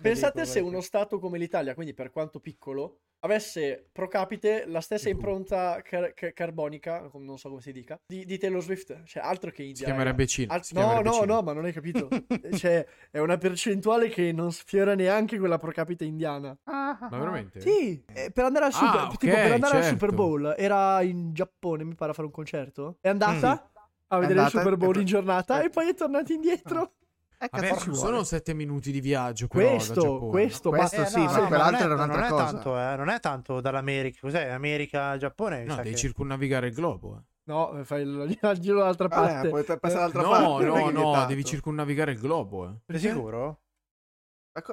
Pensate 0.00 0.32
dico, 0.40 0.46
se 0.46 0.52
perché- 0.54 0.60
uno 0.60 0.80
stato 0.80 1.18
come 1.18 1.38
l'Italia, 1.38 1.74
quindi 1.74 1.94
per 1.94 2.10
quanto 2.10 2.40
piccolo, 2.40 3.00
avesse 3.20 3.88
pro 3.92 4.06
capite 4.08 4.64
la 4.66 4.80
stessa 4.80 5.08
impronta 5.08 5.80
car- 5.82 6.12
car- 6.14 6.32
carbonica, 6.32 7.08
non 7.14 7.38
so 7.38 7.48
come 7.48 7.60
si 7.60 7.72
dica, 7.72 7.98
di, 8.06 8.24
di 8.24 8.38
Taylor 8.38 8.62
Swift. 8.62 9.02
Cioè, 9.04 9.22
altro 9.22 9.50
che 9.50 9.62
India. 9.62 9.78
Si 9.78 9.84
chiamerebbe. 9.84 10.26
Cina. 10.26 10.54
Al- 10.54 10.64
si 10.64 10.74
no, 10.74 10.80
chiamerebbe 10.80 11.08
no, 11.08 11.14
Cina. 11.14 11.34
no, 11.34 11.42
ma 11.42 11.52
non 11.52 11.64
hai 11.64 11.72
capito. 11.72 12.08
cioè, 12.56 12.86
è 13.10 13.18
una 13.18 13.36
percentuale 13.38 14.08
che 14.08 14.32
non 14.32 14.52
sfiora 14.52 14.94
neanche 14.94 15.38
quella 15.38 15.58
pro 15.58 15.70
capite 15.72 16.04
indiana. 16.04 16.56
Ma 16.64 16.96
veramente? 17.10 17.60
Sì, 17.60 18.02
eh, 18.12 18.30
per 18.30 18.44
andare 18.44 18.66
al 18.66 18.72
Ah, 18.74 18.76
Super, 18.76 19.00
ok, 19.02 19.16
tipo, 19.16 19.34
per 19.34 19.52
andare 19.52 19.76
al 19.76 19.82
certo. 19.82 19.98
Super 19.98 20.14
Bowl 20.14 20.54
era 20.56 21.02
in 21.02 21.32
Giappone, 21.32 21.84
mi 21.84 21.94
pare 21.94 22.10
a 22.12 22.14
fare 22.14 22.26
un 22.26 22.32
concerto. 22.32 22.98
È 23.00 23.08
andata 23.08 23.70
a 24.08 24.16
È 24.16 24.20
vedere 24.20 24.38
andata 24.40 24.56
il 24.58 24.62
Super 24.62 24.76
Bowl 24.78 24.96
e- 24.96 25.00
in 25.00 25.06
giornata 25.06 25.60
eh. 25.60 25.64
e 25.66 25.70
poi 25.70 25.88
è 25.88 25.94
tornata 25.94 26.32
indietro. 26.32 26.92
Eh, 27.40 27.48
Vabbè, 27.50 27.78
sono. 27.92 28.24
7 28.24 28.52
minuti 28.52 28.90
di 28.90 29.00
viaggio 29.00 29.46
però 29.46 29.70
Questo, 29.70 30.18
questo, 30.28 30.70
ma 30.70 30.78
Questo 30.78 31.04
sì, 31.04 31.20
ma 31.20 31.44
Eh, 31.44 31.46
quell'altro 31.46 31.78
è- 31.78 31.82
era 31.84 31.94
un'altra 31.94 32.16
non 32.16 32.24
è 32.24 32.28
cosa. 32.30 32.44
tanto, 32.44 32.78
eh, 32.80 32.96
non 32.96 33.08
è 33.10 33.20
tanto 33.20 33.60
dall'America. 33.60 34.18
Cos'è? 34.20 34.48
America, 34.48 35.16
Giappone? 35.16 35.62
No, 35.64 35.76
devi 35.76 35.90
che- 35.90 35.96
circonnavigare 35.96 36.66
il 36.66 36.74
globo. 36.74 37.16
eh. 37.16 37.22
No, 37.44 37.80
fai 37.84 38.02
il, 38.02 38.08
il 38.42 38.58
giro 38.58 38.78
dall'altra 38.78 39.08
parte. 39.08 39.48
Vabbè, 39.48 39.48
puoi 39.48 39.78
passare 39.78 40.10
dall'altra 40.10 40.22
No, 40.22 40.30
parte. 40.30 40.64
è 40.64 40.66
no, 40.66 40.76
è 40.88 40.92
no, 40.92 41.00
vietato. 41.02 41.26
devi 41.28 41.44
circonnavigare 41.44 42.12
il 42.12 42.18
globo. 42.18 42.68
Eh. 42.86 42.98
Sei 42.98 43.10
sicuro? 43.12 43.60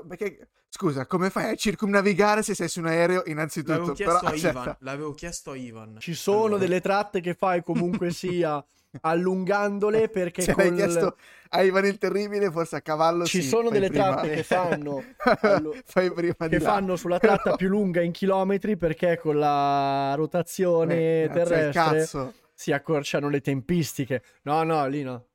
Perché, 0.08 0.50
scusa, 0.68 1.06
come 1.06 1.30
fai 1.30 1.52
a 1.52 1.56
circumnavigare 1.56 2.42
se 2.42 2.56
sei 2.56 2.68
su 2.68 2.80
un 2.80 2.88
aereo 2.88 3.22
innanzitutto? 3.28 3.74
L'avevo 3.74 3.94
chiesto 3.94 4.16
Però, 4.20 4.28
a 4.34 4.38
cioè, 4.38 4.50
Ivan. 4.50 4.76
L'avevo 4.80 5.14
chiesto 5.14 5.52
a 5.52 5.56
Ivan. 5.56 5.98
Ci 6.00 6.14
sono 6.16 6.46
Allora, 6.46 6.58
delle 6.58 6.82
tratte 6.82 7.22
che 7.22 7.36
fai 7.36 7.62
comunque 7.62 8.10
sia 8.12 8.66
allungandole 9.02 10.10
perché 10.10 10.42
se 10.42 10.54
col... 10.54 10.66
l'hai 10.66 10.74
chiesto 10.76 11.18
a 11.50 11.62
Ivan 11.64 11.86
il 11.86 11.98
Terribile, 11.98 12.52
forse 12.52 12.76
a 12.78 12.82
cavallo 12.82 13.26
ci 13.26 13.42
sì, 13.42 13.48
sono 13.48 13.70
delle 13.70 13.88
prima- 13.90 14.12
tratte 14.14 14.30
che 14.34 14.44
fanno 14.44 15.04
allo- 15.42 15.76
fai 15.86 16.12
prima 16.12 16.48
di 16.48 16.58
che 16.58 16.60
là. 16.60 16.70
fanno 16.70 16.96
sulla 16.96 17.20
tratta 17.20 17.42
Però- 17.44 17.56
più 17.58 17.68
lunga 17.70 18.02
in 18.02 18.12
chilometri 18.12 18.78
perché 18.78 19.18
con 19.18 19.38
la 19.38 20.14
rotazione 20.16 20.96
Eh, 20.96 21.24
al 21.24 21.32
terrestre 21.32 21.72
cazzo. 21.72 22.34
si 22.54 22.72
accorciano 22.72 23.30
le 23.30 23.42
tempistiche. 23.42 24.24
No, 24.44 24.64
no, 24.64 24.86
lì 24.88 25.04
no. 25.04 25.28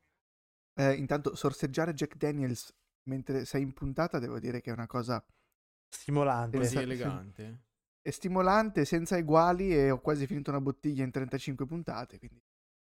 Eh, 0.79 0.93
intanto 0.93 1.35
sorseggiare 1.35 1.93
Jack 1.93 2.15
Daniels 2.15 2.73
mentre 3.09 3.45
sei 3.45 3.61
in 3.63 3.73
puntata 3.73 4.19
devo 4.19 4.39
dire 4.39 4.61
che 4.61 4.69
è 4.69 4.73
una 4.73 4.87
cosa 4.87 5.23
Stimolante. 5.93 6.57
Così 6.57 6.69
Sì. 6.77 6.77
elegante. 6.83 7.59
è 8.01 8.09
stimolante, 8.09 8.85
senza 8.85 9.17
eguali 9.17 9.75
e 9.75 9.91
ho 9.91 9.99
quasi 9.99 10.25
finito 10.25 10.49
una 10.49 10.61
bottiglia 10.61 11.03
in 11.03 11.11
35 11.11 11.65
puntate, 11.67 12.17
quindi 12.17 12.41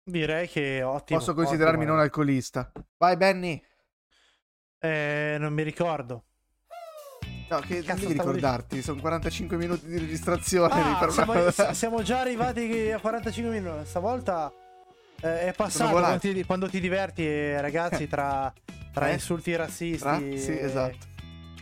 Direi 0.08 0.48
che 0.48 0.82
ottimo. 0.82 1.18
posso 1.18 1.34
considerarmi 1.34 1.80
ottimo. 1.80 1.92
non 1.94 2.02
alcolista. 2.02 2.72
Vai 2.96 3.16
Benny! 3.18 3.62
Eh, 4.80 5.36
non 5.38 5.52
mi 5.52 5.62
ricordo. 5.62 6.24
No, 7.50 7.58
che 7.60 7.82
Cazzo, 7.82 8.00
devi 8.00 8.12
ricordarti, 8.14 8.82
sono 8.82 9.00
45 9.00 9.56
minuti 9.56 9.86
di 9.86 9.98
registrazione. 9.98 10.72
Ah, 10.74 11.10
siamo, 11.10 11.32
fermare- 11.32 11.74
siamo 11.74 12.02
già 12.02 12.20
arrivati 12.20 12.90
a 12.90 12.98
45 12.98 13.52
minuti. 13.58 13.86
Stavolta 13.86 14.52
eh, 15.20 15.40
è 15.48 15.52
passato 15.54 15.90
quando 15.90 16.18
ti, 16.18 16.44
quando 16.44 16.68
ti 16.68 16.80
diverti, 16.80 17.26
eh, 17.26 17.60
ragazzi, 17.60 18.06
tra, 18.06 18.52
tra 18.92 19.08
Eh? 19.08 19.12
insulti 19.14 19.54
razzisti. 19.56 20.32
E- 20.32 20.38
sì, 20.38 20.58
esatto. 20.58 21.07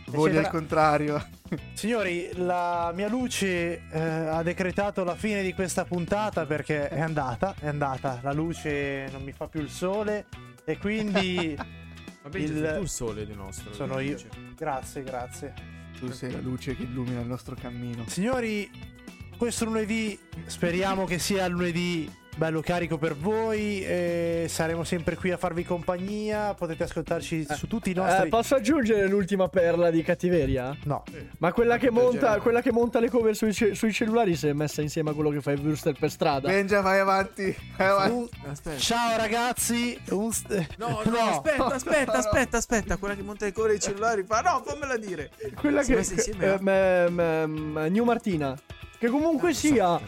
Voli 0.07 0.31
eccetera. 0.31 0.45
al 0.47 0.51
contrario. 0.53 1.27
Signori, 1.73 2.29
la 2.35 2.91
mia 2.95 3.07
luce 3.09 3.81
eh, 3.89 3.99
ha 3.99 4.41
decretato 4.43 5.03
la 5.03 5.15
fine 5.15 5.41
di 5.43 5.53
questa 5.53 5.85
puntata 5.85 6.45
perché 6.45 6.87
è 6.89 6.99
andata, 6.99 7.55
è 7.59 7.67
andata. 7.67 8.19
La 8.23 8.33
luce 8.33 9.07
non 9.11 9.23
mi 9.23 9.31
fa 9.31 9.47
più 9.47 9.61
il 9.61 9.69
sole 9.69 10.25
e 10.65 10.77
quindi 10.77 11.55
Vabbè, 12.23 12.37
Il- 12.39 12.55
il... 12.57 12.73
tu 12.75 12.81
il 12.81 12.89
sole 12.89 13.25
di 13.25 13.33
nostro. 13.35 13.73
sono 13.73 13.99
io. 13.99 14.17
Cioè, 14.17 14.29
Grazie, 14.55 15.03
grazie. 15.03 15.53
Tu 15.99 16.11
sei 16.11 16.31
la 16.31 16.39
luce 16.39 16.75
che 16.75 16.83
illumina 16.83 17.21
il 17.21 17.27
nostro 17.27 17.55
cammino. 17.59 18.03
Signori, 18.07 18.69
questo 19.37 19.65
lunedì 19.65 20.17
speriamo 20.45 21.05
che 21.05 21.17
sia 21.19 21.45
il 21.45 21.51
lunedì 21.53 22.11
bello 22.37 22.61
carico 22.61 22.97
per 22.97 23.15
voi. 23.15 23.83
e 23.83 24.45
saremo 24.47 24.83
sempre 24.83 25.15
qui 25.15 25.31
a 25.31 25.37
farvi 25.37 25.65
compagnia. 25.65 26.53
Potete 26.53 26.83
ascoltarci 26.83 27.45
su 27.49 27.67
tutti 27.67 27.89
i 27.91 27.93
nostri. 27.93 28.27
Eh, 28.27 28.29
posso 28.29 28.55
aggiungere 28.55 29.07
l'ultima 29.07 29.47
perla 29.49 29.89
di 29.89 30.01
cattiveria? 30.03 30.75
No, 30.85 31.03
Ma 31.39 31.51
quella 31.51 31.77
che, 31.77 31.89
monta, 31.89 32.39
quella 32.39 32.61
che 32.61 32.71
monta 32.71 32.99
le 32.99 33.09
cover 33.09 33.35
sui, 33.35 33.51
sui 33.53 33.91
cellulari 33.91 34.35
si 34.35 34.47
è 34.47 34.53
messa 34.53 34.81
insieme 34.81 35.09
a 35.09 35.13
quello 35.13 35.29
che 35.31 35.41
fa 35.41 35.51
il 35.51 35.59
Würster 35.61 35.97
per 35.97 36.11
strada. 36.11 36.47
Benja, 36.47 36.81
vai 36.81 36.99
avanti. 36.99 37.55
Vai 37.75 37.87
avanti. 37.87 38.13
Un- 38.13 38.27
Aspetta. 38.51 38.77
ciao 38.77 39.17
ragazzi. 39.17 39.99
Un 40.11 40.31
st- 40.31 40.75
No, 40.77 41.01
no, 41.05 41.17
aspetta, 41.17 41.65
aspetta, 41.65 42.11
aspetta, 42.13 42.57
aspetta. 42.57 42.97
Quella 42.97 43.15
che 43.15 43.23
monta 43.23 43.45
i 43.45 43.51
core 43.51 43.73
i 43.75 43.79
cellulari 43.79 44.23
fa. 44.23 44.41
No, 44.41 44.61
fammela 44.65 44.97
dire. 44.97 45.31
Quella 45.55 45.81
Si 45.81 45.89
che. 45.91 45.95
messa 45.97 46.13
insieme 46.13 46.45
eh, 46.45 46.49
a- 46.49 46.57
me- 46.61 47.09
me- 47.09 47.47
me- 47.47 47.89
New 47.89 48.03
Martina. 48.03 48.55
Che 48.99 49.07
comunque 49.09 49.53
sia. 49.53 49.99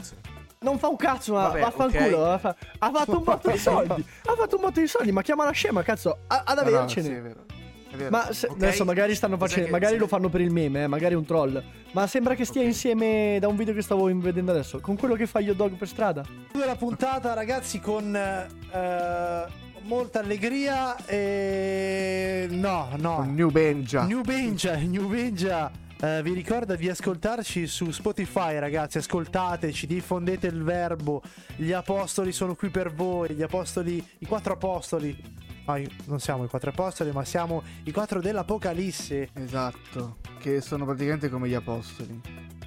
Non 0.62 0.78
fa 0.78 0.89
un 0.89 0.97
cazzo, 0.97 1.36
ma 1.36 1.43
Vabbè, 1.47 1.60
vaffanculo. 1.62 2.18
ok. 2.18 2.28
ha 2.34 2.38
fa- 2.38 2.55
Ha 2.80 2.91
fatto 2.91 3.18
un 3.18 3.24
botto 3.24 3.49
di 3.49 3.55
soldi. 3.57 4.05
Ha 4.26 4.36
fatto 4.36 4.55
un 4.57 4.62
botto 4.62 4.82
di 4.82 4.88
soldi, 4.88 5.10
ma 5.14 5.22
chiamala 5.22 5.51
scema, 5.51 5.82
cazzo. 5.84 6.18
a- 6.28 6.43
Ad 6.45 6.57
No, 6.57 6.64
no, 6.70 6.78
avercene. 6.80 7.05
sì, 7.07 7.14
è 7.14 7.22
vero. 7.22 7.45
È 7.89 7.95
vero. 7.95 8.10
Ma 8.10 8.34
se- 8.34 8.47
Ok. 8.47 8.55
adesso 8.57 8.84
magari 8.84 9.16
stanno 9.16 9.38
facendo. 9.38 9.68
che- 9.68 9.72
Magari 9.72 9.93
sì. 9.93 9.99
lo 9.99 10.07
fanno 10.07 10.28
per 10.28 10.41
il 10.41 10.51
meme, 10.51 10.84
eh, 10.84 10.88
magari 10.88 11.14
un 11.16 11.24
troll. 11.24 11.64
Ma 11.93 12.07
sembra 12.07 12.36
che 12.36 12.43
stia 12.43 12.60
Ok. 12.60 12.68
insieme 12.68 13.38
da 13.39 13.47
un 13.47 13.55
video 13.55 13.74
che 13.74 13.82
stavo 13.82 14.03
vedendo 14.14 14.51
adesso. 14.51 14.82
Con 14.82 14.97
quello 14.97 15.16
che 15.16 15.28
fa 15.28 15.39
Yo 15.39 15.53
Dog 15.53 15.76
per 15.76 15.88
strada. 15.88 16.24
Chiudo 16.51 16.66
la 16.66 16.76
puntata, 16.76 17.34
ragazzi, 17.34 17.80
con 17.80 18.14
eh, 18.14 19.45
molta 19.84 20.20
allegria. 20.20 20.97
E 21.05 22.47
no, 22.51 22.89
no. 22.97 23.24
New 23.24 23.49
Benja. 23.49 24.03
New 24.03 24.24
Benja, 24.24 24.76
New 24.76 25.07
Benja. 25.07 25.72
Eh, 26.02 26.22
vi 26.24 26.32
ricorda 26.32 26.78
di 26.78 26.88
ascoltarci 26.88 27.68
su 27.68 27.91
Spotify, 27.91 28.58
ragazzi. 28.58 29.00
Ascoltateci, 29.00 29.86
diffondete 29.86 30.47
il 30.47 30.64
verbo. 30.64 31.22
Gli 31.58 31.74
apostoli 31.74 32.32
sono 32.32 32.56
qui 32.56 32.70
per 32.70 32.93
voi. 32.93 33.32
Gli 33.32 33.41
apostoli, 33.41 34.06
i 34.20 34.26
quattro 34.26 34.54
apostoli. 34.54 35.18
No, 35.66 35.78
non 36.06 36.22
siamo 36.22 36.45
i 36.45 36.47
quattro 36.47 36.70
apostoli, 36.70 37.12
ma 37.12 37.26
siamo 37.26 37.64
i 37.84 37.91
quattro 37.91 38.22
dell'Apocalisse. 38.22 39.30
Esatto. 39.34 40.20
Che 40.39 40.62
sono 40.62 40.86
praticamente 40.86 41.28
come 41.28 41.50
gli 41.50 41.54
apostoli. 41.54 42.22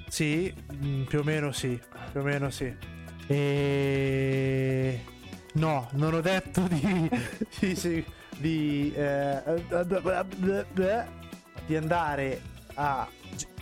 Sì, 0.08 0.54
mm, 0.74 1.04
più 1.04 1.20
o 1.20 1.22
meno 1.22 1.52
sì. 1.52 1.80
Più 2.10 2.20
o 2.20 2.22
meno 2.22 2.50
sì. 2.50 2.70
E. 3.28 5.04
No, 5.54 5.88
non 5.92 6.12
ho 6.12 6.20
detto 6.20 6.60
di. 6.68 7.08
di, 7.60 7.74
sì, 7.74 8.04
di, 8.36 8.92
eh, 8.94 9.42
di 11.64 11.76
andare 11.76 12.51
a. 12.74 13.08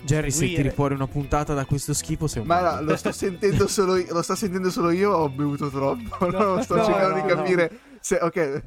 Jerry, 0.03 0.31
se 0.31 0.47
tiri 0.47 0.71
fuori 0.71 0.95
una 0.95 1.07
puntata 1.07 1.55
da 1.55 1.65
questo 1.65 1.93
schifo, 1.93 2.27
sei 2.27 2.43
un 2.43 2.49
Ma 2.49 2.61
no, 2.61 2.83
lo 2.91 2.97
sto 2.97 3.13
sentendo 3.13 3.67
solo 3.67 3.97
io, 3.97 4.13
lo 4.13 4.23
sto 4.23 4.35
sentendo 4.35 4.71
solo 4.71 4.91
io 4.91 5.13
ho 5.13 5.29
bevuto 5.29 5.69
troppo? 5.69 6.31
No, 6.31 6.61
sto 6.65 6.77
no, 6.77 6.85
cercando 6.85 7.17
no, 7.17 7.23
di 7.23 7.29
capire 7.29 7.81
se 8.01 8.19
ok. 8.21 8.63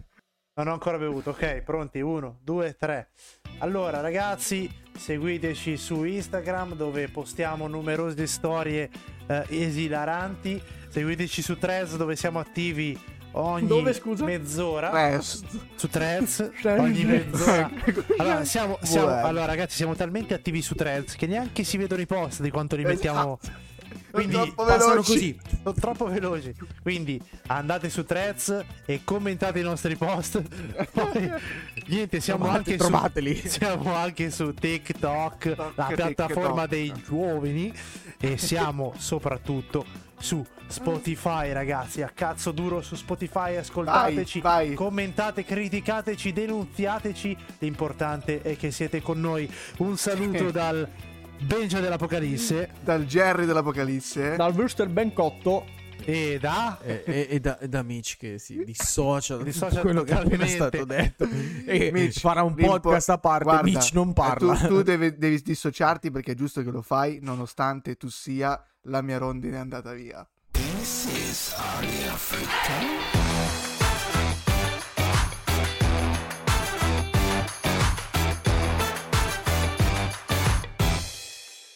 Non 0.55 0.67
ho 0.67 0.73
ancora 0.73 0.99
bevuto, 0.99 1.31
ok, 1.31 1.61
pronti? 1.61 1.99
Uno, 1.99 2.37
due, 2.43 2.75
tre. 2.77 3.09
Allora, 3.57 4.01
ragazzi, 4.01 4.71
seguiteci 4.95 5.77
su 5.77 6.03
Instagram 6.03 6.75
dove 6.75 7.07
postiamo 7.07 7.67
numerose 7.67 8.27
storie 8.27 8.87
eh, 9.25 9.45
esilaranti. 9.49 10.61
Seguiteci 10.89 11.41
su 11.41 11.57
Threads 11.57 11.95
dove 11.95 12.15
siamo 12.15 12.37
attivi 12.37 12.95
ogni 13.34 13.67
Dove, 13.67 13.93
scusa? 13.93 14.23
mezz'ora. 14.25 14.89
Rest. 15.11 15.45
Su 15.75 15.88
Threads 15.89 16.51
Threads. 16.61 16.79
ogni 16.81 17.03
mezz'ora. 17.05 17.69
Allora, 18.17 18.45
siamo, 18.45 18.77
siamo- 18.81 19.07
allora, 19.07 19.45
ragazzi, 19.45 19.75
siamo 19.75 19.95
talmente 19.95 20.34
attivi 20.34 20.61
su 20.61 20.75
Threads 20.75 21.15
che 21.15 21.27
neanche 21.27 21.63
si 21.63 21.77
vedono 21.77 22.01
i 22.01 22.05
post 22.05 22.41
di 22.41 22.49
quanto 22.51 22.75
li 22.75 22.84
mettiamo. 22.84 23.39
Esatto. 23.41 23.71
Quindi 24.13 24.34
Troppo 24.36 24.63
Passano 24.65 24.89
veloci. 24.89 25.11
così. 25.11 25.39
sono 25.63 25.73
troppo 25.73 26.05
veloci. 26.05 26.53
Quindi 26.84 27.19
andate 27.47 27.89
su 27.89 28.05
Threads 28.05 28.63
e 28.86 29.01
commentate 29.03 29.59
i 29.59 29.63
nostri 29.63 29.95
post. 29.95 30.39
Poi, 30.93 31.31
niente, 31.88 32.19
siamo 32.19 32.43
Trovate- 32.43 32.57
anche 32.57 32.71
su 32.71 32.77
trovateli. 32.89 33.36
siamo 33.49 33.95
anche 33.95 34.29
su 34.29 34.53
TikTok, 34.53 35.45
la 35.57 35.86
TikTok. 35.88 35.93
piattaforma 35.95 36.67
dei 36.67 36.93
giovani 37.03 37.73
e 38.19 38.38
siamo 38.38 38.93
soprattutto 38.97 39.84
su 40.24 40.43
Spotify, 40.67 41.51
ragazzi. 41.51 42.01
A 42.01 42.09
cazzo 42.13 42.51
duro 42.51 42.82
su 42.82 42.95
Spotify, 42.95 43.57
ascoltateci, 43.57 44.39
Vai, 44.39 44.67
vai. 44.67 44.76
commentate, 44.76 45.43
criticateci, 45.43 46.32
denunziateci. 46.32 47.38
L'importante 47.59 48.41
è 48.41 48.55
che 48.55 48.71
siete 48.71 49.01
con 49.01 49.19
noi. 49.19 49.51
Un 49.80 49.97
saluto 49.97 50.49
dal 50.51 50.88
Benja 51.39 51.82
dell'Apocalisse 51.82 52.69
Dal 52.80 53.05
Jerry 53.05 53.45
dell'Apocalisse. 53.45 54.38
Dal 54.38 54.53
Würster 54.53 54.88
ben 54.88 55.11
cotto. 55.11 55.65
E 56.06 56.38
da 56.39 56.80
E, 56.82 57.04
e- 57.06 57.28
e 57.30 57.39
da, 57.39 57.58
e 57.60 57.68
da 57.68 57.84
Mitch 57.84 58.18
che 58.18 58.38
si 58.39 58.64
dissocia 58.64 59.38
da 59.38 59.43
quello 59.82 60.04
che 60.04 60.12
è 60.14 60.16
appena 60.16 60.47
stato 60.47 60.86
detto 60.86 61.28
e 61.66 61.91
Mitch, 61.91 62.20
farà 62.20 62.43
un 62.43 62.56
podcast 62.56 63.10
a 63.10 63.18
parte 63.18 63.43
Guarda, 63.43 63.64
Mitch 63.64 63.91
non 63.93 64.14
parla 64.14 64.56
Tu, 64.56 64.68
tu 64.68 64.82
devi, 64.84 65.18
devi 65.18 65.41
dissociarti 65.41 66.12
perché 66.12 66.34
è 66.34 66.36
giusto 66.36 66.62
che 66.64 66.72
lo 66.72 66.82
fai, 66.82 67.20
nonostante 67.22 67.95
tu 67.95 68.10
sia 68.10 68.62
la 68.88 69.01
mia 69.01 69.18
rondine 69.18 69.58
andata 69.58 69.93
via. 69.93 70.28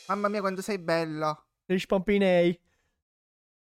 Mamma 0.07 0.29
mia, 0.29 0.39
quanto 0.39 0.61
sei 0.61 0.79
bella. 0.79 1.37
Dei 1.65 1.79
spampinei. 1.79 2.57